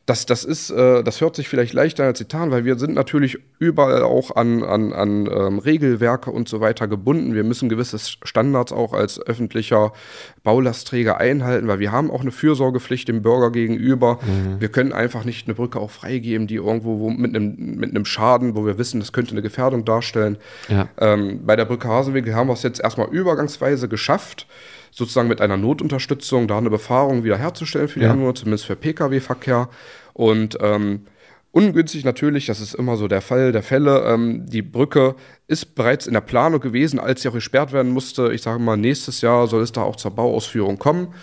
Das, 0.05 0.25
das 0.25 0.43
ist, 0.43 0.71
äh, 0.71 1.03
das 1.03 1.21
hört 1.21 1.35
sich 1.35 1.47
vielleicht 1.47 1.73
leichter 1.73 2.03
als 2.03 2.17
getan, 2.17 2.49
weil 2.49 2.65
wir 2.65 2.79
sind 2.79 2.95
natürlich 2.95 3.37
überall 3.59 4.01
auch 4.01 4.35
an, 4.35 4.63
an, 4.63 4.91
an 4.91 5.29
ähm, 5.31 5.59
Regelwerke 5.59 6.31
und 6.31 6.49
so 6.49 6.61
weiter 6.61 6.87
gebunden. 6.87 7.35
Wir 7.35 7.43
müssen 7.43 7.69
gewisse 7.69 7.99
Standards 7.99 8.71
auch 8.71 8.93
als 8.93 9.19
öffentlicher 9.19 9.93
Baulastträger 10.43 11.17
einhalten, 11.17 11.67
weil 11.67 11.79
wir 11.79 11.91
haben 11.91 12.09
auch 12.09 12.21
eine 12.21 12.31
Fürsorgepflicht 12.31 13.07
dem 13.07 13.21
Bürger 13.21 13.51
gegenüber. 13.51 14.19
Mhm. 14.25 14.59
Wir 14.59 14.69
können 14.69 14.93
einfach 14.93 15.25
nicht 15.25 15.47
eine 15.47 15.53
Brücke 15.53 15.79
auch 15.79 15.91
freigeben, 15.91 16.47
die 16.47 16.55
irgendwo 16.55 17.09
mit 17.11 17.35
einem, 17.35 17.75
mit 17.75 17.91
einem 17.91 18.05
Schaden, 18.05 18.55
wo 18.55 18.65
wir 18.65 18.79
wissen, 18.79 18.99
das 18.99 19.13
könnte 19.13 19.31
eine 19.31 19.43
Gefährdung 19.43 19.85
darstellen. 19.85 20.37
Ja. 20.69 20.89
Ähm, 20.97 21.41
bei 21.45 21.55
der 21.55 21.65
Brücke 21.65 21.87
Hasenwinkel 21.87 22.33
haben 22.33 22.47
wir 22.47 22.53
es 22.53 22.63
jetzt 22.63 22.81
erstmal 22.81 23.09
übergangsweise 23.09 23.87
geschafft, 23.87 24.47
sozusagen 24.91 25.27
mit 25.27 25.41
einer 25.41 25.57
Notunterstützung 25.57 26.47
da 26.47 26.57
eine 26.57 26.69
Befahrung 26.69 27.23
wiederherzustellen 27.23 27.87
für 27.87 27.99
die 27.99 28.05
ja. 28.05 28.11
Anwohner, 28.11 28.35
zumindest 28.35 28.65
für 28.65 28.75
Pkw-Verkehr. 28.75 29.69
Und 30.13 30.57
ähm, 30.61 31.05
ungünstig 31.51 32.03
natürlich, 32.03 32.45
das 32.45 32.59
ist 32.59 32.73
immer 32.73 32.97
so 32.97 33.07
der 33.07 33.21
Fall 33.21 33.51
der 33.51 33.63
Fälle. 33.63 34.03
Ähm, 34.05 34.45
die 34.47 34.61
Brücke 34.61 35.15
ist 35.47 35.75
bereits 35.75 36.07
in 36.07 36.13
der 36.13 36.21
Planung 36.21 36.59
gewesen, 36.59 36.99
als 36.99 37.21
sie 37.21 37.29
auch 37.29 37.33
gesperrt 37.33 37.71
werden 37.71 37.91
musste. 37.91 38.33
Ich 38.33 38.41
sage 38.41 38.59
mal, 38.59 38.77
nächstes 38.77 39.21
Jahr 39.21 39.47
soll 39.47 39.61
es 39.61 39.71
da 39.71 39.81
auch 39.83 39.95
zur 39.95 40.11
Bauausführung 40.11 40.77
kommen 40.77 41.13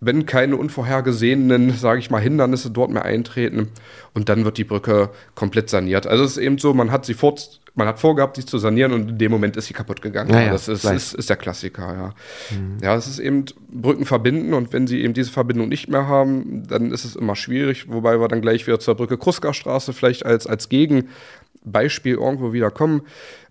wenn 0.00 0.26
keine 0.26 0.56
unvorhergesehenen, 0.56 1.70
sage 1.70 2.00
ich 2.00 2.10
mal, 2.10 2.20
Hindernisse 2.20 2.70
dort 2.70 2.90
mehr 2.90 3.04
eintreten 3.04 3.68
und 4.12 4.28
dann 4.28 4.44
wird 4.44 4.58
die 4.58 4.64
Brücke 4.64 5.10
komplett 5.34 5.70
saniert. 5.70 6.06
Also 6.06 6.24
es 6.24 6.32
ist 6.32 6.38
eben 6.38 6.58
so, 6.58 6.74
man 6.74 6.90
hat 6.90 7.06
sie 7.06 7.14
fort, 7.14 7.60
man 7.74 7.88
hat 7.88 7.98
vorgehabt, 7.98 8.36
sie 8.36 8.44
zu 8.44 8.58
sanieren 8.58 8.92
und 8.92 9.10
in 9.10 9.18
dem 9.18 9.32
Moment 9.32 9.56
ist 9.56 9.66
sie 9.66 9.74
kaputt 9.74 10.02
gegangen. 10.02 10.30
Ja, 10.30 10.42
ja, 10.42 10.52
das 10.52 10.68
ist, 10.68 10.84
ist, 10.84 11.14
ist, 11.14 11.30
der 11.30 11.36
Klassiker, 11.36 11.94
ja. 11.94 12.14
Mhm. 12.56 12.78
Ja, 12.82 12.94
es 12.94 13.06
ist 13.06 13.18
eben 13.18 13.46
Brücken 13.70 14.04
verbinden 14.04 14.52
und 14.52 14.72
wenn 14.74 14.86
sie 14.86 15.00
eben 15.00 15.14
diese 15.14 15.30
Verbindung 15.30 15.68
nicht 15.68 15.88
mehr 15.88 16.06
haben, 16.06 16.66
dann 16.68 16.90
ist 16.90 17.06
es 17.06 17.16
immer 17.16 17.34
schwierig, 17.34 17.88
wobei 17.88 18.20
wir 18.20 18.28
dann 18.28 18.42
gleich 18.42 18.66
wieder 18.66 18.78
zur 18.78 18.96
Brücke 18.96 19.16
Kruska-Straße 19.16 19.94
vielleicht 19.94 20.26
als, 20.26 20.46
als 20.46 20.68
Gegen 20.68 21.08
Beispiel 21.66 22.14
irgendwo 22.14 22.52
wieder 22.52 22.70
kommen. 22.70 23.02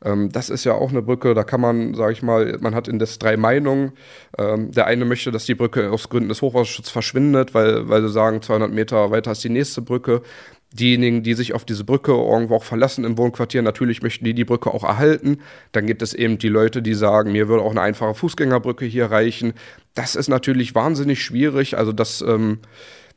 Ähm, 0.04 0.32
das 0.32 0.50
ist 0.50 0.64
ja 0.64 0.74
auch 0.74 0.90
eine 0.90 1.02
Brücke, 1.02 1.34
da 1.34 1.44
kann 1.44 1.62
man, 1.62 1.94
sage 1.94 2.14
ich 2.14 2.24
mal, 2.24 2.58
man 2.60 2.74
hat 2.74 2.88
in 2.88 2.98
das 2.98 3.20
drei 3.20 3.38
Meinungen. 3.38 3.92
Ähm, 4.38 4.72
der 4.72 4.88
eine 4.88 5.06
möchte, 5.06 5.32
dass 5.32 5.46
die 5.46 5.56
Brücke 5.56 5.92
aus 5.92 6.10
Gründen 6.10 6.30
des 6.30 6.42
Hochwasserschutzes 6.42 6.92
verschwindet, 6.92 7.54
weil, 7.54 7.88
weil 7.90 8.02
sie 8.02 8.10
sagen, 8.10 8.42
200 8.42 8.72
Meter 8.72 9.12
weiter 9.12 9.32
ist 9.32 9.44
die 9.44 9.50
nächste 9.50 9.82
Brücke. 9.82 10.22
Diejenigen, 10.74 11.24
die 11.24 11.36
sich 11.36 11.54
auf 11.54 11.64
diese 11.64 11.86
Brücke 11.86 12.12
irgendwo 12.12 12.56
auch 12.56 12.64
verlassen 12.64 13.06
im 13.06 13.18
Wohnquartier, 13.18 13.62
natürlich 13.62 14.02
möchten 14.02 14.26
die 14.26 14.34
die 14.34 14.44
Brücke 14.44 14.74
auch 14.74 14.84
erhalten. 14.84 15.38
Dann 15.72 15.86
gibt 15.88 16.02
es 16.02 16.14
eben 16.14 16.38
die 16.38 16.50
Leute, 16.50 16.82
die 16.82 16.96
sagen, 16.96 17.32
mir 17.32 17.48
würde 17.48 17.64
auch 17.64 17.72
eine 17.72 17.82
einfache 17.82 18.14
Fußgängerbrücke 18.14 18.84
hier 18.84 19.06
reichen. 19.06 19.54
Das 19.94 20.16
ist 20.16 20.28
natürlich 20.28 20.76
wahnsinnig 20.76 21.24
schwierig. 21.24 21.78
Also 21.78 21.94
das 21.94 22.22
ähm, 22.22 22.60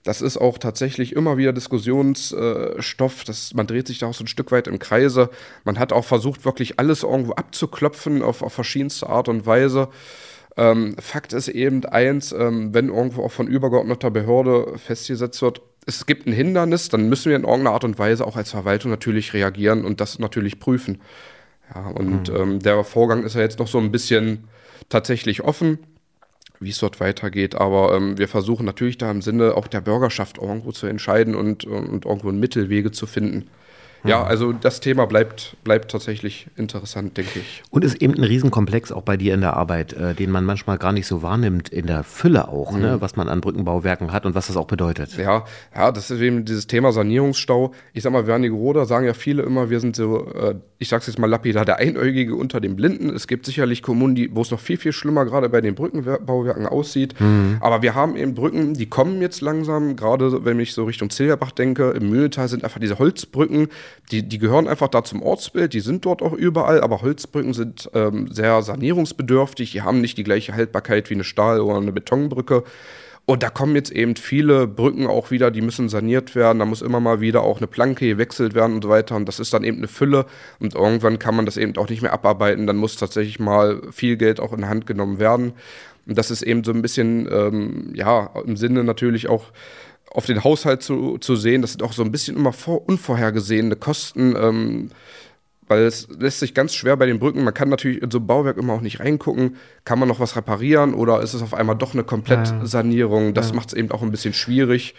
das 0.04 0.22
ist 0.22 0.38
auch 0.38 0.58
tatsächlich 0.58 1.14
immer 1.14 1.36
wieder 1.36 1.52
Diskussionsstoff. 1.52 3.24
Das, 3.24 3.54
man 3.54 3.66
dreht 3.66 3.86
sich 3.86 3.98
da 3.98 4.06
auch 4.06 4.14
so 4.14 4.24
ein 4.24 4.28
Stück 4.28 4.52
weit 4.52 4.66
im 4.66 4.78
Kreise. 4.78 5.30
Man 5.64 5.78
hat 5.78 5.92
auch 5.92 6.04
versucht, 6.04 6.44
wirklich 6.44 6.78
alles 6.78 7.02
irgendwo 7.02 7.32
abzuklopfen 7.32 8.22
auf, 8.22 8.42
auf 8.42 8.52
verschiedenste 8.52 9.08
Art 9.08 9.28
und 9.28 9.44
Weise. 9.44 9.88
Ähm, 10.56 10.96
Fakt 10.98 11.32
ist 11.32 11.48
eben 11.48 11.84
eins, 11.84 12.32
ähm, 12.32 12.74
wenn 12.74 12.88
irgendwo 12.88 13.22
auch 13.22 13.32
von 13.32 13.46
übergeordneter 13.46 14.10
Behörde 14.10 14.78
festgesetzt 14.78 15.42
wird, 15.42 15.62
es 15.86 16.04
gibt 16.04 16.26
ein 16.26 16.32
Hindernis, 16.32 16.88
dann 16.88 17.08
müssen 17.08 17.30
wir 17.30 17.36
in 17.36 17.44
irgendeiner 17.44 17.72
Art 17.72 17.84
und 17.84 17.98
Weise 17.98 18.26
auch 18.26 18.36
als 18.36 18.50
Verwaltung 18.50 18.90
natürlich 18.90 19.32
reagieren 19.32 19.84
und 19.84 20.00
das 20.00 20.18
natürlich 20.18 20.60
prüfen. 20.60 21.00
Ja, 21.74 21.88
und 21.88 22.28
mhm. 22.28 22.36
ähm, 22.36 22.58
der 22.60 22.82
Vorgang 22.84 23.24
ist 23.24 23.34
ja 23.34 23.40
jetzt 23.40 23.58
noch 23.58 23.68
so 23.68 23.78
ein 23.78 23.90
bisschen 23.90 24.48
tatsächlich 24.88 25.42
offen 25.42 25.78
wie 26.60 26.70
es 26.70 26.78
dort 26.78 27.00
weitergeht. 27.00 27.54
Aber 27.54 27.94
ähm, 27.94 28.18
wir 28.18 28.28
versuchen 28.28 28.66
natürlich 28.66 28.98
da 28.98 29.10
im 29.10 29.22
Sinne 29.22 29.56
auch 29.56 29.66
der 29.66 29.80
Bürgerschaft 29.80 30.38
irgendwo 30.38 30.72
zu 30.72 30.86
entscheiden 30.86 31.34
und, 31.34 31.64
und 31.64 32.04
irgendwo 32.04 32.32
Mittelwege 32.32 32.90
zu 32.90 33.06
finden. 33.06 33.48
Ja, 34.04 34.22
also 34.22 34.52
das 34.52 34.80
Thema 34.80 35.06
bleibt, 35.06 35.56
bleibt 35.64 35.90
tatsächlich 35.90 36.46
interessant, 36.56 37.16
denke 37.16 37.40
ich. 37.40 37.62
Und 37.70 37.84
ist 37.84 38.00
eben 38.00 38.14
ein 38.14 38.24
Riesenkomplex 38.24 38.92
auch 38.92 39.02
bei 39.02 39.16
dir 39.16 39.34
in 39.34 39.40
der 39.40 39.56
Arbeit, 39.56 39.92
äh, 39.92 40.14
den 40.14 40.30
man 40.30 40.44
manchmal 40.44 40.78
gar 40.78 40.92
nicht 40.92 41.06
so 41.06 41.22
wahrnimmt, 41.22 41.68
in 41.68 41.86
der 41.86 42.04
Fülle 42.04 42.48
auch, 42.48 42.72
ne, 42.72 42.78
mhm. 42.78 42.84
ne, 42.84 43.00
was 43.00 43.16
man 43.16 43.28
an 43.28 43.40
Brückenbauwerken 43.40 44.12
hat 44.12 44.26
und 44.26 44.34
was 44.34 44.46
das 44.46 44.56
auch 44.56 44.66
bedeutet. 44.66 45.16
Ja, 45.16 45.44
ja, 45.74 45.92
das 45.92 46.10
ist 46.10 46.20
eben 46.20 46.44
dieses 46.44 46.66
Thema 46.66 46.92
Sanierungsstau. 46.92 47.72
Ich 47.92 48.02
sag 48.02 48.12
mal, 48.12 48.26
Wernigerode 48.26 48.84
sagen 48.86 49.06
ja 49.06 49.14
viele 49.14 49.42
immer, 49.42 49.70
wir 49.70 49.80
sind 49.80 49.96
so, 49.96 50.26
äh, 50.32 50.54
ich 50.78 50.88
sag's 50.88 51.06
jetzt 51.06 51.18
mal 51.18 51.28
lapidar, 51.28 51.64
der 51.64 51.76
Einäugige 51.76 52.36
unter 52.36 52.60
den 52.60 52.76
Blinden. 52.76 53.10
Es 53.10 53.26
gibt 53.26 53.46
sicherlich 53.46 53.82
Kommunen, 53.82 54.14
die, 54.14 54.34
wo 54.34 54.42
es 54.42 54.50
noch 54.50 54.60
viel, 54.60 54.76
viel 54.76 54.92
schlimmer 54.92 55.24
gerade 55.24 55.48
bei 55.48 55.60
den 55.60 55.74
Brückenbauwerken 55.74 56.66
aussieht. 56.66 57.20
Mhm. 57.20 57.58
Aber 57.60 57.82
wir 57.82 57.94
haben 57.94 58.16
eben 58.16 58.34
Brücken, 58.34 58.74
die 58.74 58.86
kommen 58.86 59.20
jetzt 59.20 59.40
langsam, 59.40 59.96
gerade 59.96 60.44
wenn 60.44 60.60
ich 60.60 60.72
so 60.72 60.84
Richtung 60.84 61.10
Zillerbach 61.10 61.50
denke, 61.50 61.90
im 61.90 62.10
Mühltal 62.10 62.48
sind 62.48 62.64
einfach 62.64 62.80
diese 62.80 62.98
Holzbrücken, 62.98 63.68
Die, 64.10 64.22
die 64.22 64.38
gehören 64.38 64.68
einfach 64.68 64.88
da 64.88 65.04
zum 65.04 65.22
Ortsbild, 65.22 65.74
die 65.74 65.80
sind 65.80 66.04
dort 66.04 66.22
auch 66.22 66.32
überall, 66.32 66.80
aber 66.80 67.02
Holzbrücken 67.02 67.52
sind 67.52 67.90
ähm, 67.94 68.28
sehr 68.32 68.62
sanierungsbedürftig, 68.62 69.72
die 69.72 69.82
haben 69.82 70.00
nicht 70.00 70.16
die 70.16 70.24
gleiche 70.24 70.54
Haltbarkeit 70.54 71.10
wie 71.10 71.14
eine 71.14 71.24
Stahl- 71.24 71.60
oder 71.60 71.76
eine 71.76 71.92
Betonbrücke. 71.92 72.64
Und 73.28 73.42
da 73.42 73.50
kommen 73.50 73.76
jetzt 73.76 73.92
eben 73.92 74.16
viele 74.16 74.66
Brücken 74.66 75.06
auch 75.06 75.30
wieder, 75.30 75.50
die 75.50 75.60
müssen 75.60 75.90
saniert 75.90 76.34
werden. 76.34 76.60
Da 76.60 76.64
muss 76.64 76.80
immer 76.80 76.98
mal 76.98 77.20
wieder 77.20 77.42
auch 77.42 77.58
eine 77.58 77.66
Planke 77.66 78.08
gewechselt 78.08 78.54
werden 78.54 78.76
und 78.76 78.84
so 78.84 78.88
weiter. 78.88 79.16
Und 79.16 79.26
das 79.26 79.38
ist 79.38 79.52
dann 79.52 79.64
eben 79.64 79.76
eine 79.76 79.86
Fülle. 79.86 80.24
Und 80.60 80.74
irgendwann 80.74 81.18
kann 81.18 81.36
man 81.36 81.44
das 81.44 81.58
eben 81.58 81.76
auch 81.76 81.90
nicht 81.90 82.00
mehr 82.00 82.14
abarbeiten. 82.14 82.66
Dann 82.66 82.78
muss 82.78 82.96
tatsächlich 82.96 83.38
mal 83.38 83.82
viel 83.92 84.16
Geld 84.16 84.40
auch 84.40 84.54
in 84.54 84.66
Hand 84.66 84.86
genommen 84.86 85.18
werden. 85.18 85.52
Und 86.06 86.16
das 86.16 86.30
ist 86.30 86.40
eben 86.40 86.64
so 86.64 86.72
ein 86.72 86.80
bisschen, 86.80 87.28
ähm, 87.30 87.92
ja, 87.92 88.30
im 88.46 88.56
Sinne 88.56 88.82
natürlich 88.82 89.28
auch 89.28 89.44
auf 90.10 90.26
den 90.26 90.44
Haushalt 90.44 90.82
zu, 90.82 91.18
zu 91.18 91.36
sehen. 91.36 91.62
Das 91.62 91.72
sind 91.72 91.82
auch 91.82 91.92
so 91.92 92.02
ein 92.02 92.12
bisschen 92.12 92.36
immer 92.36 92.52
vor, 92.52 92.88
unvorhergesehene 92.88 93.76
Kosten. 93.76 94.34
Ähm, 94.36 94.90
weil 95.68 95.82
es 95.82 96.08
lässt 96.18 96.40
sich 96.40 96.54
ganz 96.54 96.74
schwer 96.74 96.96
bei 96.96 97.06
den 97.06 97.18
Brücken, 97.18 97.44
man 97.44 97.54
kann 97.54 97.68
natürlich 97.68 98.02
in 98.02 98.10
so 98.10 98.18
ein 98.18 98.26
Bauwerk 98.26 98.56
immer 98.56 98.72
auch 98.72 98.80
nicht 98.80 99.00
reingucken, 99.00 99.56
kann 99.84 99.98
man 99.98 100.08
noch 100.08 100.18
was 100.18 100.34
reparieren 100.34 100.94
oder 100.94 101.20
ist 101.20 101.34
es 101.34 101.42
auf 101.42 101.52
einmal 101.52 101.76
doch 101.76 101.92
eine 101.92 102.04
Komplettsanierung? 102.04 103.34
Das 103.34 103.50
ja. 103.50 103.54
macht 103.54 103.68
es 103.68 103.74
eben 103.74 103.90
auch 103.90 104.02
ein 104.02 104.10
bisschen 104.10 104.32
schwierig. 104.32 104.94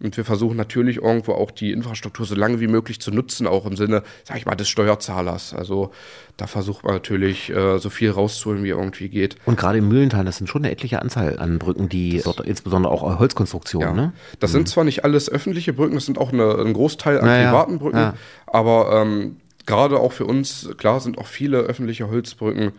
Und 0.00 0.16
wir 0.16 0.24
versuchen 0.24 0.56
natürlich 0.56 0.96
irgendwo 0.98 1.32
auch 1.32 1.50
die 1.50 1.72
Infrastruktur 1.72 2.26
so 2.26 2.34
lange 2.34 2.60
wie 2.60 2.66
möglich 2.66 3.00
zu 3.00 3.10
nutzen, 3.10 3.46
auch 3.46 3.66
im 3.66 3.76
Sinne, 3.76 4.02
sag 4.24 4.36
ich 4.36 4.46
mal, 4.46 4.54
des 4.54 4.68
Steuerzahlers. 4.68 5.54
Also 5.54 5.92
da 6.36 6.46
versucht 6.46 6.84
man 6.84 6.94
natürlich 6.94 7.50
äh, 7.50 7.78
so 7.78 7.90
viel 7.90 8.10
rauszuholen, 8.10 8.64
wie 8.64 8.70
irgendwie 8.70 9.08
geht. 9.08 9.36
Und 9.46 9.58
gerade 9.58 9.78
im 9.78 9.88
Mühlental, 9.88 10.24
das 10.24 10.38
sind 10.38 10.48
schon 10.48 10.64
eine 10.64 10.72
etliche 10.72 11.00
Anzahl 11.00 11.38
an 11.38 11.58
Brücken, 11.58 11.88
die 11.88 12.20
dort 12.24 12.40
insbesondere 12.40 12.92
auch 12.92 13.18
Holzkonstruktionen. 13.18 13.96
Ja. 13.96 14.02
Ne? 14.06 14.12
Das 14.40 14.50
mhm. 14.50 14.56
sind 14.56 14.68
zwar 14.68 14.84
nicht 14.84 15.04
alles 15.04 15.30
öffentliche 15.30 15.72
Brücken, 15.72 15.94
das 15.94 16.06
sind 16.06 16.18
auch 16.18 16.32
eine, 16.32 16.58
ein 16.58 16.72
Großteil 16.72 17.18
an 17.18 17.26
naja, 17.26 17.50
privaten 17.50 17.78
Brücken, 17.78 17.96
ja. 17.96 18.14
aber 18.46 19.00
ähm, 19.00 19.36
gerade 19.66 19.98
auch 19.98 20.12
für 20.12 20.26
uns, 20.26 20.70
klar, 20.76 21.00
sind 21.00 21.18
auch 21.18 21.26
viele 21.26 21.58
öffentliche 21.58 22.08
Holzbrücken, 22.08 22.72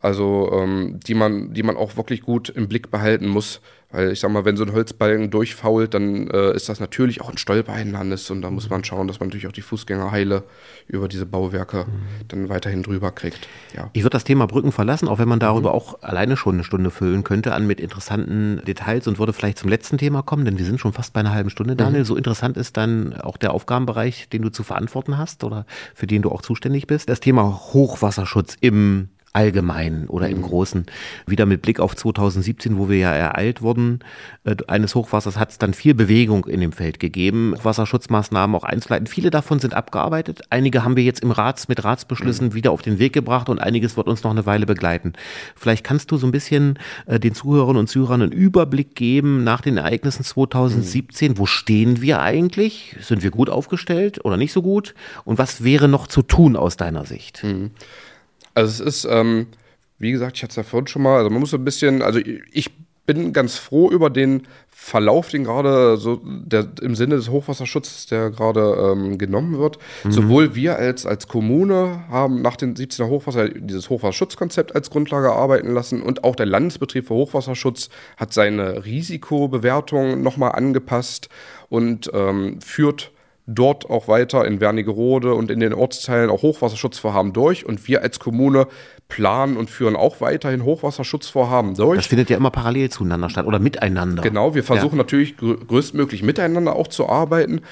also 0.00 0.50
ähm, 0.52 1.00
die, 1.06 1.14
man, 1.14 1.54
die 1.54 1.62
man 1.62 1.76
auch 1.76 1.96
wirklich 1.96 2.22
gut 2.22 2.48
im 2.48 2.68
Blick 2.68 2.90
behalten 2.90 3.28
muss. 3.28 3.60
Weil 3.90 4.12
ich 4.12 4.20
sag 4.20 4.30
mal, 4.30 4.44
wenn 4.44 4.58
so 4.58 4.64
ein 4.64 4.72
Holzbalken 4.74 5.30
durchfault, 5.30 5.94
dann 5.94 6.28
äh, 6.28 6.54
ist 6.54 6.68
das 6.68 6.78
natürlich 6.78 7.22
auch 7.22 7.30
ein 7.30 7.38
Stolperhindernis 7.38 8.30
und 8.30 8.42
da 8.42 8.50
muss 8.50 8.68
man 8.68 8.84
schauen, 8.84 9.08
dass 9.08 9.18
man 9.18 9.30
natürlich 9.30 9.46
auch 9.46 9.52
die 9.52 9.62
Fußgängerheile 9.62 10.42
über 10.88 11.08
diese 11.08 11.24
Bauwerke 11.24 11.86
mhm. 11.86 12.28
dann 12.28 12.48
weiterhin 12.50 12.82
drüber 12.82 13.12
kriegt. 13.12 13.48
Ja. 13.74 13.88
Ich 13.94 14.02
würde 14.02 14.10
das 14.10 14.24
Thema 14.24 14.46
Brücken 14.46 14.72
verlassen, 14.72 15.08
auch 15.08 15.18
wenn 15.18 15.28
man 15.28 15.40
darüber 15.40 15.70
mhm. 15.70 15.76
auch 15.76 16.02
alleine 16.02 16.36
schon 16.36 16.56
eine 16.56 16.64
Stunde 16.64 16.90
füllen 16.90 17.24
könnte 17.24 17.54
an 17.54 17.66
mit 17.66 17.80
interessanten 17.80 18.60
Details 18.66 19.06
und 19.06 19.18
würde 19.18 19.32
vielleicht 19.32 19.56
zum 19.56 19.70
letzten 19.70 19.96
Thema 19.96 20.20
kommen, 20.20 20.44
denn 20.44 20.58
wir 20.58 20.66
sind 20.66 20.80
schon 20.80 20.92
fast 20.92 21.14
bei 21.14 21.20
einer 21.20 21.32
halben 21.32 21.48
Stunde, 21.48 21.74
Daniel. 21.74 22.00
Mhm. 22.00 22.06
So 22.06 22.16
interessant 22.16 22.58
ist 22.58 22.76
dann 22.76 23.14
auch 23.14 23.38
der 23.38 23.54
Aufgabenbereich, 23.54 24.28
den 24.28 24.42
du 24.42 24.50
zu 24.50 24.64
verantworten 24.64 25.16
hast 25.16 25.44
oder 25.44 25.64
für 25.94 26.06
den 26.06 26.20
du 26.20 26.30
auch 26.30 26.42
zuständig 26.42 26.86
bist. 26.86 27.08
Das 27.08 27.20
Thema 27.20 27.58
Hochwasserschutz 27.72 28.54
im 28.60 29.08
Allgemeinen 29.38 30.08
oder 30.08 30.28
im 30.28 30.38
mhm. 30.38 30.42
Großen. 30.42 30.86
Wieder 31.24 31.46
mit 31.46 31.62
Blick 31.62 31.78
auf 31.78 31.94
2017, 31.94 32.76
wo 32.76 32.88
wir 32.88 32.96
ja 32.96 33.12
ereilt 33.12 33.62
wurden, 33.62 34.00
äh, 34.42 34.56
eines 34.66 34.96
Hochwassers 34.96 35.38
hat 35.38 35.50
es 35.50 35.58
dann 35.58 35.74
viel 35.74 35.94
Bewegung 35.94 36.46
in 36.46 36.60
dem 36.60 36.72
Feld 36.72 36.98
gegeben. 36.98 37.54
Hochwasserschutzmaßnahmen 37.56 38.56
auch 38.56 38.64
einzuleiten. 38.64 39.06
Viele 39.06 39.30
davon 39.30 39.60
sind 39.60 39.74
abgearbeitet. 39.74 40.42
Einige 40.50 40.82
haben 40.82 40.96
wir 40.96 41.04
jetzt 41.04 41.22
im 41.22 41.30
Rats 41.30 41.68
mit 41.68 41.84
Ratsbeschlüssen 41.84 42.48
mhm. 42.48 42.54
wieder 42.54 42.72
auf 42.72 42.82
den 42.82 42.98
Weg 42.98 43.12
gebracht 43.12 43.48
und 43.48 43.60
einiges 43.60 43.96
wird 43.96 44.08
uns 44.08 44.24
noch 44.24 44.32
eine 44.32 44.44
Weile 44.44 44.66
begleiten. 44.66 45.12
Vielleicht 45.54 45.84
kannst 45.84 46.10
du 46.10 46.16
so 46.16 46.26
ein 46.26 46.32
bisschen 46.32 46.80
äh, 47.06 47.20
den 47.20 47.32
Zuhörerinnen 47.32 47.78
und 47.78 47.86
Zuhörern 47.86 48.22
einen 48.22 48.32
Überblick 48.32 48.96
geben 48.96 49.44
nach 49.44 49.60
den 49.60 49.76
Ereignissen 49.76 50.24
2017. 50.24 51.30
Mhm. 51.30 51.38
Wo 51.38 51.46
stehen 51.46 52.02
wir 52.02 52.20
eigentlich? 52.20 52.96
Sind 53.00 53.22
wir 53.22 53.30
gut 53.30 53.50
aufgestellt 53.50 54.24
oder 54.24 54.36
nicht 54.36 54.52
so 54.52 54.62
gut? 54.62 54.96
Und 55.24 55.38
was 55.38 55.62
wäre 55.62 55.86
noch 55.86 56.08
zu 56.08 56.22
tun 56.22 56.56
aus 56.56 56.76
deiner 56.76 57.04
Sicht? 57.04 57.44
Mhm. 57.44 57.70
Also 58.54 58.84
es 58.84 59.04
ist, 59.04 59.08
ähm, 59.10 59.46
wie 59.98 60.12
gesagt, 60.12 60.36
ich 60.36 60.42
hatte 60.42 60.50
es 60.50 60.56
ja 60.56 60.62
vorhin 60.62 60.86
schon 60.86 61.02
mal, 61.02 61.18
also 61.18 61.30
man 61.30 61.40
muss 61.40 61.50
so 61.50 61.56
ein 61.56 61.64
bisschen, 61.64 62.02
also 62.02 62.18
ich 62.18 62.70
bin 63.08 63.32
ganz 63.32 63.56
froh 63.56 63.90
über 63.90 64.10
den 64.10 64.46
Verlauf, 64.68 65.30
den 65.30 65.44
gerade 65.44 65.96
so 65.96 66.20
der, 66.22 66.68
im 66.82 66.94
Sinne 66.94 67.16
des 67.16 67.30
Hochwasserschutzes, 67.30 68.06
der 68.06 68.30
gerade 68.30 68.92
ähm, 68.92 69.16
genommen 69.16 69.58
wird. 69.58 69.78
Mhm. 70.04 70.12
Sowohl 70.12 70.54
wir 70.54 70.76
als, 70.76 71.06
als 71.06 71.26
Kommune 71.26 72.04
haben 72.10 72.42
nach 72.42 72.56
den 72.56 72.76
17er 72.76 73.08
Hochwasser 73.08 73.48
dieses 73.48 73.88
Hochwasserschutzkonzept 73.88 74.74
als 74.74 74.90
Grundlage 74.90 75.32
arbeiten 75.32 75.72
lassen 75.72 76.02
und 76.02 76.22
auch 76.22 76.36
der 76.36 76.46
Landesbetrieb 76.46 77.08
für 77.08 77.14
Hochwasserschutz 77.14 77.88
hat 78.18 78.34
seine 78.34 78.84
Risikobewertung 78.84 80.22
nochmal 80.22 80.52
angepasst 80.52 81.30
und 81.70 82.10
ähm, 82.12 82.60
führt 82.60 83.10
dort 83.48 83.88
auch 83.88 84.08
weiter 84.08 84.44
in 84.44 84.60
Wernigerode 84.60 85.34
und 85.34 85.50
in 85.50 85.58
den 85.58 85.72
Ortsteilen 85.72 86.28
auch 86.28 86.42
Hochwasserschutzvorhaben 86.42 87.32
durch. 87.32 87.64
Und 87.64 87.88
wir 87.88 88.02
als 88.02 88.20
Kommune 88.20 88.68
planen 89.08 89.56
und 89.56 89.70
führen 89.70 89.96
auch 89.96 90.20
weiterhin 90.20 90.64
Hochwasserschutzvorhaben 90.64 91.74
durch. 91.74 91.96
Das 91.96 92.06
findet 92.06 92.28
ja 92.28 92.36
immer 92.36 92.50
parallel 92.50 92.90
zueinander 92.90 93.30
statt 93.30 93.46
oder 93.46 93.58
miteinander. 93.58 94.22
Genau, 94.22 94.54
wir 94.54 94.62
versuchen 94.62 94.96
ja. 94.96 94.98
natürlich 94.98 95.36
größtmöglich 95.38 96.22
miteinander 96.22 96.76
auch 96.76 96.88
zu 96.88 97.08
arbeiten. 97.08 97.62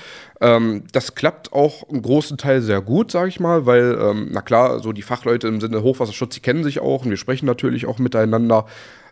Ähm, 0.41 0.85
das 0.93 1.15
klappt 1.15 1.53
auch 1.53 1.89
im 1.91 2.01
großen 2.01 2.39
Teil 2.39 2.63
sehr 2.63 2.81
gut, 2.81 3.11
sage 3.11 3.29
ich 3.29 3.39
mal, 3.39 3.67
weil, 3.67 3.99
ähm, 4.01 4.29
na 4.33 4.41
klar, 4.41 4.81
so 4.81 4.93
die 4.93 5.03
Fachleute 5.03 5.47
im 5.47 5.61
Sinne 5.61 5.83
Hochwasserschutz, 5.83 6.35
die 6.35 6.41
kennen 6.41 6.65
sich 6.65 6.81
auch 6.81 7.05
und 7.05 7.11
wir 7.11 7.19
sprechen 7.19 7.45
natürlich 7.45 7.85
auch 7.85 7.99
miteinander. 7.99 8.65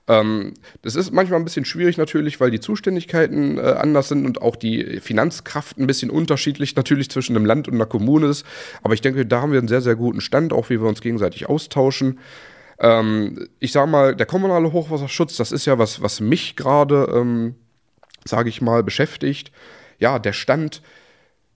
Ähm, 0.06 0.54
das 0.82 0.96
ist 0.96 1.12
manchmal 1.12 1.40
ein 1.40 1.44
bisschen 1.44 1.64
schwierig 1.64 1.96
natürlich, 1.96 2.38
weil 2.38 2.50
die 2.50 2.60
Zuständigkeiten 2.60 3.58
äh, 3.58 3.62
anders 3.62 4.08
sind 4.08 4.26
und 4.26 4.42
auch 4.42 4.56
die 4.56 5.00
Finanzkraft 5.00 5.78
ein 5.78 5.86
bisschen 5.86 6.10
unterschiedlich 6.10 6.76
natürlich 6.76 7.10
zwischen 7.10 7.36
einem 7.36 7.46
Land 7.46 7.68
und 7.68 7.74
einer 7.74 7.86
Kommune 7.86 8.26
ist. 8.26 8.44
Aber 8.82 8.94
ich 8.94 9.00
denke, 9.00 9.24
da 9.24 9.40
haben 9.40 9.52
wir 9.52 9.58
einen 9.58 9.68
sehr, 9.68 9.80
sehr 9.80 9.96
guten 9.96 10.20
Stand, 10.20 10.52
auch 10.52 10.68
wie 10.68 10.80
wir 10.80 10.88
uns 10.88 11.00
gegenseitig 11.00 11.48
austauschen. 11.48 12.18
Ähm, 12.78 13.48
ich 13.60 13.72
sage 13.72 13.90
mal, 13.90 14.14
der 14.14 14.26
kommunale 14.26 14.72
Hochwasserschutz, 14.72 15.36
das 15.36 15.52
ist 15.52 15.64
ja 15.64 15.78
was, 15.78 16.02
was 16.02 16.20
mich 16.20 16.56
gerade, 16.56 17.08
ähm, 17.14 17.54
sage 18.24 18.50
ich 18.50 18.60
mal, 18.60 18.82
beschäftigt. 18.82 19.52
Ja, 19.98 20.18
der 20.18 20.34
Stand 20.34 20.82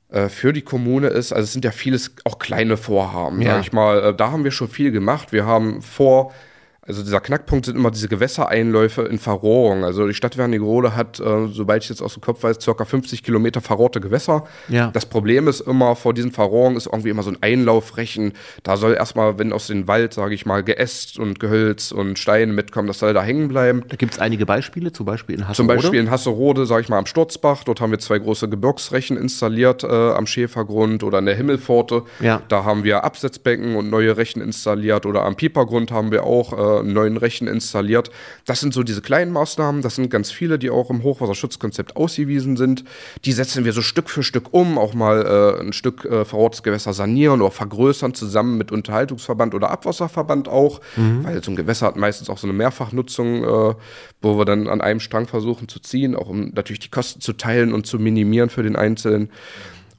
äh, 0.09 0.31
für 0.31 0.55
die 0.55 0.63
Kommune 0.63 1.09
ist, 1.09 1.33
also 1.33 1.45
es 1.45 1.53
sind 1.53 1.67
ja 1.67 1.71
vieles 1.71 2.15
auch 2.25 2.39
kleine 2.39 2.79
Vorhaben, 2.79 3.43
ja. 3.43 3.51
sage 3.51 3.61
ich 3.61 3.73
mal. 3.73 4.03
Äh, 4.03 4.15
da 4.15 4.31
haben 4.31 4.45
wir 4.45 4.53
schon 4.53 4.69
viel 4.69 4.91
gemacht. 4.91 5.33
Wir 5.33 5.45
haben 5.45 5.83
vor 5.83 6.33
also 6.89 7.03
dieser 7.03 7.21
Knackpunkt 7.21 7.67
sind 7.67 7.77
immer 7.77 7.91
diese 7.91 8.09
Gewässereinläufe 8.09 9.03
in 9.03 9.19
Verrohrung. 9.19 9.85
Also 9.85 10.07
die 10.07 10.15
Stadt 10.15 10.39
Wernigerode 10.39 10.97
hat, 10.97 11.21
äh, 11.21 11.47
sobald 11.49 11.83
ich 11.83 11.91
jetzt 11.91 12.01
aus 12.01 12.15
dem 12.15 12.23
Kopf 12.23 12.43
weiß, 12.43 12.59
ca. 12.65 12.85
50 12.85 13.23
Kilometer 13.23 13.61
verrohrte 13.61 14.01
Gewässer. 14.01 14.45
Ja. 14.69 14.91
Das 14.91 15.05
Problem 15.05 15.49
ist 15.49 15.61
immer, 15.61 15.97
vor 15.97 16.15
diesen 16.15 16.33
Verrohrungen 16.33 16.79
ist 16.79 16.87
irgendwie 16.87 17.11
immer 17.11 17.23
so 17.23 17.31
ein 17.31 17.37
Einlaufrechen. 17.43 18.33
Da 18.63 18.79
soll 18.79 18.95
erstmal, 18.95 19.39
wenn 19.39 19.53
aus 19.53 19.67
dem 19.67 19.87
Wald, 19.87 20.15
sage 20.15 20.35
ich 20.35 20.47
mal, 20.47 20.65
Geäst 20.65 21.19
und 21.19 21.39
Gehölz 21.41 21.93
und 21.93 22.19
Steine 22.19 22.55
mitkommen, 22.55 22.89
das 22.89 23.01
soll 23.01 23.13
da 23.13 23.23
hängen 23.23 23.49
bleiben. 23.49 23.85
Da 23.89 23.97
gibt 23.97 24.15
es 24.15 24.19
einige 24.19 24.47
Beispiele, 24.47 24.91
zum 24.91 25.05
Beispiel 25.05 25.35
in 25.37 25.43
Hasserode. 25.43 25.57
Zum 25.57 25.67
Beispiel 25.67 26.01
in 26.01 26.11
Hasserode, 26.11 26.65
sage 26.65 26.83
ich 26.83 26.89
mal, 26.89 26.99
am 26.99 27.07
Sturzbach. 27.07 27.65
Dort 27.65 27.83
haben 27.83 27.91
wir 27.91 27.99
zwei 27.99 28.19
große 28.19 28.49
Gebirgsrechen 28.49 29.19
installiert 29.19 29.85
äh, 29.85 29.89
am 29.89 30.27
Schäfergrund 30.27 31.05
oder 31.05 31.19
in 31.19 31.27
der 31.27 31.35
Himmelpforte. 31.35 32.05
Ja. 32.21 32.41
Da 32.49 32.65
haben 32.65 32.83
wir 32.83 33.05
Absetzbecken 33.05 33.77
und 33.77 33.91
neue 33.91 34.17
Rechen 34.17 34.41
installiert. 34.41 35.05
Oder 35.05 35.25
am 35.25 35.37
Piepergrund 35.37 35.91
haben 35.91 36.11
wir 36.13 36.25
auch 36.25 36.78
äh, 36.78 36.78
einen 36.81 36.93
neuen 36.93 37.17
Rechen 37.17 37.49
installiert. 37.49 38.11
Das 38.45 38.61
sind 38.61 38.75
so 38.75 38.83
diese 38.83 39.03
kleinen 39.03 39.33
Maßnahmen, 39.33 39.83
das 39.83 39.97
sind 39.97 40.11
ganz 40.11 40.31
viele, 40.31 40.59
die 40.59 40.71
auch 40.71 40.91
im 40.91 41.03
Hochwasserschutzkonzept 41.03 41.97
ausgewiesen 41.97 42.57
sind. 42.57 42.85
Die 43.25 43.33
setzen 43.33 43.65
wir 43.65 43.73
so 43.73 43.83
Stück 43.83 44.11
für 44.11 44.23
Stück 44.23 44.53
um, 44.53 44.79
auch 44.79 44.95
mal 44.95 45.57
äh, 45.59 45.61
ein 45.61 45.73
Stück 45.73 46.05
äh, 46.05 46.25
verrohrtes 46.25 46.63
Gewässer 46.63 46.93
sanieren 46.93 47.41
oder 47.41 47.51
vergrößern, 47.51 48.15
zusammen 48.15 48.59
mit 48.59 48.73
Unterhaltungsverband 48.73 49.55
oder 49.55 49.71
Abwasserverband 49.71 50.49
auch, 50.49 50.81
mhm. 50.97 51.25
weil 51.25 51.43
so 51.43 51.51
ein 51.51 51.57
Gewässer 51.57 51.87
hat 51.87 51.97
meistens 51.97 52.31
auch 52.31 52.39
so 52.39 52.47
eine 52.47 52.55
Mehrfachnutzung, 52.55 53.45
äh, 53.45 53.75
wo 54.23 54.39
wir 54.39 54.45
dann 54.45 54.69
an 54.69 54.81
einem 54.81 55.01
Strang 55.01 55.27
versuchen 55.27 55.69
zu 55.69 55.81
ziehen, 55.81 56.15
auch 56.15 56.29
um 56.29 56.51
natürlich 56.55 56.81
die 56.81 56.91
Kosten 56.91 57.21
zu 57.21 57.33
teilen 57.33 57.73
und 57.73 57.87
zu 57.87 57.99
minimieren 57.99 58.51
für 58.51 58.63
den 58.63 58.77
Einzelnen. 58.77 59.31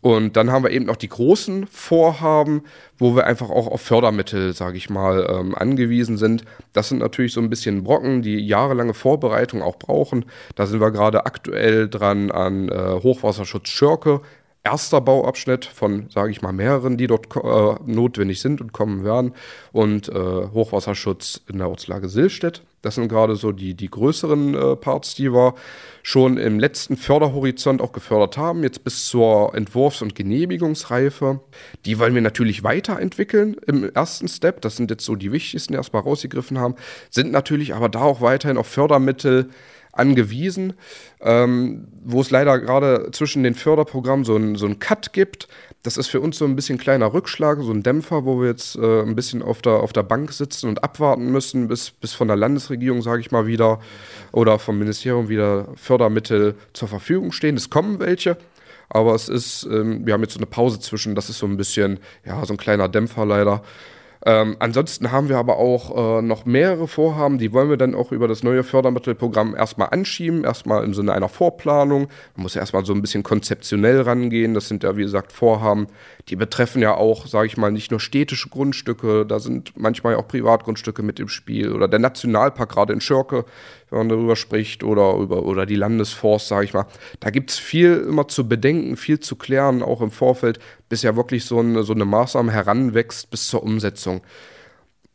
Und 0.02 0.38
dann 0.38 0.52
haben 0.52 0.64
wir 0.64 0.72
eben 0.72 0.86
noch 0.86 0.96
die 0.96 1.10
großen 1.10 1.68
Vorhaben, 1.68 2.64
wo 2.98 3.16
wir 3.16 3.26
einfach 3.26 3.50
auch 3.50 3.68
auf 3.68 3.82
Fördermittel, 3.82 4.54
sage 4.54 4.78
ich 4.78 4.90
mal, 4.90 5.28
ähm, 5.30 5.56
angewiesen 5.56 6.18
sind. 6.18 6.44
Das 6.72 6.90
sind 6.90 7.00
natürlich 7.00 7.34
so 7.34 7.42
ein 7.42 7.50
bisschen 7.50 7.84
Brocken, 7.84 8.22
die 8.22 8.38
jahrelange 8.40 8.94
Vorbereitung 8.94 9.62
auch 9.62 9.78
brauchen. 9.78 10.26
Da 10.56 10.68
sind 10.68 10.80
wir 10.80 10.92
gerade 10.92 11.26
aktuell 11.26 11.90
dran 11.90 12.32
an 12.32 12.70
äh, 12.70 13.02
Hochwasserschutz 13.04 13.68
Schörke. 13.68 14.22
Erster 14.70 15.02
Bauabschnitt 15.02 15.66
von, 15.66 16.10
sage 16.14 16.30
ich 16.30 16.44
mal, 16.44 16.52
mehreren, 16.52 16.96
die 16.96 17.08
dort 17.08 17.36
äh, 17.36 17.92
notwendig 17.92 18.40
sind 18.40 18.62
und 18.62 18.72
kommen 18.72 19.04
werden. 19.04 19.34
Und 19.72 20.10
äh, 20.10 20.14
Hochwasserschutz 20.14 21.42
in 21.50 21.58
der 21.58 21.70
Ortslage 21.70 22.08
Sillstedt. 22.08 22.62
Das 22.84 22.96
sind 22.96 23.08
gerade 23.08 23.36
so 23.36 23.52
die, 23.52 23.74
die 23.74 23.90
größeren 23.90 24.54
äh, 24.54 24.76
Parts, 24.76 25.16
die 25.16 25.34
wir 25.34 25.56
schon 26.04 26.38
im 26.38 26.60
letzten 26.60 26.98
Förderhorizont 26.98 27.82
auch 27.82 27.94
gefördert 27.94 28.38
haben, 28.38 28.62
jetzt 28.62 28.84
bis 28.84 29.08
zur 29.08 29.56
Entwurfs- 29.56 30.04
und 30.04 30.14
Genehmigungsreife. 30.14 31.40
Die 31.86 31.98
wollen 31.98 32.14
wir 32.14 32.22
natürlich 32.22 32.64
weiterentwickeln 32.64 33.58
im 33.66 33.92
ersten 33.92 34.28
Step. 34.28 34.62
Das 34.62 34.78
sind 34.78 34.92
jetzt 34.92 35.04
so 35.04 35.16
die 35.16 35.32
wichtigsten, 35.32 35.74
die 35.74 35.78
erstmal 35.78 36.04
rausgegriffen 36.04 36.60
haben, 36.60 36.76
sind 37.10 37.32
natürlich 37.32 37.74
aber 37.74 37.90
da 37.90 38.02
auch 38.02 38.22
weiterhin 38.22 38.58
auf 38.58 38.68
Fördermittel 38.68 39.50
angewiesen, 39.92 40.74
ähm, 41.22 41.88
wo 42.04 42.22
es 42.22 42.32
leider 42.32 42.60
gerade 42.60 43.10
zwischen 43.12 43.44
den 43.44 43.56
Förderprogrammen 43.56 44.26
so 44.26 44.36
einen 44.36 44.56
so 44.56 44.70
Cut 44.80 45.14
gibt. 45.14 45.48
Das 45.84 45.98
ist 45.98 46.08
für 46.08 46.20
uns 46.22 46.38
so 46.38 46.46
ein 46.46 46.56
bisschen 46.56 46.78
kleiner 46.78 47.14
Rückschlag, 47.14 47.60
so 47.62 47.72
ein 47.72 47.84
Dämpfer, 47.84 48.26
wo 48.26 48.42
wir 48.42 48.50
jetzt 48.50 48.76
äh, 48.76 49.02
ein 49.02 49.16
bisschen 49.16 49.42
auf 49.42 49.62
der, 49.62 49.74
auf 49.74 49.94
der 49.94 50.04
Bank 50.04 50.32
sitzen 50.34 50.68
und 50.70 50.84
abwarten 50.84 51.32
müssen, 51.32 51.68
bis, 51.68 51.92
bis 51.92 52.14
von 52.14 52.28
der 52.28 52.38
Landesregierung, 52.38 53.02
sage 53.02 53.22
ich 53.22 53.32
mal, 53.32 53.48
wieder 53.48 53.80
oder 54.32 54.60
vom 54.60 54.78
Ministerium 54.78 55.30
wieder 55.30 55.68
Fördermittel 55.76 56.56
zur 56.74 56.88
Verfügung 56.88 57.32
stehen. 57.32 57.56
Es 57.56 57.70
kommen 57.70 58.00
welche, 58.00 58.38
aber 58.90 59.16
es 59.16 59.30
ist, 59.30 59.68
ähm, 59.72 60.06
wir 60.06 60.14
haben 60.14 60.22
jetzt 60.22 60.34
so 60.34 60.40
eine 60.40 60.48
Pause 60.48 60.80
zwischen, 60.80 61.16
das 61.16 61.30
ist 61.30 61.40
so 61.40 61.46
ein 61.46 61.58
bisschen, 61.58 62.00
ja, 62.26 62.46
so 62.46 62.54
ein 62.54 62.58
kleiner 62.58 62.90
Dämpfer 62.90 63.26
leider. 63.26 63.64
Ähm, 64.26 64.58
ansonsten 64.60 65.14
haben 65.14 65.30
wir 65.30 65.38
aber 65.38 65.58
auch 65.58 66.20
äh, 66.20 66.22
noch 66.22 66.46
mehrere 66.46 66.90
Vorhaben, 66.90 67.38
die 67.38 67.54
wollen 67.54 67.70
wir 67.70 67.78
dann 67.78 67.96
auch 67.96 68.12
über 68.12 68.28
das 68.28 68.44
neue 68.44 68.64
Fördermittelprogramm 68.64 69.56
erstmal 69.56 69.90
anschieben, 69.92 70.44
erstmal 70.44 70.84
im 70.84 70.94
Sinne 70.94 71.14
einer 71.14 71.30
Vorplanung. 71.30 72.10
Man 72.36 72.44
muss 72.44 72.54
ja 72.54 72.62
erstmal 72.62 72.84
so 72.84 72.94
ein 72.94 73.02
bisschen 73.02 73.24
konzeptionell 73.24 74.02
rangehen. 74.02 74.54
Das 74.54 74.68
sind 74.68 74.84
ja, 74.84 74.98
wie 74.98 75.04
gesagt, 75.04 75.32
Vorhaben, 75.32 75.88
die 76.28 76.36
betreffen 76.36 76.82
ja 76.82 76.96
auch, 76.96 77.28
sage 77.28 77.48
ich 77.48 77.56
mal, 77.56 77.72
nicht 77.72 77.92
nur 77.92 78.02
städtische 78.02 78.50
Grundstücke, 78.50 79.26
da 79.26 79.40
sind 79.40 79.74
manchmal 79.78 80.16
auch 80.16 80.28
Privatgrundstücke 80.28 81.02
mit 81.02 81.20
im 81.20 81.30
Spiel 81.30 81.72
oder 81.72 81.88
der 81.88 82.00
Nationalpark 82.00 82.70
gerade 82.70 82.92
in 82.92 83.02
Schörke, 83.02 83.46
wenn 83.90 84.00
man 84.00 84.10
darüber 84.10 84.36
spricht, 84.36 84.84
oder, 84.84 85.16
über, 85.16 85.44
oder 85.44 85.66
die 85.66 85.76
Landesforst, 85.76 86.50
sage 86.50 86.66
ich 86.66 86.74
mal. 86.74 86.86
Da 87.20 87.30
gibt 87.30 87.52
es 87.52 87.58
viel 87.58 88.06
immer 88.08 88.28
zu 88.28 88.48
bedenken, 88.48 88.98
viel 88.98 89.20
zu 89.20 89.38
klären, 89.38 89.82
auch 89.82 90.02
im 90.02 90.12
Vorfeld, 90.12 90.60
bis 90.90 91.04
ja 91.04 91.16
wirklich 91.16 91.46
so 91.46 91.60
eine, 91.60 91.84
so 91.84 91.94
eine 91.94 92.06
Maßnahme 92.06 92.52
heranwächst 92.52 93.30
bis 93.30 93.48
zur 93.48 93.64
Umsetzung. 93.64 94.22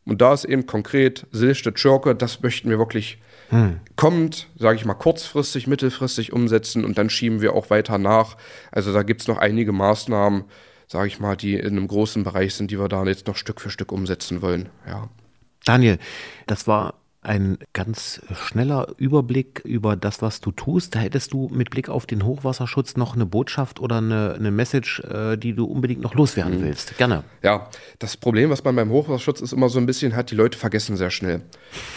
Und 0.05 0.21
da 0.21 0.33
ist 0.33 0.45
eben 0.45 0.65
konkret 0.65 1.27
Silstedt 1.31 1.79
Schörke, 1.79 2.15
das 2.15 2.41
möchten 2.41 2.69
wir 2.69 2.77
wirklich 2.77 3.19
hm. 3.49 3.79
kommt, 3.95 4.47
sage 4.57 4.77
ich 4.77 4.85
mal, 4.85 4.93
kurzfristig, 4.93 5.67
mittelfristig 5.67 6.31
umsetzen 6.31 6.85
und 6.85 6.97
dann 6.97 7.09
schieben 7.09 7.41
wir 7.41 7.53
auch 7.53 7.69
weiter 7.69 7.97
nach. 7.97 8.37
Also 8.71 8.93
da 8.93 9.03
gibt 9.03 9.21
es 9.21 9.27
noch 9.27 9.37
einige 9.37 9.71
Maßnahmen, 9.71 10.45
sage 10.87 11.07
ich 11.07 11.19
mal, 11.19 11.35
die 11.35 11.55
in 11.55 11.77
einem 11.77 11.87
großen 11.87 12.23
Bereich 12.23 12.53
sind, 12.53 12.71
die 12.71 12.79
wir 12.79 12.87
da 12.87 13.03
jetzt 13.05 13.27
noch 13.27 13.35
Stück 13.35 13.59
für 13.59 13.69
Stück 13.69 13.91
umsetzen 13.91 14.41
wollen. 14.41 14.69
Ja. 14.87 15.09
Daniel, 15.65 15.97
das 16.45 16.67
war 16.67 16.93
ein 17.25 17.57
ganz 17.73 18.21
schneller 18.33 18.87
Überblick 18.97 19.61
über 19.65 19.95
das, 19.95 20.21
was 20.21 20.41
du 20.41 20.51
tust. 20.51 20.95
Da 20.95 20.99
hättest 20.99 21.33
du 21.33 21.49
mit 21.51 21.69
Blick 21.69 21.89
auf 21.89 22.05
den 22.05 22.23
Hochwasserschutz 22.23 22.95
noch 22.95 23.15
eine 23.15 23.25
Botschaft 23.25 23.79
oder 23.79 23.97
eine, 23.97 24.35
eine 24.37 24.51
Message, 24.51 24.99
äh, 25.01 25.37
die 25.37 25.53
du 25.53 25.65
unbedingt 25.65 26.01
noch 26.01 26.13
loswerden 26.13 26.59
mhm. 26.59 26.65
willst. 26.65 26.97
Gerne. 26.97 27.23
Ja, 27.41 27.69
das 27.99 28.17
Problem, 28.17 28.49
was 28.49 28.63
man 28.63 28.75
beim 28.75 28.89
Hochwasserschutz 28.89 29.41
ist 29.41 29.53
immer 29.53 29.69
so 29.69 29.79
ein 29.79 29.85
bisschen 29.85 30.15
hat, 30.15 30.31
die 30.31 30.35
Leute 30.35 30.57
vergessen 30.57 30.97
sehr 30.97 31.11
schnell. 31.11 31.41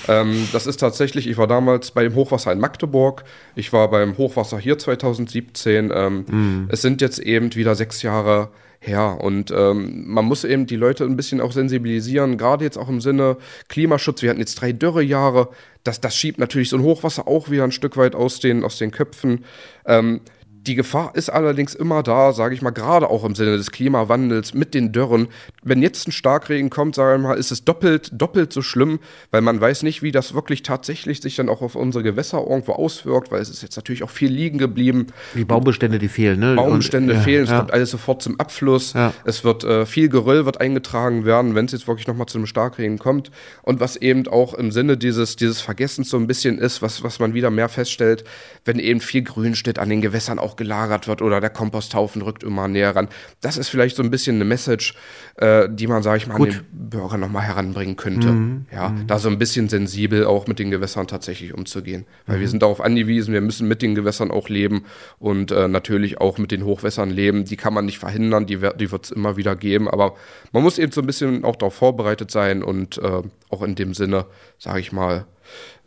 Ähm, 0.09 0.49
das 0.53 0.67
ist 0.67 0.79
tatsächlich, 0.79 1.29
ich 1.29 1.37
war 1.37 1.47
damals 1.47 1.91
bei 1.91 2.03
dem 2.03 2.15
Hochwasser 2.15 2.53
in 2.53 2.59
Magdeburg, 2.59 3.25
ich 3.55 3.73
war 3.73 3.91
beim 3.91 4.17
Hochwasser 4.17 4.59
hier 4.59 4.79
2017. 4.79 5.93
Ähm, 5.95 6.25
mhm. 6.29 6.69
Es 6.71 6.83
sind 6.83 7.01
jetzt 7.01 7.19
eben 7.19 7.55
wieder 7.55 7.75
sechs 7.75 8.03
Jahre 8.03 8.51
her. 8.81 9.19
Und 9.21 9.51
ähm, 9.51 10.05
man 10.07 10.25
muss 10.25 10.45
eben 10.45 10.67
die 10.67 10.77
Leute 10.77 11.05
ein 11.05 11.17
bisschen 11.17 11.41
auch 11.41 11.53
sensibilisieren, 11.53 12.39
gerade 12.39 12.65
jetzt 12.65 12.77
auch 12.77 12.89
im 12.89 13.01
Sinne 13.01 13.37
Klimaschutz. 13.69 14.23
Wir 14.23 14.31
hatten 14.31 14.41
jetzt 14.41 14.57
drei 14.57 14.73
Dürrejahre. 14.73 15.49
Das, 15.85 16.01
das 16.01 16.17
schiebt 16.17 16.39
natürlich 16.39 16.69
so 16.69 16.77
ein 16.77 16.83
Hochwasser 16.83 17.27
auch 17.27 17.51
wieder 17.51 17.65
ein 17.65 17.73
Stück 17.73 17.97
weit 17.97 18.15
aus 18.15 18.41
den, 18.41 18.65
aus 18.65 18.79
den 18.79 18.91
Köpfen. 18.91 19.45
Ähm, 19.87 20.21
die 20.67 20.75
Gefahr 20.75 21.13
ist 21.15 21.31
allerdings 21.31 21.75
immer 21.75 22.03
da, 22.03 22.33
sage 22.33 22.55
ich 22.55 22.63
mal, 22.63 22.71
gerade 22.71 23.09
auch 23.09 23.25
im 23.25 23.35
Sinne 23.35 23.57
des 23.57 23.71
Klimawandels 23.71 24.55
mit 24.55 24.75
den 24.75 24.93
Dürren. 24.93 25.29
Wenn 25.63 25.83
jetzt 25.83 26.09
ein 26.09 26.13
Starkregen 26.13 26.71
kommt, 26.71 26.95
sage 26.95 27.17
ich 27.17 27.23
mal, 27.23 27.35
ist 27.35 27.51
es 27.51 27.65
doppelt, 27.65 28.11
doppelt 28.13 28.53
so 28.53 28.63
schlimm, 28.63 28.99
weil 29.31 29.41
man 29.41 29.61
weiß 29.61 29.83
nicht, 29.83 30.03
wie 30.03 30.13
das 30.13 30.35
wirklich 30.35 30.63
tatsächlich 30.63 31.21
sich 31.21 31.37
dann 31.37 31.49
auch 31.49 31.63
auf 31.63 31.75
unsere 31.75 32.05
Gewässer 32.05 32.39
irgendwo 32.39 32.73
auswirkt, 32.73 33.31
weil 33.31 33.41
es 33.41 33.51
ist 33.51 33.63
jetzt 33.63 33.77
natürlich 33.77 34.03
auch 34.03 34.11
viel 34.11 34.31
liegen 34.31 34.59
geblieben. 34.59 35.09
Die 35.35 35.45
Baumbestände, 35.45 35.99
die 35.99 36.09
fehlen, 36.09 36.41
ne? 36.41 36.55
Baumbestände 36.55 37.15
Und, 37.15 37.21
fehlen, 37.21 37.47
ja, 37.47 37.53
es 37.53 37.59
kommt 37.59 37.73
alles 37.73 37.91
sofort 37.91 38.23
zum 38.23 38.39
Abfluss. 38.39 38.93
Ja. 38.93 39.13
Es 39.25 39.45
wird 39.45 39.65
äh, 39.65 39.87
viel 39.87 40.09
Geröll 40.09 40.45
wird 40.45 40.61
eingetragen 40.61 41.25
werden, 41.25 41.55
wenn 41.55 41.67
es 41.67 41.73
jetzt 41.73 41.87
wirklich 41.89 42.07
nochmal 42.07 42.27
zu 42.27 42.39
einem 42.39 42.47
Starkregen 42.47 42.99
kommt. 42.99 43.31
Und 43.63 43.81
was 43.81 43.97
eben 43.97 44.27
auch 44.29 44.55
im 44.55 44.73
Sinne 44.73 44.97
dieses, 44.97 45.37
dieses 45.37 45.61
Vergessens 45.61 46.11
so 46.11 46.17
ein 46.17 46.27
bisschen 46.27 46.59
ist, 46.59 46.83
was, 46.83 47.03
was 47.03 47.19
man 47.19 47.35
wieder 47.35 47.51
mehr 47.51 47.69
feststellt, 47.69 48.25
wenn 48.65 48.79
eben 48.79 49.01
viel 49.01 49.23
Grün 49.23 49.55
steht 49.55 49.79
an 49.79 49.89
den 49.89 50.01
Gewässern 50.01 50.39
auch 50.39 50.48
gelagert 50.57 51.09
wird 51.09 51.23
oder 51.23 51.41
der 51.41 51.51
Komposthaufen 51.51 52.23
rückt 52.23 52.43
immer 52.43 52.69
näher 52.69 52.95
ran. 52.95 53.09
Das 53.41 53.57
ist 53.57 53.69
vielleicht 53.69 53.97
so 53.97 54.03
ein 54.03 54.11
bisschen 54.11 54.37
eine 54.37 54.45
Message, 54.45 54.95
äh, 55.37 55.69
die 55.71 55.87
man, 55.87 56.03
sage 56.03 56.19
ich 56.19 56.27
mal, 56.27 56.37
Gut. 56.37 56.49
an 56.49 56.55
den 56.55 56.91
Bürger 56.91 57.17
nochmal 57.19 57.43
heranbringen 57.43 57.97
könnte. 57.97 58.29
Mhm. 58.29 58.67
Ja, 58.73 58.91
mhm. 58.91 59.07
da 59.07 59.19
so 59.19 59.29
ein 59.29 59.39
bisschen 59.39 59.69
sensibel 59.69 60.25
auch 60.25 60.47
mit 60.47 60.59
den 60.59 60.71
Gewässern 60.71 61.07
tatsächlich 61.07 61.55
umzugehen. 61.55 62.07
Weil 62.27 62.37
mhm. 62.37 62.41
wir 62.41 62.49
sind 62.49 62.63
darauf 62.63 62.81
angewiesen, 62.81 63.33
wir 63.33 63.41
müssen 63.41 63.69
mit 63.69 63.83
den 63.83 63.95
Gewässern 63.95 64.31
auch 64.31 64.49
leben 64.49 64.85
und 65.19 65.51
äh, 65.51 65.69
natürlich 65.69 66.21
auch 66.21 66.39
mit 66.39 66.51
den 66.51 66.65
Hochwässern 66.65 67.11
leben. 67.11 67.45
Die 67.45 67.57
kann 67.57 67.75
man 67.75 67.85
nicht 67.85 67.99
verhindern, 67.99 68.47
die, 68.47 68.59
die 68.79 68.91
wird 68.91 69.05
es 69.05 69.11
immer 69.11 69.37
wieder 69.37 69.57
geben, 69.57 69.89
aber 69.89 70.15
man 70.53 70.63
muss 70.63 70.79
eben 70.79 70.93
so 70.93 71.01
ein 71.01 71.07
bisschen 71.07 71.45
auch 71.45 71.57
darauf 71.57 71.75
vorbereitet 71.75 72.31
sein 72.31 72.63
und 72.63 72.99
äh, 72.99 73.23
auch 73.51 73.63
in 73.63 73.75
dem 73.75 73.95
Sinne, 73.95 74.27
sage 74.59 74.81
ich 74.81 74.93
mal, 74.93 75.27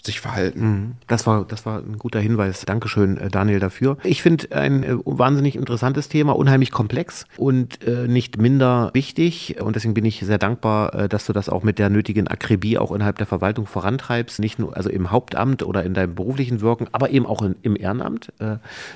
sich 0.05 0.19
verhalten. 0.19 0.61
Mhm. 0.61 0.91
Das 1.07 1.27
war, 1.27 1.45
das 1.45 1.65
war 1.65 1.79
ein 1.79 1.97
guter 1.97 2.19
Hinweis. 2.19 2.65
Dankeschön, 2.65 3.17
äh, 3.17 3.29
Daniel, 3.29 3.59
dafür. 3.59 3.97
Ich 4.03 4.21
finde 4.21 4.51
ein 4.51 4.83
äh, 4.83 4.95
wahnsinnig 5.05 5.55
interessantes 5.55 6.09
Thema, 6.09 6.35
unheimlich 6.35 6.71
komplex 6.71 7.25
und 7.37 7.83
äh, 7.85 8.07
nicht 8.07 8.37
minder 8.37 8.91
wichtig. 8.93 9.61
Und 9.61 9.75
deswegen 9.75 9.93
bin 9.93 10.05
ich 10.05 10.19
sehr 10.19 10.37
dankbar, 10.37 11.07
dass 11.07 11.25
du 11.25 11.33
das 11.33 11.49
auch 11.49 11.63
mit 11.63 11.79
der 11.79 11.89
nötigen 11.89 12.27
Akribie 12.27 12.77
auch 12.77 12.91
innerhalb 12.91 13.17
der 13.17 13.27
Verwaltung 13.27 13.65
vorantreibst. 13.65 14.39
Nicht 14.39 14.59
nur 14.59 14.75
also 14.75 14.89
im 14.89 15.11
Hauptamt 15.11 15.63
oder 15.63 15.83
in 15.83 15.93
deinem 15.93 16.15
beruflichen 16.15 16.61
Wirken, 16.61 16.87
aber 16.91 17.11
eben 17.11 17.25
auch 17.25 17.41
in, 17.41 17.55
im 17.61 17.75
Ehrenamt. 17.75 18.31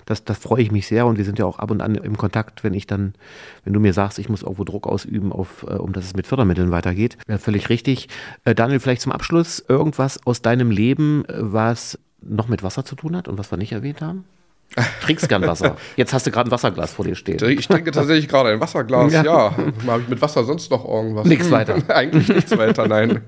Das, 0.06 0.24
das 0.24 0.38
freue 0.38 0.62
ich 0.62 0.72
mich 0.72 0.88
sehr 0.88 1.06
und 1.06 1.18
wir 1.18 1.26
sind 1.26 1.40
ja 1.40 1.46
auch 1.46 1.60
ab 1.60 1.72
und 1.72 1.82
an 1.82 1.96
im 1.96 2.18
Kontakt, 2.18 2.64
wenn 2.64 2.74
ich 2.74 2.88
dann, 2.88 3.14
wenn 3.64 3.74
du 3.74 3.80
mir 3.80 3.94
sagst, 3.94 4.20
ich 4.20 4.30
muss 4.30 4.42
irgendwo 4.42 4.64
Druck 4.64 4.88
ausüben, 4.88 5.32
auf, 5.32 5.64
um 5.64 5.94
dass 5.94 6.06
es 6.06 6.16
mit 6.16 6.28
Fördermitteln 6.28 6.72
weitergeht. 6.72 7.18
Ja, 7.28 7.38
völlig 7.38 7.70
richtig. 7.70 8.10
Daniel, 8.44 8.80
vielleicht 8.80 9.02
zum 9.02 9.12
Abschluss 9.12 9.64
irgendwas 9.68 10.26
aus 10.26 10.42
deinem 10.42 10.72
Leben 10.72 10.95
Leben, 10.96 11.24
was 11.28 12.00
noch 12.22 12.48
mit 12.48 12.64
Wasser 12.64 12.86
zu 12.86 12.96
tun 12.96 13.16
hat 13.16 13.28
und 13.28 13.38
was 13.38 13.52
wir 13.52 13.58
nicht 13.58 13.72
erwähnt 13.72 14.02
haben? 14.02 14.26
Trinkst 15.02 15.30
gern 15.30 15.44
Wasser. 15.44 15.78
Jetzt 15.96 16.14
hast 16.14 16.26
du 16.26 16.32
gerade 16.32 16.50
ein 16.50 16.52
Wasserglas 16.52 16.92
vor 16.92 17.06
dir 17.06 17.16
stehen. 17.16 17.38
Ich 17.50 17.68
trinke 17.68 17.92
tatsächlich 17.92 18.28
gerade 18.28 18.50
ein 18.50 18.60
Wasserglas, 18.60 19.14
ja. 19.14 19.24
ja. 19.24 19.56
Habe 19.88 20.02
ich 20.02 20.08
mit 20.08 20.22
Wasser 20.22 20.44
sonst 20.44 20.72
noch 20.72 20.86
irgendwas? 20.86 21.28
Nichts 21.28 21.52
weiter. 21.52 21.78
Eigentlich 21.88 22.28
nichts 22.28 22.58
weiter, 22.58 22.88
nein. 22.88 23.22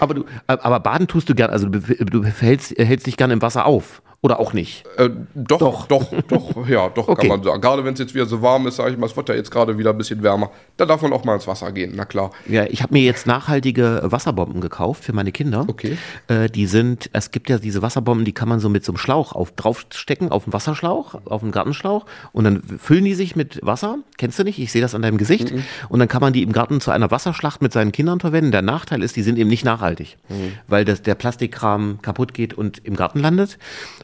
aber, 0.00 0.14
du, 0.14 0.24
aber 0.46 0.80
baden 0.80 1.06
tust 1.06 1.28
du 1.28 1.34
gern, 1.34 1.50
also 1.50 1.68
du, 1.68 1.78
du 1.78 2.24
hältst, 2.24 2.76
hältst 2.76 3.06
dich 3.06 3.16
gern 3.16 3.30
im 3.30 3.40
Wasser 3.40 3.66
auf. 3.66 4.02
Oder 4.22 4.38
auch 4.38 4.52
nicht? 4.52 4.84
Äh, 4.98 5.08
doch, 5.34 5.86
doch, 5.86 5.86
doch, 5.86 6.12
doch, 6.28 6.68
ja, 6.68 6.90
doch 6.90 7.08
okay. 7.08 7.22
kann 7.22 7.38
man 7.38 7.42
sagen. 7.42 7.62
Gerade 7.62 7.84
wenn 7.86 7.94
es 7.94 8.00
jetzt 8.00 8.14
wieder 8.14 8.26
so 8.26 8.42
warm 8.42 8.66
ist, 8.66 8.76
sage 8.76 8.90
ich 8.90 8.98
mal, 8.98 9.06
es 9.06 9.16
wird 9.16 9.30
ja 9.30 9.34
jetzt 9.34 9.50
gerade 9.50 9.78
wieder 9.78 9.90
ein 9.90 9.98
bisschen 9.98 10.22
wärmer. 10.22 10.50
Da 10.76 10.84
darf 10.84 11.00
man 11.00 11.14
auch 11.14 11.24
mal 11.24 11.36
ins 11.36 11.46
Wasser 11.46 11.72
gehen, 11.72 11.92
na 11.94 12.04
klar. 12.04 12.30
Ja, 12.46 12.66
ich 12.66 12.82
habe 12.82 12.92
mir 12.92 13.02
jetzt 13.02 13.26
nachhaltige 13.26 14.02
Wasserbomben 14.04 14.60
gekauft 14.60 15.04
für 15.04 15.14
meine 15.14 15.32
Kinder. 15.32 15.64
Okay. 15.66 15.96
Äh, 16.28 16.50
die 16.50 16.66
sind, 16.66 17.08
es 17.14 17.30
gibt 17.30 17.48
ja 17.48 17.56
diese 17.56 17.80
Wasserbomben, 17.80 18.26
die 18.26 18.32
kann 18.32 18.46
man 18.46 18.60
so 18.60 18.68
mit 18.68 18.84
so 18.84 18.92
einem 18.92 18.98
Schlauch 18.98 19.32
auf, 19.32 19.52
draufstecken, 19.52 20.30
auf 20.30 20.44
einen 20.44 20.52
Wasserschlauch, 20.52 21.14
auf 21.24 21.42
einen 21.42 21.52
Gartenschlauch 21.52 22.04
und 22.32 22.44
dann 22.44 22.62
füllen 22.62 23.06
die 23.06 23.14
sich 23.14 23.36
mit 23.36 23.60
Wasser. 23.62 24.00
Kennst 24.18 24.38
du 24.38 24.44
nicht? 24.44 24.58
Ich 24.58 24.70
sehe 24.70 24.82
das 24.82 24.94
an 24.94 25.00
deinem 25.00 25.16
Gesicht. 25.16 25.50
Mhm. 25.50 25.64
Und 25.88 25.98
dann 25.98 26.08
kann 26.08 26.20
man 26.20 26.34
die 26.34 26.42
im 26.42 26.52
Garten 26.52 26.82
zu 26.82 26.90
einer 26.90 27.10
Wasserschlacht 27.10 27.62
mit 27.62 27.72
seinen 27.72 27.90
Kindern 27.90 28.20
verwenden. 28.20 28.52
Der 28.52 28.60
Nachteil 28.60 29.02
ist, 29.02 29.16
die 29.16 29.22
sind 29.22 29.38
eben 29.38 29.48
nicht 29.48 29.64
nachhaltig, 29.64 30.18
mhm. 30.28 30.52
weil 30.68 30.84
das, 30.84 31.00
der 31.00 31.14
Plastikkram 31.14 32.00
kaputt 32.02 32.34
geht 32.34 32.52
und 32.52 32.84
im 32.84 32.96
Garten 32.96 33.20
landet. 33.20 33.56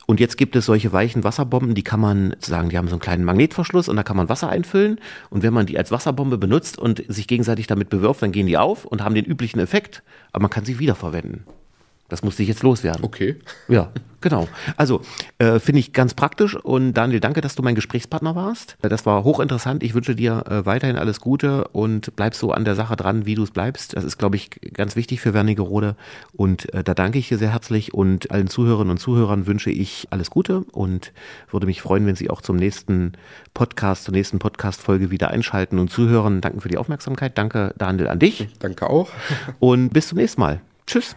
Und 0.06 0.20
jetzt 0.20 0.38
gibt 0.38 0.54
es 0.54 0.66
solche 0.66 0.92
weichen 0.92 1.24
Wasserbomben, 1.24 1.74
die 1.74 1.82
kann 1.82 1.98
man 1.98 2.36
sagen, 2.38 2.68
die 2.68 2.78
haben 2.78 2.86
so 2.86 2.94
einen 2.94 3.00
kleinen 3.00 3.24
Magnetverschluss 3.24 3.88
und 3.88 3.96
da 3.96 4.04
kann 4.04 4.16
man 4.16 4.28
Wasser 4.28 4.48
einfüllen. 4.48 5.00
Und 5.30 5.42
wenn 5.42 5.52
man 5.52 5.66
die 5.66 5.76
als 5.76 5.90
Wasserbombe 5.90 6.38
benutzt 6.38 6.78
und 6.78 7.02
sich 7.08 7.26
gegenseitig 7.26 7.66
damit 7.66 7.90
bewirft, 7.90 8.22
dann 8.22 8.32
gehen 8.32 8.46
die 8.46 8.56
auf 8.56 8.84
und 8.84 9.02
haben 9.02 9.16
den 9.16 9.24
üblichen 9.24 9.58
Effekt, 9.58 10.04
aber 10.32 10.42
man 10.42 10.50
kann 10.50 10.64
sie 10.64 10.78
wiederverwenden. 10.78 11.44
Das 12.08 12.22
musste 12.22 12.42
ich 12.42 12.48
jetzt 12.48 12.62
loswerden. 12.62 13.04
Okay. 13.04 13.36
Ja, 13.68 13.90
genau. 14.20 14.48
Also 14.76 15.00
äh, 15.38 15.58
finde 15.58 15.80
ich 15.80 15.92
ganz 15.92 16.14
praktisch 16.14 16.54
und 16.54 16.94
Daniel, 16.94 17.20
danke, 17.20 17.40
dass 17.40 17.54
du 17.54 17.62
mein 17.62 17.74
Gesprächspartner 17.74 18.36
warst. 18.36 18.76
Das 18.82 19.06
war 19.06 19.24
hochinteressant. 19.24 19.82
Ich 19.82 19.94
wünsche 19.94 20.14
dir 20.14 20.44
äh, 20.48 20.66
weiterhin 20.66 20.96
alles 20.96 21.20
Gute 21.20 21.68
und 21.68 22.14
bleib 22.16 22.34
so 22.34 22.52
an 22.52 22.64
der 22.64 22.74
Sache 22.74 22.96
dran, 22.96 23.26
wie 23.26 23.34
du 23.34 23.42
es 23.42 23.50
bleibst. 23.50 23.96
Das 23.96 24.04
ist, 24.04 24.18
glaube 24.18 24.36
ich, 24.36 24.50
ganz 24.72 24.96
wichtig 24.96 25.20
für 25.20 25.34
Wernigerode 25.34 25.96
und 26.32 26.72
äh, 26.74 26.84
da 26.84 26.94
danke 26.94 27.18
ich 27.18 27.28
dir 27.28 27.38
sehr 27.38 27.52
herzlich 27.52 27.92
und 27.92 28.30
allen 28.30 28.48
Zuhörerinnen 28.48 28.90
und 28.90 28.98
Zuhörern 28.98 29.46
wünsche 29.46 29.70
ich 29.70 30.06
alles 30.10 30.30
Gute 30.30 30.64
und 30.72 31.12
würde 31.50 31.66
mich 31.66 31.82
freuen, 31.82 32.06
wenn 32.06 32.16
Sie 32.16 32.30
auch 32.30 32.40
zum 32.40 32.56
nächsten 32.56 33.12
Podcast, 33.54 34.04
zur 34.04 34.12
nächsten 34.12 34.38
Podcast-Folge 34.38 35.10
wieder 35.10 35.30
einschalten 35.30 35.78
und 35.78 35.90
zuhören. 35.90 36.40
Danke 36.40 36.60
für 36.60 36.68
die 36.68 36.78
Aufmerksamkeit. 36.78 37.36
Danke, 37.36 37.74
Daniel, 37.78 38.08
an 38.08 38.18
dich. 38.18 38.48
Danke 38.58 38.88
auch. 38.88 39.08
Und 39.58 39.90
bis 39.90 40.08
zum 40.08 40.18
nächsten 40.18 40.40
Mal. 40.40 40.60
Tschüss. 40.86 41.16